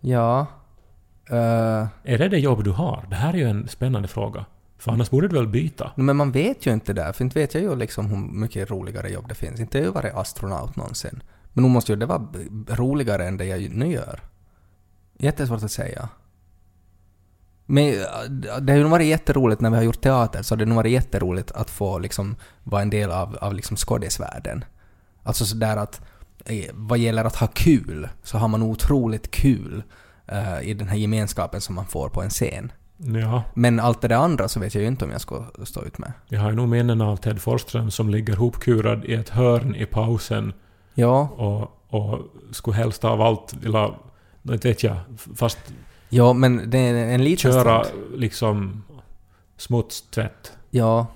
Ja. 0.00 0.46
Eh, 1.30 1.86
Är 2.02 2.18
det 2.18 2.28
det 2.28 2.38
jobb 2.38 2.64
du 2.64 2.70
har? 2.70 3.06
Det 3.10 3.16
här 3.16 3.34
är 3.34 3.38
ju 3.38 3.48
en 3.48 3.68
spännande 3.68 4.08
fråga. 4.08 4.44
För 4.78 4.92
annars 4.92 5.10
borde 5.10 5.28
du 5.28 5.34
väl 5.34 5.48
byta? 5.48 5.92
men 5.96 6.16
man 6.16 6.32
vet 6.32 6.66
ju 6.66 6.72
inte 6.72 6.92
det, 6.92 7.12
för 7.12 7.24
inte 7.24 7.38
vet 7.38 7.54
jag 7.54 7.62
ju 7.62 7.76
liksom 7.76 8.06
hur 8.06 8.16
mycket 8.16 8.70
roligare 8.70 9.10
jobb 9.10 9.28
det 9.28 9.34
finns. 9.34 9.60
Inte 9.60 9.78
har 9.78 9.84
jag 9.84 9.92
varit 9.92 10.14
astronaut 10.14 10.76
någonsin. 10.76 11.22
Men 11.52 11.62
nog 11.62 11.70
måste 11.70 11.92
ju 11.92 11.96
det 11.96 12.06
vara 12.06 12.26
roligare 12.68 13.26
än 13.28 13.36
det 13.36 13.44
jag 13.44 13.70
nu 13.70 13.92
gör. 13.92 14.20
Jättesvårt 15.18 15.62
att 15.62 15.72
säga. 15.72 16.08
Men 17.66 17.88
eh, 17.88 18.60
det 18.60 18.72
har 18.72 18.76
ju 18.76 18.82
nog 18.82 18.90
varit 18.90 19.06
jätteroligt 19.06 19.60
när 19.60 19.70
vi 19.70 19.76
har 19.76 19.82
gjort 19.82 20.00
teater, 20.00 20.42
så 20.42 20.54
har 20.54 20.58
det 20.58 20.66
nog 20.66 20.76
varit 20.76 20.92
jätteroligt 20.92 21.52
att 21.52 21.70
få 21.70 21.98
liksom 21.98 22.36
vara 22.64 22.82
en 22.82 22.90
del 22.90 23.10
av, 23.10 23.36
av 23.40 23.54
liksom 23.54 23.76
skådisvärlden. 23.76 24.64
Alltså 25.22 25.44
sådär 25.44 25.76
att 25.76 26.00
eh, 26.44 26.70
vad 26.72 26.98
gäller 26.98 27.24
att 27.24 27.36
ha 27.36 27.46
kul, 27.46 28.08
så 28.22 28.38
har 28.38 28.48
man 28.48 28.62
otroligt 28.62 29.30
kul 29.30 29.82
eh, 30.32 30.68
i 30.68 30.74
den 30.74 30.88
här 30.88 30.96
gemenskapen 30.96 31.60
som 31.60 31.74
man 31.74 31.86
får 31.86 32.08
på 32.08 32.22
en 32.22 32.30
scen. 32.30 32.72
Ja. 32.96 33.42
Men 33.54 33.80
allt 33.80 34.00
det 34.00 34.08
där 34.08 34.16
andra 34.16 34.48
så 34.48 34.60
vet 34.60 34.74
jag 34.74 34.82
ju 34.82 34.88
inte 34.88 35.04
om 35.04 35.10
jag 35.10 35.20
ska 35.20 35.44
stå 35.64 35.84
ut 35.84 35.98
med. 35.98 36.12
Jag 36.28 36.40
har 36.40 36.50
ju 36.50 36.56
nog 36.56 36.68
minnen 36.68 37.00
av 37.00 37.16
Ted 37.16 37.42
Forsström 37.42 37.90
som 37.90 38.10
ligger 38.10 38.36
hopkurad 38.36 39.04
i 39.04 39.14
ett 39.14 39.28
hörn 39.28 39.74
i 39.74 39.86
pausen 39.86 40.52
Ja, 40.94 41.28
och, 41.36 41.96
och 42.00 42.18
skulle 42.50 42.76
helst 42.76 43.04
av 43.04 43.20
allt 43.20 43.54
vilja, 43.60 43.90
inte 44.48 44.68
vet 44.68 44.82
jag, 44.82 44.96
fast 45.36 45.58
ja 46.08 46.32
men 46.32 46.70
det 46.70 46.78
är 46.78 46.94
en 46.94 47.24
liten 47.24 47.52
köra 47.52 47.84
stund. 47.84 48.20
liksom 48.20 48.82
smutstvätt. 49.56 50.52
Ja. 50.70 51.06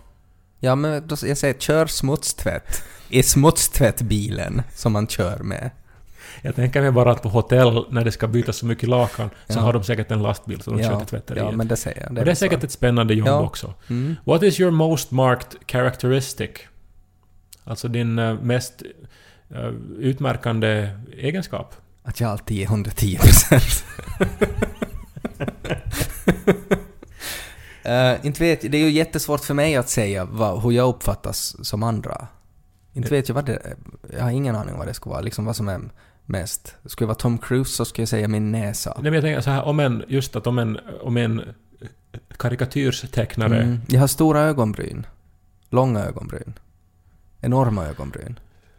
Ja, 0.61 0.75
men 0.75 1.07
då, 1.07 1.17
jag 1.27 1.39
säger 1.39 1.55
kör 1.55 1.87
smutstvätt 1.87 2.85
i 3.09 3.23
smutstvättbilen 3.23 4.63
som 4.75 4.93
man 4.93 5.07
kör 5.07 5.39
med. 5.39 5.71
Jag 6.43 6.55
tänker 6.55 6.83
mig 6.83 6.91
bara 6.91 7.11
att 7.13 7.23
på 7.23 7.29
hotell, 7.29 7.85
när 7.91 8.05
det 8.05 8.13
ska 8.13 8.27
bytas 8.29 8.57
så 8.57 8.67
mycket 8.67 8.89
lakan, 8.89 9.31
så 9.49 9.59
Ja. 9.59 9.63
har 9.63 9.73
de 9.73 9.85
säkert 9.85 10.11
en 10.11 10.23
lastbil 10.23 10.61
som 10.63 10.77
de 10.77 10.83
kör 10.83 10.91
ja, 10.93 10.99
till 10.99 11.09
tvätteriet. 11.09 11.45
ja, 11.45 11.57
men 11.57 11.69
det 11.69 11.77
säger 11.77 12.01
jag. 12.01 12.09
och 12.09 12.15
det 12.15 12.21
är 12.21 12.25
väl 12.25 12.37
säkert 12.37 12.61
så. 12.61 12.67
ett 12.67 12.73
spännande 12.73 13.15
jobb 13.15 13.29
Ja. 13.29 13.41
också. 13.43 13.75
Mm. 13.91 14.15
What 14.25 14.43
is 14.43 14.61
your 14.61 14.71
most 14.73 15.11
marked 15.11 15.61
characteristic? 15.67 16.51
Alltså 17.65 17.89
din 17.89 18.19
eh, 18.19 18.35
mest 18.41 18.83
eh, 19.51 19.67
utmärkande 19.99 20.89
egenskap? 21.19 21.75
Att 22.03 22.21
jag 22.21 22.31
alltid 22.31 22.57
ger 22.57 22.65
110 22.67 23.17
procent. 23.19 23.85
uh, 27.87 28.27
inte 28.27 28.41
vet 28.45 28.61
Det 28.61 28.79
är 28.79 28.83
ju 28.85 28.91
jättesvårt 28.91 29.41
för 29.45 29.55
mig 29.55 29.77
att 29.77 29.89
säga 29.89 30.25
vad, 30.25 30.63
hur 30.63 30.71
jag 30.73 30.89
uppfattas 30.89 31.57
som 31.69 31.83
andra. 31.83 32.27
Inte 32.93 33.11
vet 33.11 33.29
jag 33.29 33.35
vad 33.35 33.47
det 33.47 33.77
Jag 34.13 34.23
har 34.23 34.31
ingen 34.31 34.57
aning 34.57 34.79
vad 34.79 34.87
det 34.87 34.95
skulle 34.95 35.11
vara. 35.13 35.23
Liksom 35.23 35.45
vad 35.45 35.57
som 35.57 35.69
är 35.69 35.81
mest. 36.27 36.75
Skulle 36.85 37.05
jag 37.05 37.09
vara 37.09 37.15
Tom 37.19 37.39
Cruise 37.39 37.71
så 37.73 37.85
skulle 37.85 38.03
jag 38.03 38.09
säga 38.09 38.29
min 38.29 38.53
näsa. 38.53 38.93
Nej, 38.95 39.03
men 39.03 39.13
jag 39.13 39.23
tänker 39.23 39.41
så 39.41 39.51
här, 39.51 39.63
om 39.65 39.81
en, 39.81 40.05
just 40.09 40.37
att 40.37 40.47
om 40.47 40.59
en, 40.59 40.79
om 41.03 41.17
en 41.17 41.43
karikatyrstecknare 42.37 43.63
Mm. 43.63 43.81
Jag 43.89 44.01
har 44.01 44.07
stora 44.07 44.41
ögonbryn. 44.41 45.07
Långa 45.71 46.01
ögonbryn. 46.05 46.53
Enorma 47.41 47.87
ögonbryn. 47.87 48.39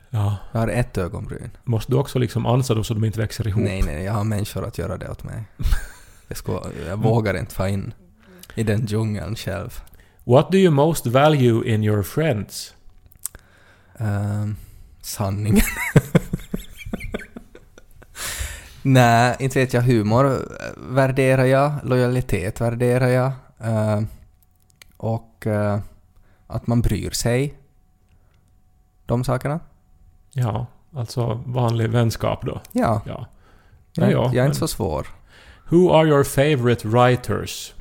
Ja, 0.10 0.38
Jag 0.52 0.60
har 0.60 0.68
ett 0.68 0.98
ögonbryn. 0.98 1.50
måste 1.64 1.92
du 1.92 1.98
också 1.98 2.20
liksom 2.20 2.46
ansa 2.46 2.74
dem 2.74 2.84
så 2.84 2.94
de 2.94 3.04
inte 3.06 3.20
växer 3.20 3.48
ihop? 3.48 3.64
Nej, 3.64 3.82
nej, 3.82 4.04
jag 4.04 4.14
har 4.14 4.24
människor 4.24 4.66
att 4.66 4.78
göra 4.78 4.98
det 4.98 5.10
åt 5.10 5.24
mig. 5.24 5.44
Jag, 6.28 6.38
ska, 6.38 6.64
jag 6.88 6.98
vågar 6.98 7.38
inte 7.38 7.56
få 7.56 7.68
in 7.68 7.94
i 8.56 8.64
den 8.64 8.86
djungeln 8.86 9.36
själv. 9.36 9.80
What 10.24 10.52
do 10.52 10.58
you 10.58 10.72
most 10.72 11.06
value 11.08 11.74
in 11.74 11.84
your 11.84 12.04
friends? 12.04 12.74
Um, 14.00 14.56
sanningen. 15.02 15.62
Nej, 18.90 19.36
inte 19.40 19.60
vet 19.60 19.74
jag. 19.74 19.82
Humor 19.82 20.48
värderar 20.94 21.46
jag. 21.46 21.74
Lojalitet 21.84 22.62
värderar 22.62 23.08
jag. 23.08 23.32
Eh, 23.60 24.02
och 24.98 25.48
eh, 25.48 25.80
att 26.48 26.68
man 26.68 26.82
bryr 26.82 27.10
sig. 27.12 27.54
De 29.06 29.24
sakerna. 29.24 29.60
Ja, 30.32 30.66
alltså 30.96 31.42
vanlig 31.46 31.90
vänskap 31.90 32.46
då. 32.46 32.62
Ja, 32.72 33.02
Ja. 33.06 33.26
jag, 33.94 34.12
ja, 34.12 34.18
jag 34.18 34.36
är 34.36 34.36
men- 34.36 34.46
inte 34.46 34.58
så 34.60 34.68
svår. 34.68 35.08
Who 35.70 35.92
are 35.94 36.08
your 36.08 36.24
favorite 36.24 36.88
writers? 36.88 37.74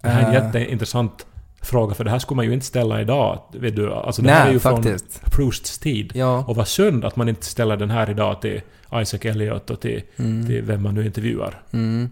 Det 0.00 0.08
här 0.08 0.22
är 0.22 0.36
Eh. 0.36 0.44
jätteintressant 0.44 1.26
fråga, 1.62 1.94
för 1.94 2.04
det 2.04 2.10
här 2.10 2.18
skulle 2.18 2.36
man 2.36 2.44
ju 2.46 2.52
inte 2.52 2.66
ställa 2.66 3.00
idag. 3.00 3.42
Vet 3.52 3.76
du? 3.76 3.92
Alltså 3.92 4.22
det 4.22 4.30
här 4.30 4.40
är 4.40 4.44
Nej, 4.44 4.52
ju 4.52 4.60
faktiskt. 4.60 5.18
från 5.18 5.30
Prousts 5.30 5.78
tid. 5.78 6.12
Ja. 6.14 6.44
Och 6.48 6.56
vad 6.56 6.68
synd 6.68 7.04
att 7.04 7.16
man 7.16 7.28
inte 7.28 7.46
ställer 7.46 7.76
den 7.76 7.90
här 7.90 8.10
idag 8.10 8.40
till 8.40 8.60
Isaac 8.94 9.20
Elliot 9.22 9.70
och 9.70 9.80
till, 9.80 10.02
Mm. 10.16 10.46
till 10.46 10.62
vem 10.62 10.82
man 10.82 10.94
nu 10.94 11.06
intervjuar. 11.06 11.62
Mm. 11.72 12.10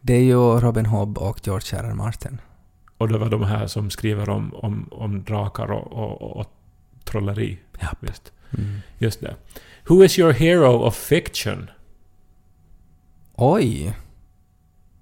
Det 0.00 0.14
är 0.14 0.22
ju 0.22 0.36
Robin 0.60 0.86
Hobb 0.86 1.18
och 1.18 1.40
George 1.46 1.78
R. 1.78 1.84
R. 1.84 1.94
Martin. 1.94 2.40
Och 2.98 3.08
det 3.08 3.18
var 3.18 3.28
de 3.28 3.42
här 3.42 3.66
som 3.66 3.90
skriver 3.90 4.28
om, 4.30 4.54
om, 4.54 4.88
om 4.92 5.24
drakar 5.24 5.72
och, 5.72 5.92
och, 5.92 6.36
och 6.36 6.46
trolleri. 7.04 7.58
Ja. 7.80 7.88
Visst. 8.00 8.32
Mm. 8.58 8.78
Just 8.98 9.20
det. 9.20 9.34
Who 9.88 10.04
is 10.04 10.18
your 10.18 10.32
hero 10.32 10.82
of 10.82 10.96
fiction? 10.96 11.70
Oj! 13.34 13.96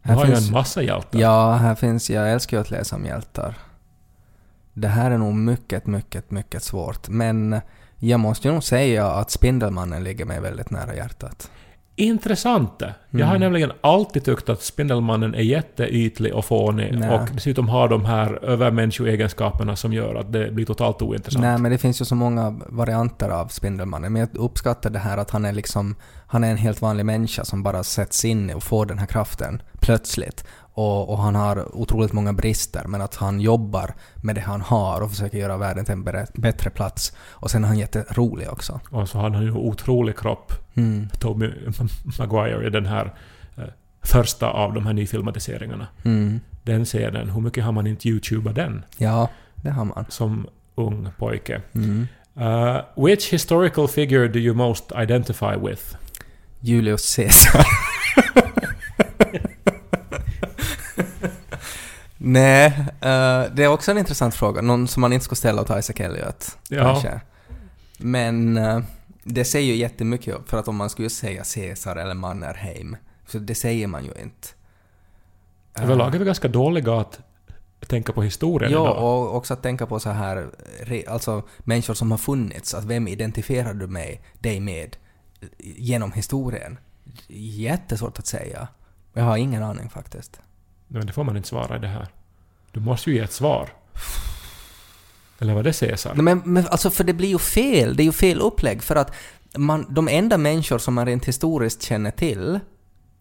Du 0.02 0.12
har 0.12 0.26
ju 0.26 0.34
en 0.34 0.50
massa 0.52 0.82
hjältar. 0.82 1.20
Ja, 1.20 1.52
här 1.52 1.74
finns... 1.74 2.10
Jag 2.10 2.32
älskar 2.32 2.56
ju 2.56 2.60
att 2.60 2.70
läsa 2.70 2.96
om 2.96 3.04
hjältar. 3.04 3.54
Det 4.80 4.88
här 4.88 5.10
är 5.10 5.18
nog 5.18 5.34
mycket, 5.34 5.86
mycket, 5.86 6.30
mycket 6.30 6.62
svårt. 6.62 7.08
Men 7.08 7.60
jag 7.98 8.20
måste 8.20 8.48
ju 8.48 8.54
nog 8.54 8.64
säga 8.64 9.06
att 9.06 9.30
Spindelmannen 9.30 10.04
ligger 10.04 10.24
mig 10.24 10.40
väldigt 10.40 10.70
nära 10.70 10.94
hjärtat. 10.94 11.50
Intressant. 11.96 12.82
Jag 13.10 13.26
har 13.26 13.36
Mm. 13.36 13.40
nämligen 13.40 13.72
alltid 13.80 14.24
tyckt 14.24 14.48
att 14.48 14.62
Spindelmannen 14.62 15.34
är 15.34 15.42
jätteytlig 15.42 16.34
och 16.34 16.44
fånig 16.44 16.98
Nej. 16.98 17.10
och 17.10 17.28
dessutom 17.34 17.68
har 17.68 17.88
de 17.88 18.04
här 18.04 18.44
övermänniskoegenskaperna 18.44 19.76
som 19.76 19.92
gör 19.92 20.14
att 20.14 20.32
det 20.32 20.50
blir 20.50 20.66
totalt 20.66 21.02
ointressant. 21.02 21.42
Nej, 21.44 21.58
men 21.58 21.72
det 21.72 21.78
finns 21.78 22.00
ju 22.00 22.04
så 22.04 22.14
många 22.14 22.60
varianter 22.66 23.28
av 23.28 23.46
Spindelmannen. 23.48 24.12
Men 24.12 24.20
jag 24.20 24.28
uppskattar 24.36 24.90
det 24.90 24.98
här 24.98 25.18
att 25.18 25.30
han 25.30 25.44
är 25.44 25.52
liksom... 25.52 25.94
Han 26.26 26.44
är 26.44 26.50
en 26.50 26.56
helt 26.56 26.82
vanlig 26.82 27.06
människa 27.06 27.44
som 27.44 27.62
bara 27.62 27.84
sätts 27.84 28.24
in 28.24 28.50
och 28.50 28.62
får 28.62 28.86
den 28.86 28.98
här 28.98 29.06
kraften 29.06 29.62
plötsligt. 29.80 30.44
Och, 30.72 31.08
och 31.10 31.18
han 31.18 31.34
har 31.34 31.76
otroligt 31.76 32.12
många 32.12 32.32
brister, 32.32 32.84
men 32.86 33.00
att 33.00 33.14
han 33.14 33.40
jobbar 33.40 33.94
med 34.22 34.34
det 34.34 34.40
han 34.40 34.60
har 34.60 35.00
och 35.00 35.10
försöker 35.10 35.38
göra 35.38 35.56
världen 35.56 35.84
till 35.84 35.92
en 35.94 36.04
bättre- 36.34 36.70
plats. 36.70 37.12
Och 37.30 37.50
sen 37.50 37.64
är 37.64 37.68
han 37.68 37.78
jätterolig 37.78 38.48
också. 38.50 38.80
Och 38.90 39.08
så 39.08 39.18
hade 39.18 39.36
han 39.36 39.44
ju 39.44 39.52
otrolig 39.52 40.18
kropp, 40.18 40.52
Mm. 40.74 41.08
Tobey 41.18 41.50
Maguire, 42.18 42.66
i 42.66 42.70
den 42.70 42.86
här 42.86 43.14
eh, 43.56 43.64
första 44.02 44.50
av 44.50 44.74
de 44.74 44.86
här 44.86 44.92
nyfilmatiseringarna. 44.92 45.86
Mm. 46.04 46.40
Den 46.62 46.84
scenen, 46.84 47.30
hur 47.30 47.40
mycket 47.40 47.64
har 47.64 47.72
man 47.72 47.86
inte 47.86 48.08
youtubat 48.08 48.54
den 48.54 48.84
Ja, 48.96 49.28
det 49.54 49.70
har 49.70 49.84
man. 49.84 50.04
som 50.08 50.46
ung 50.74 51.08
pojke? 51.18 51.62
Mm. 51.74 52.06
Uh, 52.40 52.80
which 52.96 53.32
historical 53.32 53.88
figure 53.88 54.28
do 54.28 54.38
you 54.38 54.54
most 54.54 54.92
identify 55.02 55.56
with? 55.68 55.96
Julius 56.60 57.16
Caesar. 57.16 57.66
Nej, 62.32 62.66
eh, 63.00 63.44
det 63.52 63.64
är 63.64 63.66
också 63.68 63.90
en 63.90 63.98
intressant 63.98 64.34
fråga. 64.34 64.62
Någon 64.62 64.88
som 64.88 65.00
man 65.00 65.12
inte 65.12 65.24
skulle 65.24 65.36
ställa 65.36 65.62
åt 65.62 65.78
Isaac 65.78 65.94
Elliot. 65.96 66.58
Ja. 66.68 66.82
Kanske. 66.84 67.20
Men 67.98 68.56
eh, 68.56 68.80
det 69.24 69.44
säger 69.44 69.66
ju 69.72 69.74
jättemycket, 69.74 70.36
för 70.46 70.58
att 70.58 70.68
om 70.68 70.76
man 70.76 70.90
skulle 70.90 71.10
säga 71.10 71.44
Caesar 71.54 71.96
eller 71.96 72.14
Mannerheim, 72.14 72.96
så 73.26 73.38
det 73.38 73.54
säger 73.54 73.86
man 73.86 74.04
ju 74.04 74.10
inte. 74.22 74.48
Överlag 75.74 76.14
är 76.14 76.18
vi 76.18 76.24
ganska 76.24 76.48
dåliga 76.48 77.00
att 77.00 77.20
tänka 77.86 78.12
på 78.12 78.22
historien 78.22 78.72
Ja, 78.72 78.90
idag. 78.90 79.04
och 79.04 79.36
också 79.36 79.54
att 79.54 79.62
tänka 79.62 79.86
på 79.86 80.00
så 80.00 80.10
här, 80.10 80.50
alltså 81.08 81.42
människor 81.58 81.94
som 81.94 82.10
har 82.10 82.18
funnits, 82.18 82.74
att 82.74 82.84
vem 82.84 83.08
identifierar 83.08 83.74
du 83.74 83.86
med, 83.86 84.18
dig 84.38 84.60
med 84.60 84.96
genom 85.58 86.12
historien? 86.12 86.78
Jättesvårt 87.28 88.18
att 88.18 88.26
säga. 88.26 88.68
Jag 89.12 89.24
har 89.24 89.36
ingen 89.36 89.62
aning 89.62 89.90
faktiskt. 89.90 90.40
Men 90.88 91.06
det 91.06 91.12
får 91.12 91.24
man 91.24 91.36
inte 91.36 91.48
svara 91.48 91.76
i 91.76 91.78
det 91.78 91.88
här. 91.88 92.08
Du 92.72 92.80
måste 92.80 93.10
ju 93.10 93.16
ge 93.16 93.22
ett 93.22 93.32
svar. 93.32 93.68
Eller 95.38 95.54
var 95.54 95.62
det 95.62 95.80
Caesar? 95.80 96.14
Nej, 96.14 96.22
men, 96.24 96.42
men 96.44 96.66
alltså 96.68 96.90
för 96.90 97.04
det 97.04 97.12
blir 97.12 97.28
ju 97.28 97.38
fel, 97.38 97.96
det 97.96 98.02
är 98.02 98.04
ju 98.04 98.12
fel 98.12 98.40
upplägg 98.40 98.82
för 98.82 98.96
att 98.96 99.12
man, 99.56 99.86
de 99.90 100.08
enda 100.08 100.38
människor 100.38 100.78
som 100.78 100.94
man 100.94 101.06
rent 101.06 101.24
historiskt 101.24 101.82
känner 101.82 102.10
till 102.10 102.60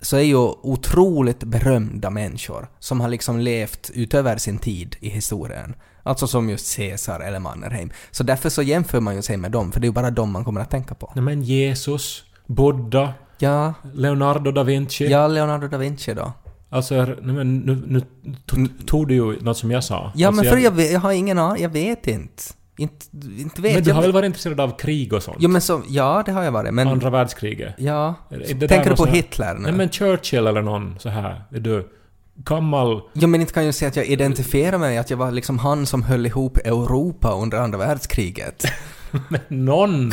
så 0.02 0.18
är 0.18 0.22
ju 0.22 0.36
otroligt 0.38 1.44
berömda 1.44 2.10
människor 2.10 2.68
som 2.80 3.02
har 3.02 3.08
liksom 3.10 3.40
levt 3.40 3.92
utöver 3.94 4.38
sin 4.38 4.58
tid 4.58 4.96
i 5.00 5.10
historien. 5.10 5.76
Alltså 6.04 6.28
som 6.28 6.50
just 6.50 6.76
Caesar 6.76 7.20
eller 7.20 7.40
Mannerheim. 7.40 7.92
Så 8.12 8.24
därför 8.24 8.50
så 8.50 8.62
jämför 8.62 9.00
man 9.00 9.16
ju 9.16 9.22
sig 9.22 9.38
med 9.38 9.52
dem, 9.52 9.72
för 9.72 9.80
det 9.80 9.86
är 9.86 9.90
ju 9.90 9.94
bara 9.94 10.12
dem 10.12 10.32
man 10.32 10.46
kommer 10.46 10.62
att 10.62 10.70
tänka 10.72 10.96
på. 10.96 11.12
Nej, 11.16 11.24
men 11.24 11.44
Jesus, 11.44 12.24
Buddha, 12.48 13.14
Ja, 13.38 13.74
Leonardo 13.94 14.52
da 14.52 14.64
Vinci. 14.64 15.08
ja 15.12 15.28
Leonardo 15.28 15.68
da 15.68 15.78
Vinci 15.78 16.14
då. 16.14 16.34
Alltså, 16.70 16.96
nej, 17.06 17.16
men 17.36 17.58
nu, 17.58 17.82
nu 17.88 18.02
to- 18.48 18.86
tog 18.86 19.08
du 19.08 19.14
ju 19.14 19.42
något 19.42 19.58
som 19.58 19.72
jag 19.72 19.84
sa. 19.84 20.12
Ja, 20.16 20.28
alltså, 20.28 20.44
men 20.44 20.52
för 20.52 20.58
jag, 20.60 20.72
vet- 20.72 20.92
jag 20.92 21.00
har 21.00 21.12
ingen 21.12 21.40
aning, 21.40 21.64
jag 21.64 21.70
vet 21.70 22.08
inte. 22.08 22.44
Inte, 22.78 23.06
inte 23.38 23.62
vet 23.62 23.74
Men 23.74 23.84
du 23.84 23.90
jag. 23.90 23.96
har 23.96 24.02
väl 24.02 24.12
varit 24.12 24.26
intresserad 24.26 24.60
av 24.60 24.78
krig 24.78 25.14
och 25.14 25.24
sånt? 25.24 25.38
Jo 25.40 25.50
men 25.50 25.62
så, 25.62 25.82
ja 25.90 26.24
det 26.26 26.32
har 26.32 26.44
jag 26.44 26.52
varit, 26.52 26.74
men... 26.74 26.88
Andra 26.88 27.10
världskriget? 27.10 27.76
Ja. 27.78 28.16
Tänker 28.30 28.90
du 28.90 28.96
på 28.96 29.06
här- 29.06 29.14
Hitler 29.14 29.54
nu? 29.54 29.60
Nej 29.62 29.72
men 29.72 29.90
Churchill 29.90 30.48
eller 30.48 30.62
någon 30.62 30.96
så 31.00 31.10
här. 31.10 31.44
Är 31.52 31.60
du 31.60 31.88
gammal... 32.36 33.02
Jo 33.14 33.28
men 33.28 33.42
inte 33.42 33.54
kan 33.54 33.66
jag 33.66 33.76
säga 33.76 33.90
att 33.90 33.96
jag 33.96 34.06
identifierar 34.06 34.78
mig, 34.78 34.98
att 34.98 35.10
jag 35.10 35.18
var 35.18 35.32
liksom 35.32 35.60
han 35.60 35.86
som 35.86 36.04
höll 36.04 36.26
ihop 36.26 36.58
Europa 36.58 37.32
under 37.34 37.58
andra 37.58 37.78
världskriget. 37.78 38.64
Men 39.30 39.42
någon 39.48 40.12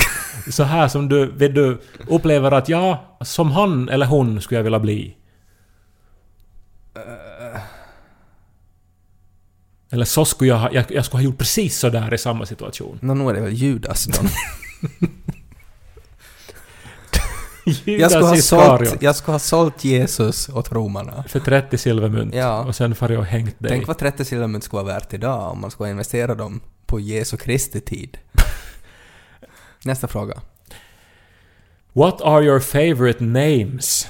så 0.50 0.62
här 0.62 0.88
som 0.88 1.08
du, 1.08 1.26
vet 1.26 1.54
du, 1.54 1.80
upplever 2.08 2.52
att 2.52 2.68
ja, 2.68 3.16
som 3.24 3.50
han 3.50 3.88
eller 3.88 4.06
hon 4.06 4.40
skulle 4.40 4.58
jag 4.58 4.64
vilja 4.64 4.80
bli. 4.80 5.16
Eller 9.90 10.04
så 10.04 10.24
skulle 10.24 10.50
jag 10.50 10.58
ha, 10.58 10.72
jag, 10.72 10.84
jag 10.88 11.04
skulle 11.04 11.18
ha 11.18 11.24
gjort 11.24 11.38
precis 11.38 11.78
så 11.78 11.88
där 11.88 12.14
i 12.14 12.18
samma 12.18 12.46
situation. 12.46 12.98
Nå, 13.02 13.14
nu 13.14 13.30
är 13.30 13.34
det 13.34 13.40
väl 13.40 13.52
Judas 13.52 14.06
då. 14.06 14.18
jag, 17.84 18.10
skulle 18.10 18.26
ha 18.26 18.36
sålt, 18.36 19.02
jag 19.02 19.16
skulle 19.16 19.34
ha 19.34 19.38
sålt 19.38 19.84
Jesus 19.84 20.48
åt 20.48 20.72
romarna. 20.72 21.24
För 21.28 21.40
30 21.40 21.78
silvermynt. 21.78 22.34
Ja. 22.34 22.64
Och 22.64 22.76
sen 22.76 22.94
får 22.94 23.12
jag 23.12 23.20
och 23.20 23.26
hängt 23.26 23.58
dig. 23.58 23.68
Tänk 23.70 23.86
vad 23.86 23.98
30 23.98 24.24
silvermynt 24.24 24.64
skulle 24.64 24.82
vara 24.82 24.94
värt 24.94 25.12
idag 25.12 25.50
om 25.50 25.60
man 25.60 25.70
skulle 25.70 25.90
investera 25.90 26.34
dem 26.34 26.60
på 26.86 27.00
Jesu 27.00 27.36
Kristi 27.36 27.80
tid. 27.80 28.18
Nästa 29.84 30.08
fråga. 30.08 30.40
What 31.92 32.20
are 32.20 32.44
your 32.44 32.60
favorite 32.60 33.24
names? 33.24 34.08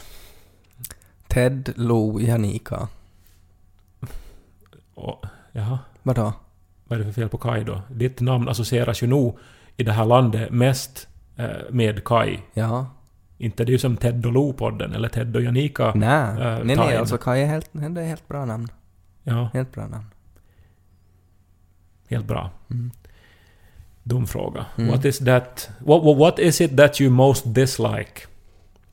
Ted, 1.28 1.72
Lo, 1.76 2.20
Janika. 2.20 2.88
Och, 4.94 5.24
jaha, 5.56 5.78
Vadå? 6.02 6.32
vad 6.84 7.00
är 7.00 7.04
det 7.04 7.12
för 7.12 7.20
fel 7.20 7.28
på 7.28 7.38
Kai 7.38 7.64
då? 7.64 7.80
Ditt 7.90 8.20
namn 8.20 8.48
associeras 8.48 9.02
ju 9.02 9.06
nog 9.06 9.38
i 9.76 9.82
det 9.82 9.92
här 9.92 10.04
landet 10.04 10.50
mest 10.50 11.08
eh, 11.36 11.46
med 11.70 12.04
Kai. 12.04 12.38
Ja. 12.54 12.86
Inte 13.38 13.64
det 13.64 13.70
är 13.70 13.72
ju 13.72 13.78
som 13.78 13.96
Ted 13.96 14.26
och 14.26 14.32
Lo-podden 14.32 14.94
eller 14.94 15.08
Ted 15.08 15.36
och 15.36 15.42
Janika. 15.42 15.92
Nej, 15.94 16.40
eh, 16.42 16.64
nej, 16.64 16.76
nej, 16.76 16.96
alltså 16.96 17.18
Kai 17.18 17.42
är 17.42 17.46
helt, 17.46 17.68
det 17.72 18.00
är 18.02 18.06
helt 18.06 18.28
bra 18.28 18.44
namn. 18.44 18.68
Ja, 19.22 19.48
Helt 19.52 19.72
bra 19.72 19.86
namn. 19.86 20.04
helt 22.08 22.26
bra. 22.26 22.50
Mm. 22.70 22.90
Dum 24.02 24.26
fråga. 24.26 24.66
Mm. 24.78 24.90
What 24.90 25.04
is 25.04 25.18
that... 25.18 25.70
What, 25.78 26.04
what, 26.04 26.18
what 26.18 26.38
is 26.38 26.60
it 26.60 26.76
that 26.76 27.00
you 27.00 27.10
most 27.10 27.54
dislike? 27.54 28.22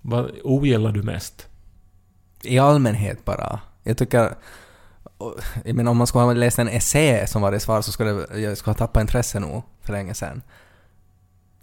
Vad 0.01 0.31
ogillar 0.43 0.91
du 0.91 1.03
mest? 1.03 1.47
I 2.43 2.59
allmänhet 2.59 3.25
bara. 3.25 3.59
Jag 3.83 3.97
tycker... 3.97 4.35
Jag 5.65 5.75
menar 5.75 5.91
om 5.91 5.97
man 5.97 6.07
skulle 6.07 6.23
ha 6.23 6.33
läst 6.33 6.59
en 6.59 6.67
essä 6.67 7.27
som 7.27 7.41
var 7.41 7.51
det 7.51 7.59
svar 7.59 7.81
så 7.81 7.91
skulle 7.91 8.25
jag 8.41 8.57
skulle 8.57 8.71
ha 8.73 8.77
tappat 8.77 9.01
intresse 9.01 9.39
nog 9.39 9.63
för 9.81 9.93
länge 9.93 10.13
sedan. 10.13 10.41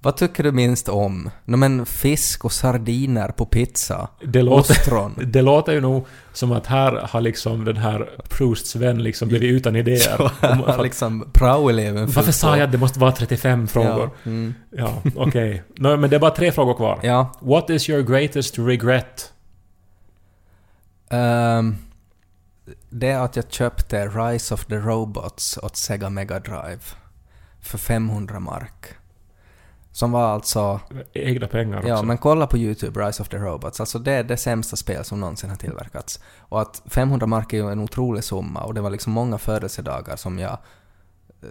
Vad 0.02 0.16
tycker 0.16 0.42
du 0.42 0.52
minst 0.52 0.88
om? 0.88 1.30
No, 1.44 1.56
men 1.56 1.86
fisk 1.86 2.44
och 2.44 2.52
sardiner 2.52 3.28
på 3.28 3.46
pizza. 3.46 4.08
Det 4.24 4.42
låter, 4.42 4.72
Ostron. 4.72 5.14
det 5.26 5.42
låter 5.42 5.72
ju 5.72 5.80
nog 5.80 6.06
som 6.32 6.52
att 6.52 6.66
här 6.66 6.92
har 7.10 7.20
liksom 7.20 7.64
den 7.64 7.76
här 7.76 8.10
Prousts 8.28 8.76
vän 8.76 9.02
liksom 9.02 9.28
blivit 9.28 9.50
utan 9.50 9.76
idéer. 9.76 10.20
Om- 10.42 10.62
för 10.64 10.68
att- 10.68 10.82
liksom 10.82 11.30
praoeleven 11.32 12.06
Varför 12.10 12.32
sa 12.32 12.56
jag 12.56 12.64
att 12.64 12.72
det 12.72 12.78
måste 12.78 13.00
vara 13.00 13.12
35 13.12 13.68
frågor? 13.68 14.10
Ja, 14.22 14.30
mm. 14.30 14.54
Ja, 14.70 15.02
okej. 15.16 15.62
Nå, 15.76 15.96
men 15.96 16.10
det 16.10 16.16
är 16.16 16.20
bara 16.20 16.30
tre 16.30 16.52
frågor 16.52 16.74
kvar. 16.74 16.98
ja. 17.02 17.32
What 17.40 17.70
is 17.70 17.88
your 17.90 18.02
greatest 18.02 18.58
regret? 18.58 19.32
ehm, 21.10 21.76
det 22.90 23.14
att 23.14 23.36
jag 23.36 23.52
köpte 23.52 24.08
Rise 24.08 24.54
of 24.54 24.64
the 24.64 24.76
Robots 24.76 25.58
åt 25.58 25.76
Sega 25.76 26.10
Mega 26.10 26.40
Drive 26.40 26.80
för 27.60 27.78
500 27.78 28.40
mark. 28.40 28.94
Som 29.92 30.12
var 30.12 30.22
alltså... 30.22 30.80
Egna 31.12 31.46
pengar 31.46 31.78
också. 31.78 31.88
Ja, 31.88 32.02
men 32.02 32.18
kolla 32.18 32.46
på 32.46 32.58
YouTube, 32.58 33.06
Rise 33.06 33.22
of 33.22 33.28
the 33.28 33.36
Robots. 33.36 33.80
Alltså 33.80 33.98
det 33.98 34.12
är 34.12 34.24
det 34.24 34.36
sämsta 34.36 34.76
spel 34.76 35.04
som 35.04 35.20
någonsin 35.20 35.50
har 35.50 35.56
tillverkats. 35.56 36.20
Och 36.38 36.60
att 36.60 36.82
500 36.86 37.26
mark 37.26 37.52
är 37.52 37.56
ju 37.56 37.72
en 37.72 37.80
otrolig 37.80 38.24
summa 38.24 38.62
och 38.62 38.74
det 38.74 38.80
var 38.80 38.90
liksom 38.90 39.12
många 39.12 39.38
födelsedagar 39.38 40.16
som 40.16 40.38
jag 40.38 40.58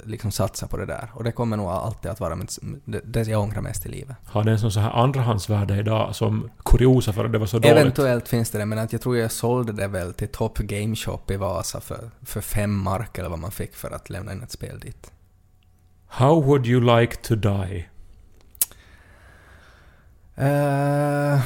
liksom 0.04 0.32
satsade 0.32 0.70
på 0.70 0.78
det 0.78 0.86
där. 0.86 1.12
Och 1.14 1.24
det 1.24 1.32
kommer 1.32 1.58
nog 1.58 1.68
alltid 1.68 2.12
att 2.12 2.20
vara 2.20 2.36
mitt, 2.36 2.60
det, 2.86 3.28
jag 3.28 3.42
ångrar 3.42 3.62
mest 3.62 3.86
i 3.86 3.90
livet. 3.90 4.18
Har 4.26 4.44
den 4.44 4.60
som 4.60 4.72
så 4.72 4.80
här 4.80 4.92
andrahandsvärde 4.92 5.78
idag 5.78 6.16
som 6.16 6.50
kuriosa 6.66 7.14
för 7.14 7.26
att 7.26 7.32
det 7.32 7.38
var 7.38 7.46
så 7.46 7.60
dåligt? 7.60 7.78
Eventuellt 7.78 8.28
finns 8.28 8.52
det 8.52 8.58
det, 8.58 8.66
men 8.66 8.80
att 8.80 8.92
jag 8.92 9.02
tror 9.02 9.18
jag 9.18 9.32
sålde 9.32 9.74
det 9.74 9.88
väl 9.88 10.14
till 10.14 10.28
Top 10.28 10.58
Game 10.58 10.96
Shop 10.96 11.22
i 11.28 11.36
Vasa 11.36 11.82
för, 11.82 12.12
för 12.22 12.42
fem 12.42 12.78
mark 12.78 13.18
eller 13.18 13.30
vad 13.30 13.40
man 13.40 13.52
fick 13.52 13.76
för 13.76 13.92
att 13.92 14.10
lämna 14.10 14.34
in 14.34 14.44
ett 14.44 14.52
spel 14.52 14.80
dit. 14.80 15.12
How 16.08 16.42
would 16.42 16.68
you 16.68 17.00
like 17.00 17.16
to 17.16 17.36
die? 17.36 17.90
Uh, 20.38 21.42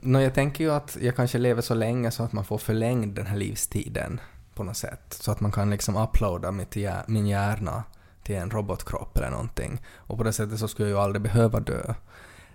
no, 0.00 0.20
jag 0.20 0.34
tänker 0.34 0.64
ju 0.64 0.72
att 0.72 0.96
jag 1.00 1.16
kanske 1.16 1.38
lever 1.38 1.62
så 1.62 1.74
länge 1.74 2.10
så 2.10 2.22
att 2.22 2.32
man 2.32 2.44
får 2.44 2.58
förlängd 2.58 3.14
den 3.14 3.26
här 3.26 3.36
livstiden 3.36 4.20
på 4.60 4.64
något 4.64 4.76
sätt. 4.76 5.16
Så 5.20 5.32
att 5.32 5.40
man 5.40 5.52
kan 5.52 5.70
liksom 5.70 5.96
uploada 5.96 6.50
mitt, 6.50 6.76
min 7.06 7.26
hjärna 7.26 7.84
till 8.22 8.34
en 8.36 8.50
robotkropp 8.50 9.16
eller 9.16 9.30
någonting. 9.30 9.80
Och 9.96 10.18
på 10.18 10.24
det 10.24 10.32
sättet 10.32 10.58
så 10.58 10.68
skulle 10.68 10.88
jag 10.88 10.96
ju 10.96 11.02
aldrig 11.04 11.22
behöva 11.22 11.60
dö. 11.60 11.94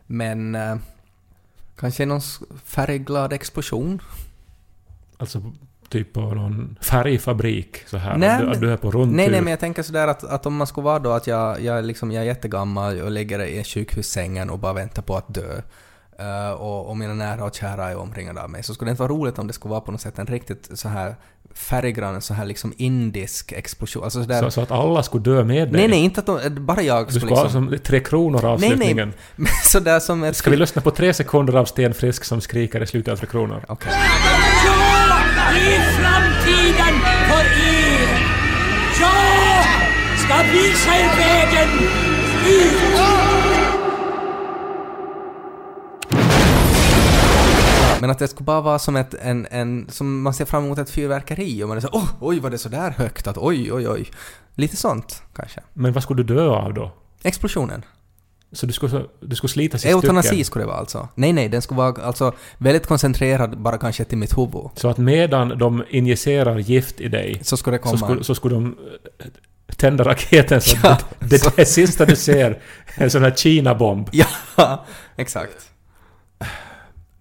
Men 0.06 0.56
eh, 0.56 0.76
kanske 1.76 2.06
någon 2.06 2.22
färgglad 2.66 3.34
explosion? 3.34 4.01
Alltså 5.18 5.41
typ 5.89 6.14
på 6.14 6.22
någon 6.22 6.78
färgfabrik 6.82 7.84
så 7.88 7.97
här. 7.97 8.18
Nej, 8.18 8.45
du, 8.45 8.60
du 8.60 8.72
är 8.74 8.78
på 8.78 8.91
rundtur. 8.91 9.16
Nej, 9.16 9.30
nej, 9.30 9.41
men 9.41 9.51
jag 9.51 9.60
tänker 9.60 9.84
sådär 9.84 10.08
att, 10.08 10.24
att 10.24 10.45
om 10.45 10.56
man 10.56 10.68
skulle 10.68 10.86
vara 10.86 10.99
då 10.99 11.12
att 11.12 11.28
jag, 11.28 11.62
jag, 11.62 11.86
liksom, 11.86 12.12
jag 12.12 12.22
är 12.22 12.28
jättegammal 12.28 13.01
och 13.01 13.12
ligger 13.12 13.39
i 13.43 13.64
sjukhussängen 13.64 14.49
och 14.49 14.60
bara 14.60 14.74
väntar 14.74 15.01
på 15.01 15.18
att 15.18 15.34
dö. 15.34 15.62
eh, 16.20 16.51
och, 16.51 16.89
och 16.89 16.97
mina 16.97 17.14
nära 17.14 17.43
och 17.45 17.56
kära 17.56 17.89
är 17.89 17.97
omringade 17.97 18.43
av 18.43 18.49
mig. 18.49 18.64
Så 18.64 18.74
skulle 18.74 18.89
det 18.89 18.91
inte 18.91 19.03
vara 19.03 19.14
roligt 19.14 19.39
om 19.39 19.47
det 19.47 19.53
skulle 19.53 19.70
vara 19.70 19.82
på 19.82 19.91
något 19.91 20.01
sätt 20.01 20.20
en 20.20 20.28
riktigt 20.28 20.80
så 20.80 20.89
här 20.89 21.16
färggrann, 21.56 22.22
så 22.22 22.34
här 22.34 22.45
liksom 22.45 22.74
indisk 22.78 23.51
explosion. 23.51 24.03
Alltså 24.03 24.22
sådär... 24.22 24.41
så, 24.41 24.51
så 24.51 24.62
att 24.62 24.72
alla 24.72 25.03
skulle 25.03 25.24
dö 25.24 25.43
med 25.43 25.68
dig? 25.72 25.72
nej, 25.72 25.88
nej, 25.88 25.99
inte 25.99 26.20
att 26.20 26.26
de, 26.26 26.66
bara 26.66 26.82
jag 26.82 27.06
Du 27.08 27.12
skulle 27.12 27.20
skulle 27.20 27.36
ha 27.36 27.43
liksom... 27.43 27.70
som 27.70 27.80
Tre 27.80 27.99
Kronor 27.99 28.39
Nej, 28.43 28.51
avslutningen. 28.51 29.08
nej, 29.08 29.16
men 29.36 29.47
sådär 29.64 29.99
som 29.99 30.24
ett... 30.24 30.36
Ska 30.36 30.49
vi 30.49 30.58
lyssna 30.58 30.82
på 30.82 30.91
tre 30.91 31.14
sekunder 31.14 31.56
av 31.56 31.66
Sten 31.66 31.93
Frisk 31.93 32.24
som 32.24 32.41
skriker 32.41 32.84
i 32.84 32.88
slutet 32.88 33.12
av 33.12 33.18
Tre 33.18 33.28
Kronor? 33.28 33.66
Okej. 33.68 33.91
Ja, 34.66 35.20
i 35.58 35.80
framtiden 35.80 36.95
för 37.28 37.45
er! 37.68 38.26
Jag 39.01 40.20
ska 40.20 40.51
visa 40.53 40.91
er 40.95 41.18
vägen 41.18 41.70
ut! 42.47 42.94
Men 48.06 48.12
att 48.12 48.20
det 48.20 48.28
skulle 48.28 48.45
bara 48.45 48.62
vara 48.62 48.80
som 48.80 48.95
ett, 48.95 49.14
en, 49.14 49.47
en, 49.51 49.88
som 49.89 50.22
man 50.22 50.34
ser 50.34 50.45
fram 50.45 50.66
emot 50.66 50.78
ett 50.78 50.89
fyrverkeri 50.89 51.64
och 51.64 51.68
man 51.68 51.78
är 51.78 51.82
så 51.82 51.89
åh, 51.91 52.10
oj 52.20 52.39
var 52.39 52.49
det 52.49 52.58
så 52.58 52.70
där 52.70 52.91
högt 52.91 53.28
att 53.28 53.38
oj, 53.38 53.74
oj, 53.74 53.89
oj. 53.89 54.06
Lite 54.56 54.76
sånt, 54.76 55.22
kanske. 55.36 55.62
Men 55.74 55.93
vad 55.93 56.03
skulle 56.03 56.24
du 56.24 56.36
dö 56.36 56.47
av 56.49 56.74
då? 56.74 56.91
Explosionen. 57.24 57.86
Så 58.51 58.66
du 58.66 58.74
skulle, 58.74 59.06
du 59.22 59.36
skulle 59.36 59.51
slitas 59.51 59.86
i 59.86 59.89
Eutanasi 59.89 60.28
stycken? 60.28 60.45
skulle 60.45 60.64
det 60.64 60.68
vara 60.68 60.78
alltså. 60.78 61.08
Nej, 61.16 61.34
nej, 61.34 61.49
den 61.49 61.62
skulle 61.62 61.78
vara 61.78 62.03
alltså 62.03 62.34
väldigt 62.58 62.88
koncentrerad 62.88 63.58
bara 63.58 63.78
kanske 63.78 64.03
till 64.03 64.18
mitt 64.18 64.38
huvud. 64.38 64.70
Så 64.76 64.88
att 64.89 64.97
medan 64.97 65.58
de 65.58 65.84
injicerar 65.89 66.58
gift 66.58 67.01
i 67.01 67.08
dig 67.08 67.39
Så 67.43 67.58
skulle 67.58 67.78
det 67.78 67.84
så 67.84 67.89
komma... 67.89 68.06
skulle, 68.08 68.24
så 68.24 68.36
skulle 68.36 68.56
de 68.56 68.78
eh, 69.20 69.26
tända 69.76 70.03
raketen 70.03 70.62
så 70.62 70.78
Ja, 70.84 70.91
att 70.91 71.16
det, 71.20 71.28
det, 71.28 71.39
så- 71.39 71.51
det 71.56 71.66
sista 71.66 72.06
du 72.06 72.16
ser 72.16 72.62
är 72.95 73.03
en 73.03 73.12
sån 73.12 73.24
här 73.24 73.32
Kina-bomb. 73.32 74.10
Ja, 74.56 74.86
exakt. 75.16 75.72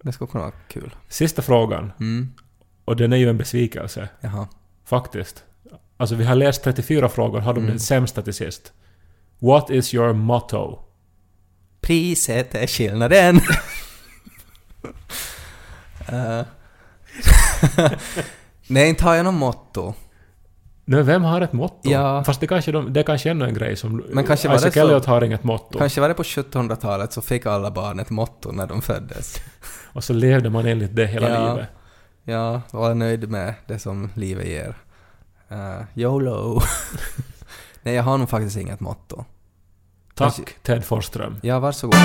Det 0.05 0.11
skulle 0.11 0.31
kunna 0.31 0.43
vara 0.43 0.53
kul. 0.67 0.95
Sista 1.09 1.41
frågan, 1.41 1.91
Mm, 1.99 2.33
och 2.85 2.95
den 2.95 3.13
är 3.13 3.17
ju 3.17 3.29
en 3.29 3.37
besvikelse, 3.37 4.09
jaha. 4.21 4.47
faktiskt. 4.85 5.43
Alltså 5.97 6.15
vi 6.15 6.23
har 6.23 6.35
läst 6.35 6.63
34 6.63 7.09
frågor, 7.09 7.39
har 7.39 7.53
de 7.53 7.59
Mm. 7.59 7.69
den 7.71 7.79
sämsta 7.79 8.21
till 8.21 8.33
sist. 8.33 8.73
What 9.39 9.69
is 9.69 9.93
your 9.93 10.13
motto? 10.13 10.79
Priset 11.81 12.55
är 12.55 12.67
skillnaden. 12.67 13.39
Eh. 16.07 16.41
Nej, 18.67 18.89
inte 18.89 19.03
har 19.03 19.15
jag 19.15 19.23
något 19.25 19.33
motto. 19.33 19.93
Nu, 20.87 21.01
vem 21.03 21.23
har 21.23 21.41
ett 21.41 21.53
motto? 21.53 21.89
Ja. 21.89 22.23
Fast 22.23 22.39
det 22.39 22.47
kanske, 22.47 22.71
de, 22.71 22.93
det 22.93 22.99
är 22.99 23.03
kanske 23.03 23.29
ännu 23.29 23.45
en 23.45 23.53
grej 23.53 23.75
som... 23.75 24.03
Men 24.09 24.23
kanske 24.25 24.47
var 24.47 24.55
Isaac 24.55 24.73
det 24.73 24.79
så- 24.79 24.87
Elliot 24.87 25.05
har 25.05 25.23
inget 25.23 25.43
motto. 25.43 25.77
Kanske 25.79 26.01
var 26.01 26.07
det 26.07 26.13
på 26.13 26.23
1700-talet 26.23 27.13
så 27.13 27.21
fick 27.21 27.45
alla 27.45 27.71
barn 27.71 27.99
ett 27.99 28.09
motto 28.09 28.51
när 28.51 28.67
de 28.67 28.81
föddes. 28.81 29.35
Och 29.93 30.03
så 30.03 30.13
levde 30.13 30.49
man 30.49 30.65
enligt 30.65 30.95
det 30.95 31.05
hela 31.05 31.29
Ja. 31.29 31.53
livet. 31.53 31.69
Ja, 32.23 32.61
var 32.71 32.93
nöjd 32.93 33.29
med 33.29 33.53
det 33.67 33.79
som 33.79 34.09
livet 34.13 34.47
ger. 34.47 34.75
Uh, 35.51 35.81
YOLO. 35.95 36.61
Nej, 37.83 37.95
jag 37.95 38.03
har 38.03 38.17
nog 38.17 38.29
faktiskt 38.29 38.57
inget 38.57 38.79
motto. 38.79 39.15
Tack 40.15 40.35
Kanske- 40.35 40.53
Ted 40.63 40.83
Forsström. 40.85 41.37
Ja, 41.41 41.59
varsågod. 41.59 41.95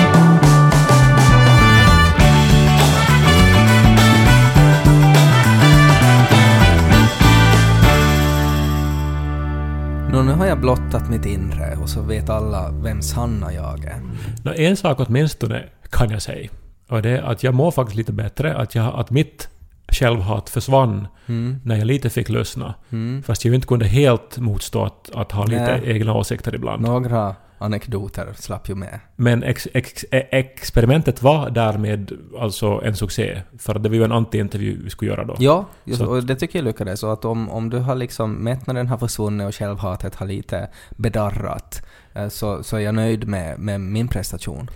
Nå, 10.21 10.27
nu 10.27 10.33
har 10.33 10.45
jag 10.45 10.61
blottat 10.61 11.09
mitt 11.09 11.25
inre 11.25 11.77
och 11.81 11.89
så 11.89 12.01
vet 12.01 12.29
alla 12.29 12.71
vem 12.71 13.01
sanna 13.01 13.53
jag 13.53 13.85
är. 13.85 14.01
Nå, 14.43 14.53
en 14.53 14.77
sak 14.77 14.99
åtminstone 14.99 15.63
kan 15.89 16.09
jag 16.09 16.21
säga. 16.21 16.49
Och 16.89 17.01
det 17.01 17.09
är 17.09 17.21
att 17.21 17.43
jag 17.43 17.53
mår 17.53 17.71
faktiskt 17.71 17.97
lite 17.97 18.11
bättre. 18.13 18.55
Att, 18.57 18.75
jag, 18.75 18.99
att 18.99 19.11
mitt 19.11 19.49
självhat 19.87 20.49
försvann 20.49 21.07
Mm. 21.25 21.59
när 21.63 21.75
jag 21.75 21.85
lite 21.87 22.09
fick 22.09 22.29
lyssna. 22.29 22.73
Mm. 22.89 23.23
Fast 23.23 23.45
jag 23.45 23.55
inte 23.55 23.67
kunde 23.67 23.85
helt 23.85 24.37
motstå 24.37 24.83
att, 24.85 25.09
att 25.13 25.31
ha 25.31 25.45
lite 25.45 25.79
Nej. 25.81 25.81
egna 25.95 26.13
åsikter 26.13 26.55
ibland. 26.55 26.81
Några 26.81 27.35
anekdoter 27.61 28.33
slapp 28.35 28.69
ju 28.69 28.75
med. 28.75 28.99
Men 29.15 29.43
ex, 29.43 29.67
ex, 29.73 30.05
e- 30.11 30.27
experimentet 30.31 31.21
var 31.21 31.49
därmed 31.49 32.11
alltså 32.39 32.81
en 32.83 32.95
succé. 32.95 33.41
För 33.57 33.79
det 33.79 33.89
var 33.89 33.95
ju 33.95 34.03
en 34.03 34.11
anti-intervju 34.11 34.83
vi 34.83 34.89
skulle 34.89 35.11
göra 35.11 35.25
då. 35.25 35.35
Ja, 35.39 35.65
just, 35.83 36.01
och 36.01 36.23
det 36.23 36.35
tycker 36.35 36.59
jag 36.59 36.65
lyckades. 36.65 36.99
Så 36.99 37.11
att 37.11 37.25
om, 37.25 37.49
om 37.49 37.69
du 37.69 37.77
har 37.77 37.95
liksom, 37.95 38.33
mättnaden 38.33 38.87
har 38.87 38.97
försvunnit 38.97 39.47
och 39.47 39.55
självhatet 39.55 40.15
har 40.15 40.27
lite 40.27 40.69
bedarrat, 40.97 41.85
eh, 42.13 42.27
så, 42.27 42.63
så 42.63 42.77
är 42.77 42.81
jag 42.81 42.95
nöjd 42.95 43.27
med, 43.27 43.59
med 43.59 43.81
min 43.81 44.07
prestation. 44.07 44.69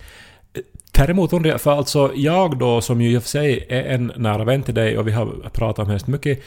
Däremot 0.92 1.32
undrar 1.32 1.50
jag, 1.50 1.60
för 1.60 1.70
alltså 1.70 2.12
jag 2.14 2.58
då 2.58 2.80
som 2.80 3.00
ju 3.00 3.10
i 3.10 3.18
och 3.18 3.22
för 3.22 3.28
sig 3.28 3.66
är 3.68 3.82
en 3.82 4.12
nära 4.16 4.44
vän 4.44 4.62
till 4.62 4.74
dig 4.74 4.98
och 4.98 5.06
vi 5.08 5.12
har 5.12 5.50
pratat 5.52 5.78
om 5.84 5.90
hemskt 5.90 6.06
mycket. 6.06 6.42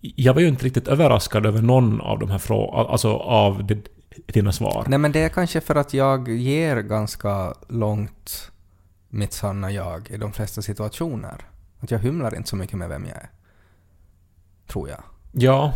Jag 0.00 0.34
var 0.34 0.40
ju 0.40 0.48
inte 0.48 0.64
riktigt 0.64 0.88
överraskad 0.88 1.46
över 1.46 1.62
någon 1.62 2.00
av 2.00 2.18
de 2.18 2.30
här 2.30 2.38
frågorna, 2.38 2.88
alltså 2.88 3.12
av 3.16 3.66
det, 3.66 3.78
dina 4.26 4.52
svar. 4.52 4.84
Nej 4.88 4.98
men 4.98 5.12
det 5.12 5.22
är 5.22 5.28
kanske 5.28 5.60
för 5.60 5.74
att 5.74 5.94
jag 5.94 6.28
ger 6.28 6.76
ganska 6.76 7.54
långt 7.68 8.52
mitt 9.08 9.32
sanna 9.32 9.70
jag 9.70 10.10
i 10.10 10.16
de 10.16 10.32
flesta 10.32 10.62
situationer. 10.62 11.44
Att 11.80 11.90
jag 11.90 11.98
hymlar 11.98 12.36
inte 12.36 12.48
så 12.48 12.56
mycket 12.56 12.78
med 12.78 12.88
vem 12.88 13.04
jag 13.04 13.16
är. 13.16 13.30
Tror 14.66 14.88
jag. 14.88 15.02
Ja. 15.32 15.72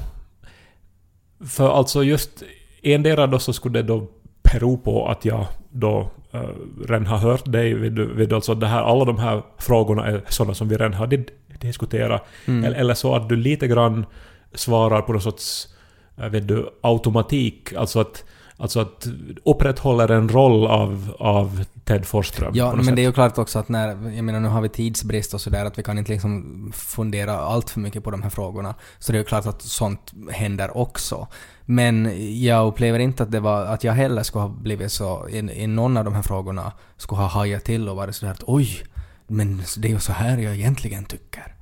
För 1.47 1.70
alltså 1.70 2.03
just 2.03 2.43
endera 2.82 3.26
då 3.26 3.38
så 3.38 3.53
skulle 3.53 3.82
det 3.82 3.88
då 3.88 4.09
bero 4.53 4.76
på 4.76 5.09
att 5.09 5.24
jag 5.24 5.47
då 5.70 6.11
uh, 6.34 6.40
redan 6.88 7.07
har 7.07 7.18
hört 7.18 7.53
dig 7.53 7.74
vid, 7.74 7.99
vid 7.99 8.32
alltså 8.32 8.55
det 8.55 8.66
här, 8.66 8.82
alla 8.82 9.05
de 9.05 9.18
här 9.18 9.43
frågorna 9.59 10.07
är 10.07 10.24
sådana 10.28 10.55
som 10.55 10.68
vi 10.68 10.76
redan 10.76 10.95
har 10.95 11.07
di- 11.07 11.26
diskuterat. 11.61 12.24
Mm. 12.47 12.64
Eller, 12.64 12.76
eller 12.76 12.95
så 12.95 13.14
att 13.14 13.28
du 13.28 13.36
lite 13.36 13.66
grann 13.68 14.07
svarar 14.55 15.03
på 15.03 15.12
någon 15.12 15.22
sorts 15.22 15.68
vet 16.16 16.48
du, 16.48 16.70
automatik. 16.80 17.72
Alltså 17.72 18.00
att, 18.00 18.24
alltså 18.56 18.80
att 18.80 19.06
upprätthåller 19.44 20.08
en 20.08 20.28
roll 20.28 20.66
av, 20.66 21.14
av 21.18 21.64
Ted 21.84 22.06
Forsström. 22.06 22.52
Ja, 22.54 22.74
men 22.74 22.84
sätt. 22.84 22.96
det 22.96 23.02
är 23.02 23.06
ju 23.06 23.12
klart 23.12 23.38
också 23.38 23.58
att 23.58 23.68
när, 23.68 23.88
jag 23.88 24.24
menar 24.24 24.40
nu 24.40 24.48
har 24.48 24.60
vi 24.60 24.68
tidsbrist 24.68 25.34
och 25.34 25.40
sådär 25.40 25.64
att 25.64 25.78
vi 25.78 25.82
kan 25.82 25.98
inte 25.98 26.12
liksom 26.12 26.72
fundera 26.74 27.38
allt 27.38 27.70
för 27.70 27.80
mycket 27.80 28.04
på 28.04 28.10
de 28.10 28.22
här 28.22 28.30
frågorna. 28.30 28.74
Så 28.98 29.12
det 29.12 29.18
är 29.18 29.20
ju 29.20 29.24
klart 29.24 29.46
att 29.46 29.62
sånt 29.62 30.12
händer 30.30 30.76
också. 30.76 31.28
Men 31.64 32.12
jag 32.42 32.66
upplever 32.66 32.98
inte 32.98 33.22
att 33.22 33.30
det 33.30 33.40
var, 33.40 33.64
att 33.64 33.84
jag 33.84 33.92
heller 33.92 34.22
skulle 34.22 34.42
ha 34.42 34.48
blivit 34.48 34.92
så, 34.92 35.28
i, 35.28 35.38
i 35.38 35.66
någon 35.66 35.96
av 35.96 36.04
de 36.04 36.14
här 36.14 36.22
frågorna, 36.22 36.72
skulle 36.96 37.20
ha 37.20 37.28
hajat 37.28 37.64
till 37.64 37.88
och 37.88 37.96
varit 37.96 38.16
sådär 38.16 38.32
att 38.32 38.42
oj, 38.46 38.82
men 39.26 39.62
det 39.78 39.88
är 39.88 39.92
ju 39.92 40.00
så 40.00 40.12
här 40.12 40.38
jag 40.38 40.54
egentligen 40.54 41.04
tycker. 41.04 41.54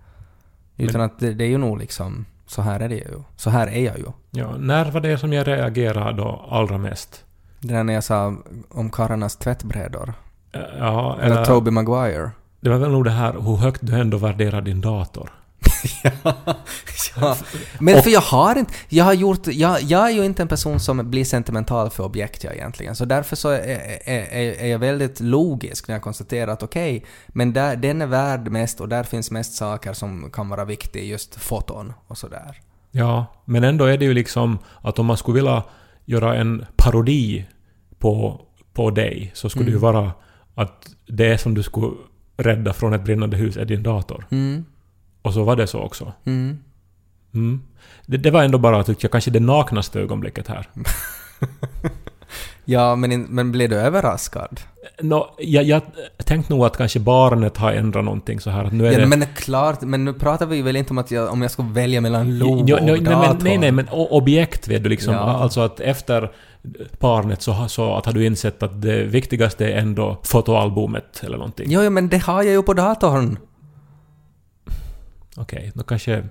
Utan 0.76 1.00
att 1.00 1.18
det, 1.18 1.34
det 1.34 1.44
är 1.44 1.48
ju 1.48 1.58
nog 1.58 1.78
liksom, 1.78 2.26
så 2.50 2.62
här 2.62 2.80
är 2.80 2.88
det 2.88 2.94
ju. 2.94 3.22
Så 3.36 3.50
här 3.50 3.66
är 3.66 3.84
jag 3.84 3.98
ju. 3.98 4.04
Ja, 4.30 4.56
när 4.58 4.90
var 4.90 5.00
det 5.00 5.18
som 5.18 5.32
jag 5.32 5.46
reagerade 5.48 6.12
då 6.12 6.46
allra 6.50 6.78
mest? 6.78 7.24
Det 7.60 7.74
där 7.74 7.84
när 7.84 7.92
jag 7.94 8.04
sa 8.04 8.36
om 8.68 8.90
karlarnas 8.90 9.36
tvättbrädor. 9.36 10.14
Ja, 10.78 11.16
Eller 11.20 11.34
eller, 11.34 11.44
Toby 11.44 11.70
Maguire. 11.70 12.30
det 12.60 12.70
var 12.70 12.78
väl 12.78 12.90
nog 12.90 13.04
det 13.04 13.10
här 13.10 13.32
hur 13.32 13.56
högt 13.56 13.80
du 13.86 14.00
ändå 14.00 14.16
värderar 14.18 14.60
din 14.60 14.80
dator. 14.80 15.30
ja. 17.16 17.36
Men 17.78 18.02
för 18.02 18.10
jag 18.10 18.20
har 18.20 18.58
inte, 18.58 18.72
jag 18.88 19.04
har 19.04 19.12
gjort, 19.12 19.46
jag, 19.46 19.82
jag 19.82 20.06
är 20.06 20.10
ju 20.10 20.24
inte 20.24 20.42
en 20.42 20.48
person 20.48 20.80
som 20.80 21.10
blir 21.10 21.24
sentimental 21.24 21.90
för 21.90 22.04
objekt 22.04 22.44
jag 22.44 22.54
egentligen. 22.54 22.96
Så 22.96 23.04
därför 23.04 23.36
så 23.36 23.48
är, 23.48 23.58
är, 24.04 24.60
är, 24.60 24.66
jag 24.66 24.78
väldigt 24.78 25.20
logisk 25.20 25.88
när 25.88 25.94
jag 25.94 26.02
konstaterar 26.02 26.52
att 26.52 26.62
okej, 26.62 27.04
men 27.28 27.52
där, 27.52 27.76
den 27.76 28.02
är 28.02 28.06
värd 28.06 28.48
mest 28.48 28.80
och 28.80 28.88
där 28.88 29.02
finns 29.04 29.30
mest 29.30 29.54
saker 29.54 29.92
som 29.92 30.30
kan 30.30 30.48
vara 30.48 30.64
viktiga, 30.64 31.04
just 31.04 31.34
foton 31.34 31.92
och 32.06 32.18
sådär. 32.18 32.60
Ja, 32.90 33.26
men 33.44 33.64
ändå 33.64 33.84
är 33.84 33.98
det 33.98 34.04
ju 34.04 34.14
liksom 34.14 34.58
att 34.80 34.98
om 34.98 35.06
man 35.06 35.16
skulle 35.16 35.34
vilja 35.34 35.64
göra 36.04 36.36
en 36.36 36.66
parodi 36.76 37.46
på, 37.98 38.40
på 38.72 38.90
dig 38.90 39.30
så 39.34 39.48
skulle 39.48 39.64
det 39.64 39.72
ju 39.72 39.78
vara 39.78 40.12
att 40.54 40.86
det 41.06 41.38
som 41.38 41.54
du 41.54 41.62
skulle 41.62 41.92
rädda 42.36 42.72
från 42.72 42.92
ett 42.92 43.04
brinnande 43.04 43.36
hus 43.36 43.56
är 43.56 43.64
din 43.64 43.82
dator. 43.82 44.26
Mm. 44.30 44.64
Och 45.22 45.34
så 45.34 45.44
var 45.44 45.56
det 45.56 45.66
så 45.66 45.78
också. 45.80 46.12
Mm. 46.24 46.58
Mm. 47.34 47.62
Det, 48.06 48.16
det 48.16 48.30
var 48.30 48.42
ändå 48.42 48.58
bara, 48.58 48.84
tycker 48.84 49.04
jag, 49.04 49.12
kanske 49.12 49.30
det 49.30 49.40
naknaste 49.40 50.00
ögonblicket 50.00 50.48
här. 50.48 50.68
Ja, 52.64 52.96
men, 52.96 53.12
in, 53.12 53.26
men 53.28 53.52
blev 53.52 53.70
du 53.70 53.76
överraskad? 53.76 54.60
Nå, 55.00 55.34
jag, 55.38 55.64
jag 55.64 55.82
tänkte 56.24 56.52
nog 56.52 56.64
att 56.64 56.76
kanske 56.76 57.00
barnet 57.00 57.56
har 57.56 57.72
ändrat 57.72 58.04
någonting 58.04 58.40
så 58.40 58.50
här 58.50 58.64
att 58.64 58.72
nu 58.72 58.86
är 58.86 58.92
Ja, 58.92 58.98
det... 58.98 59.06
men 59.06 59.26
klart, 59.36 59.80
men 59.80 60.04
nu 60.04 60.12
pratar 60.12 60.46
vi 60.46 60.62
väl 60.62 60.76
inte 60.76 60.90
om 60.90 60.98
att 60.98 61.10
jag, 61.10 61.32
om 61.32 61.42
jag 61.42 61.50
ska 61.50 61.62
välja 61.62 62.00
mellan 62.00 62.38
Lobo 62.38 62.64
Jo, 62.66 62.76
och 62.76 62.82
nej, 62.82 63.00
datorn. 63.00 63.38
nej, 63.40 63.58
nej, 63.58 63.72
men 63.72 63.88
objekt 63.90 64.68
vet 64.68 64.82
du 64.82 64.88
liksom. 64.88 65.14
Ja. 65.14 65.20
Alltså 65.20 65.60
att 65.60 65.80
efter 65.80 66.30
barnet 67.00 67.42
så, 67.42 67.68
så 67.68 67.94
att 67.94 68.06
har 68.06 68.12
du 68.12 68.26
insett 68.26 68.62
att 68.62 68.82
det 68.82 69.04
viktigaste 69.04 69.66
är 69.66 69.78
ändå 69.78 70.16
fotoalbumet 70.22 71.20
eller 71.24 71.36
någonting. 71.36 71.66
Jo, 71.68 71.82
jo, 71.82 71.90
men 71.90 72.08
det 72.08 72.18
har 72.18 72.42
jag 72.42 72.52
ju 72.52 72.62
på 72.62 72.74
datorn. 72.74 73.38
Okej, 75.40 75.72
då 75.74 75.82
kanske... 75.82 76.22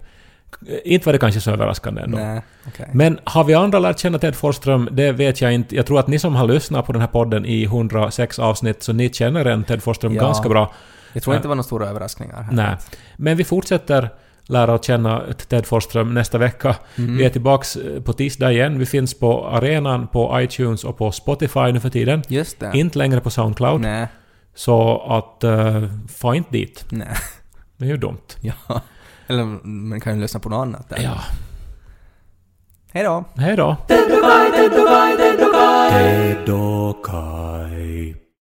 Inte 0.84 1.06
var 1.06 1.14
det 1.14 1.20
kanske 1.20 1.42
så 1.42 1.52
överraskande 1.52 2.02
ändå. 2.02 2.18
Nej, 2.18 2.42
okej. 2.68 2.90
Men 2.94 3.20
har 3.24 3.44
vi 3.44 3.54
andra 3.54 3.80
lärt 3.80 4.00
känna 4.00 4.20
Ted 4.20 4.36
Forsström? 4.36 4.90
Det 4.92 5.12
vet 5.12 5.42
jag 5.42 5.54
inte. 5.54 5.76
Jag 5.76 5.86
tror 5.86 6.00
att 6.00 6.08
ni 6.08 6.20
som 6.20 6.36
har 6.36 6.48
lyssnat 6.48 6.86
på 6.86 6.92
den 6.92 7.02
här 7.02 7.08
podden 7.08 7.46
i 7.46 7.64
106 7.64 8.40
avsnitt, 8.40 8.84
så 8.84 8.94
ni 8.94 9.14
känner 9.14 9.46
en 9.46 9.64
Ted 9.64 9.84
Forsström 9.84 10.14
Ja. 10.16 10.22
ganska 10.24 10.50
bra. 10.50 10.74
Jag 11.14 11.24
tror 11.24 11.36
inte 11.36 11.46
det 11.46 11.50
var 11.50 11.56
några 11.56 11.64
stora 11.64 11.88
överraskningar 11.88 12.42
här. 12.42 12.52
Nej. 12.54 12.76
Men 13.18 13.38
vi 13.38 13.44
fortsätter 13.44 14.10
lära 14.44 14.74
oss 14.74 14.86
känna 14.86 15.22
Ted 15.48 15.66
Forsström 15.66 16.14
nästa 16.14 16.38
vecka. 16.38 16.76
Mm. 16.98 17.18
Vi 17.18 17.26
är 17.26 17.30
tillbaks 17.30 17.76
eh, 17.76 18.02
på 18.02 18.14
tisdag 18.14 18.52
igen. 18.52 18.80
Vi 18.80 18.86
finns 18.86 19.20
på 19.20 19.48
arenan, 19.48 20.08
på 20.08 20.42
iTunes 20.42 20.84
och 20.84 20.98
på 20.98 21.12
Spotify 21.12 21.72
nu 21.72 21.80
för 21.80 21.90
tiden. 21.90 22.24
Just 22.28 22.60
det. 22.60 22.72
Inte 22.74 22.98
längre 22.98 23.22
på 23.22 23.30
Soundcloud. 23.30 23.82
Nej, 23.82 24.08
Så 24.56 25.02
att... 25.08 25.44
Uh, 25.44 25.86
få 26.18 26.36
inte 26.36 26.52
dit. 26.52 26.86
nej. 26.92 27.08
Det 27.78 27.86
är 27.86 27.90
ju 27.90 27.98
dumt. 27.98 28.18
Ja. 28.42 28.82
Eller 29.30 29.44
man 29.68 30.00
kan 30.00 30.16
ju 30.16 30.22
lyssna 30.22 30.40
på 30.40 30.50
något 30.50 30.66
annat 30.68 30.90
där. 30.90 31.00
Ja. 31.04 31.18
Hej 32.92 33.04
då. 33.04 33.24
Hej 33.36 33.56
då. 33.56 33.78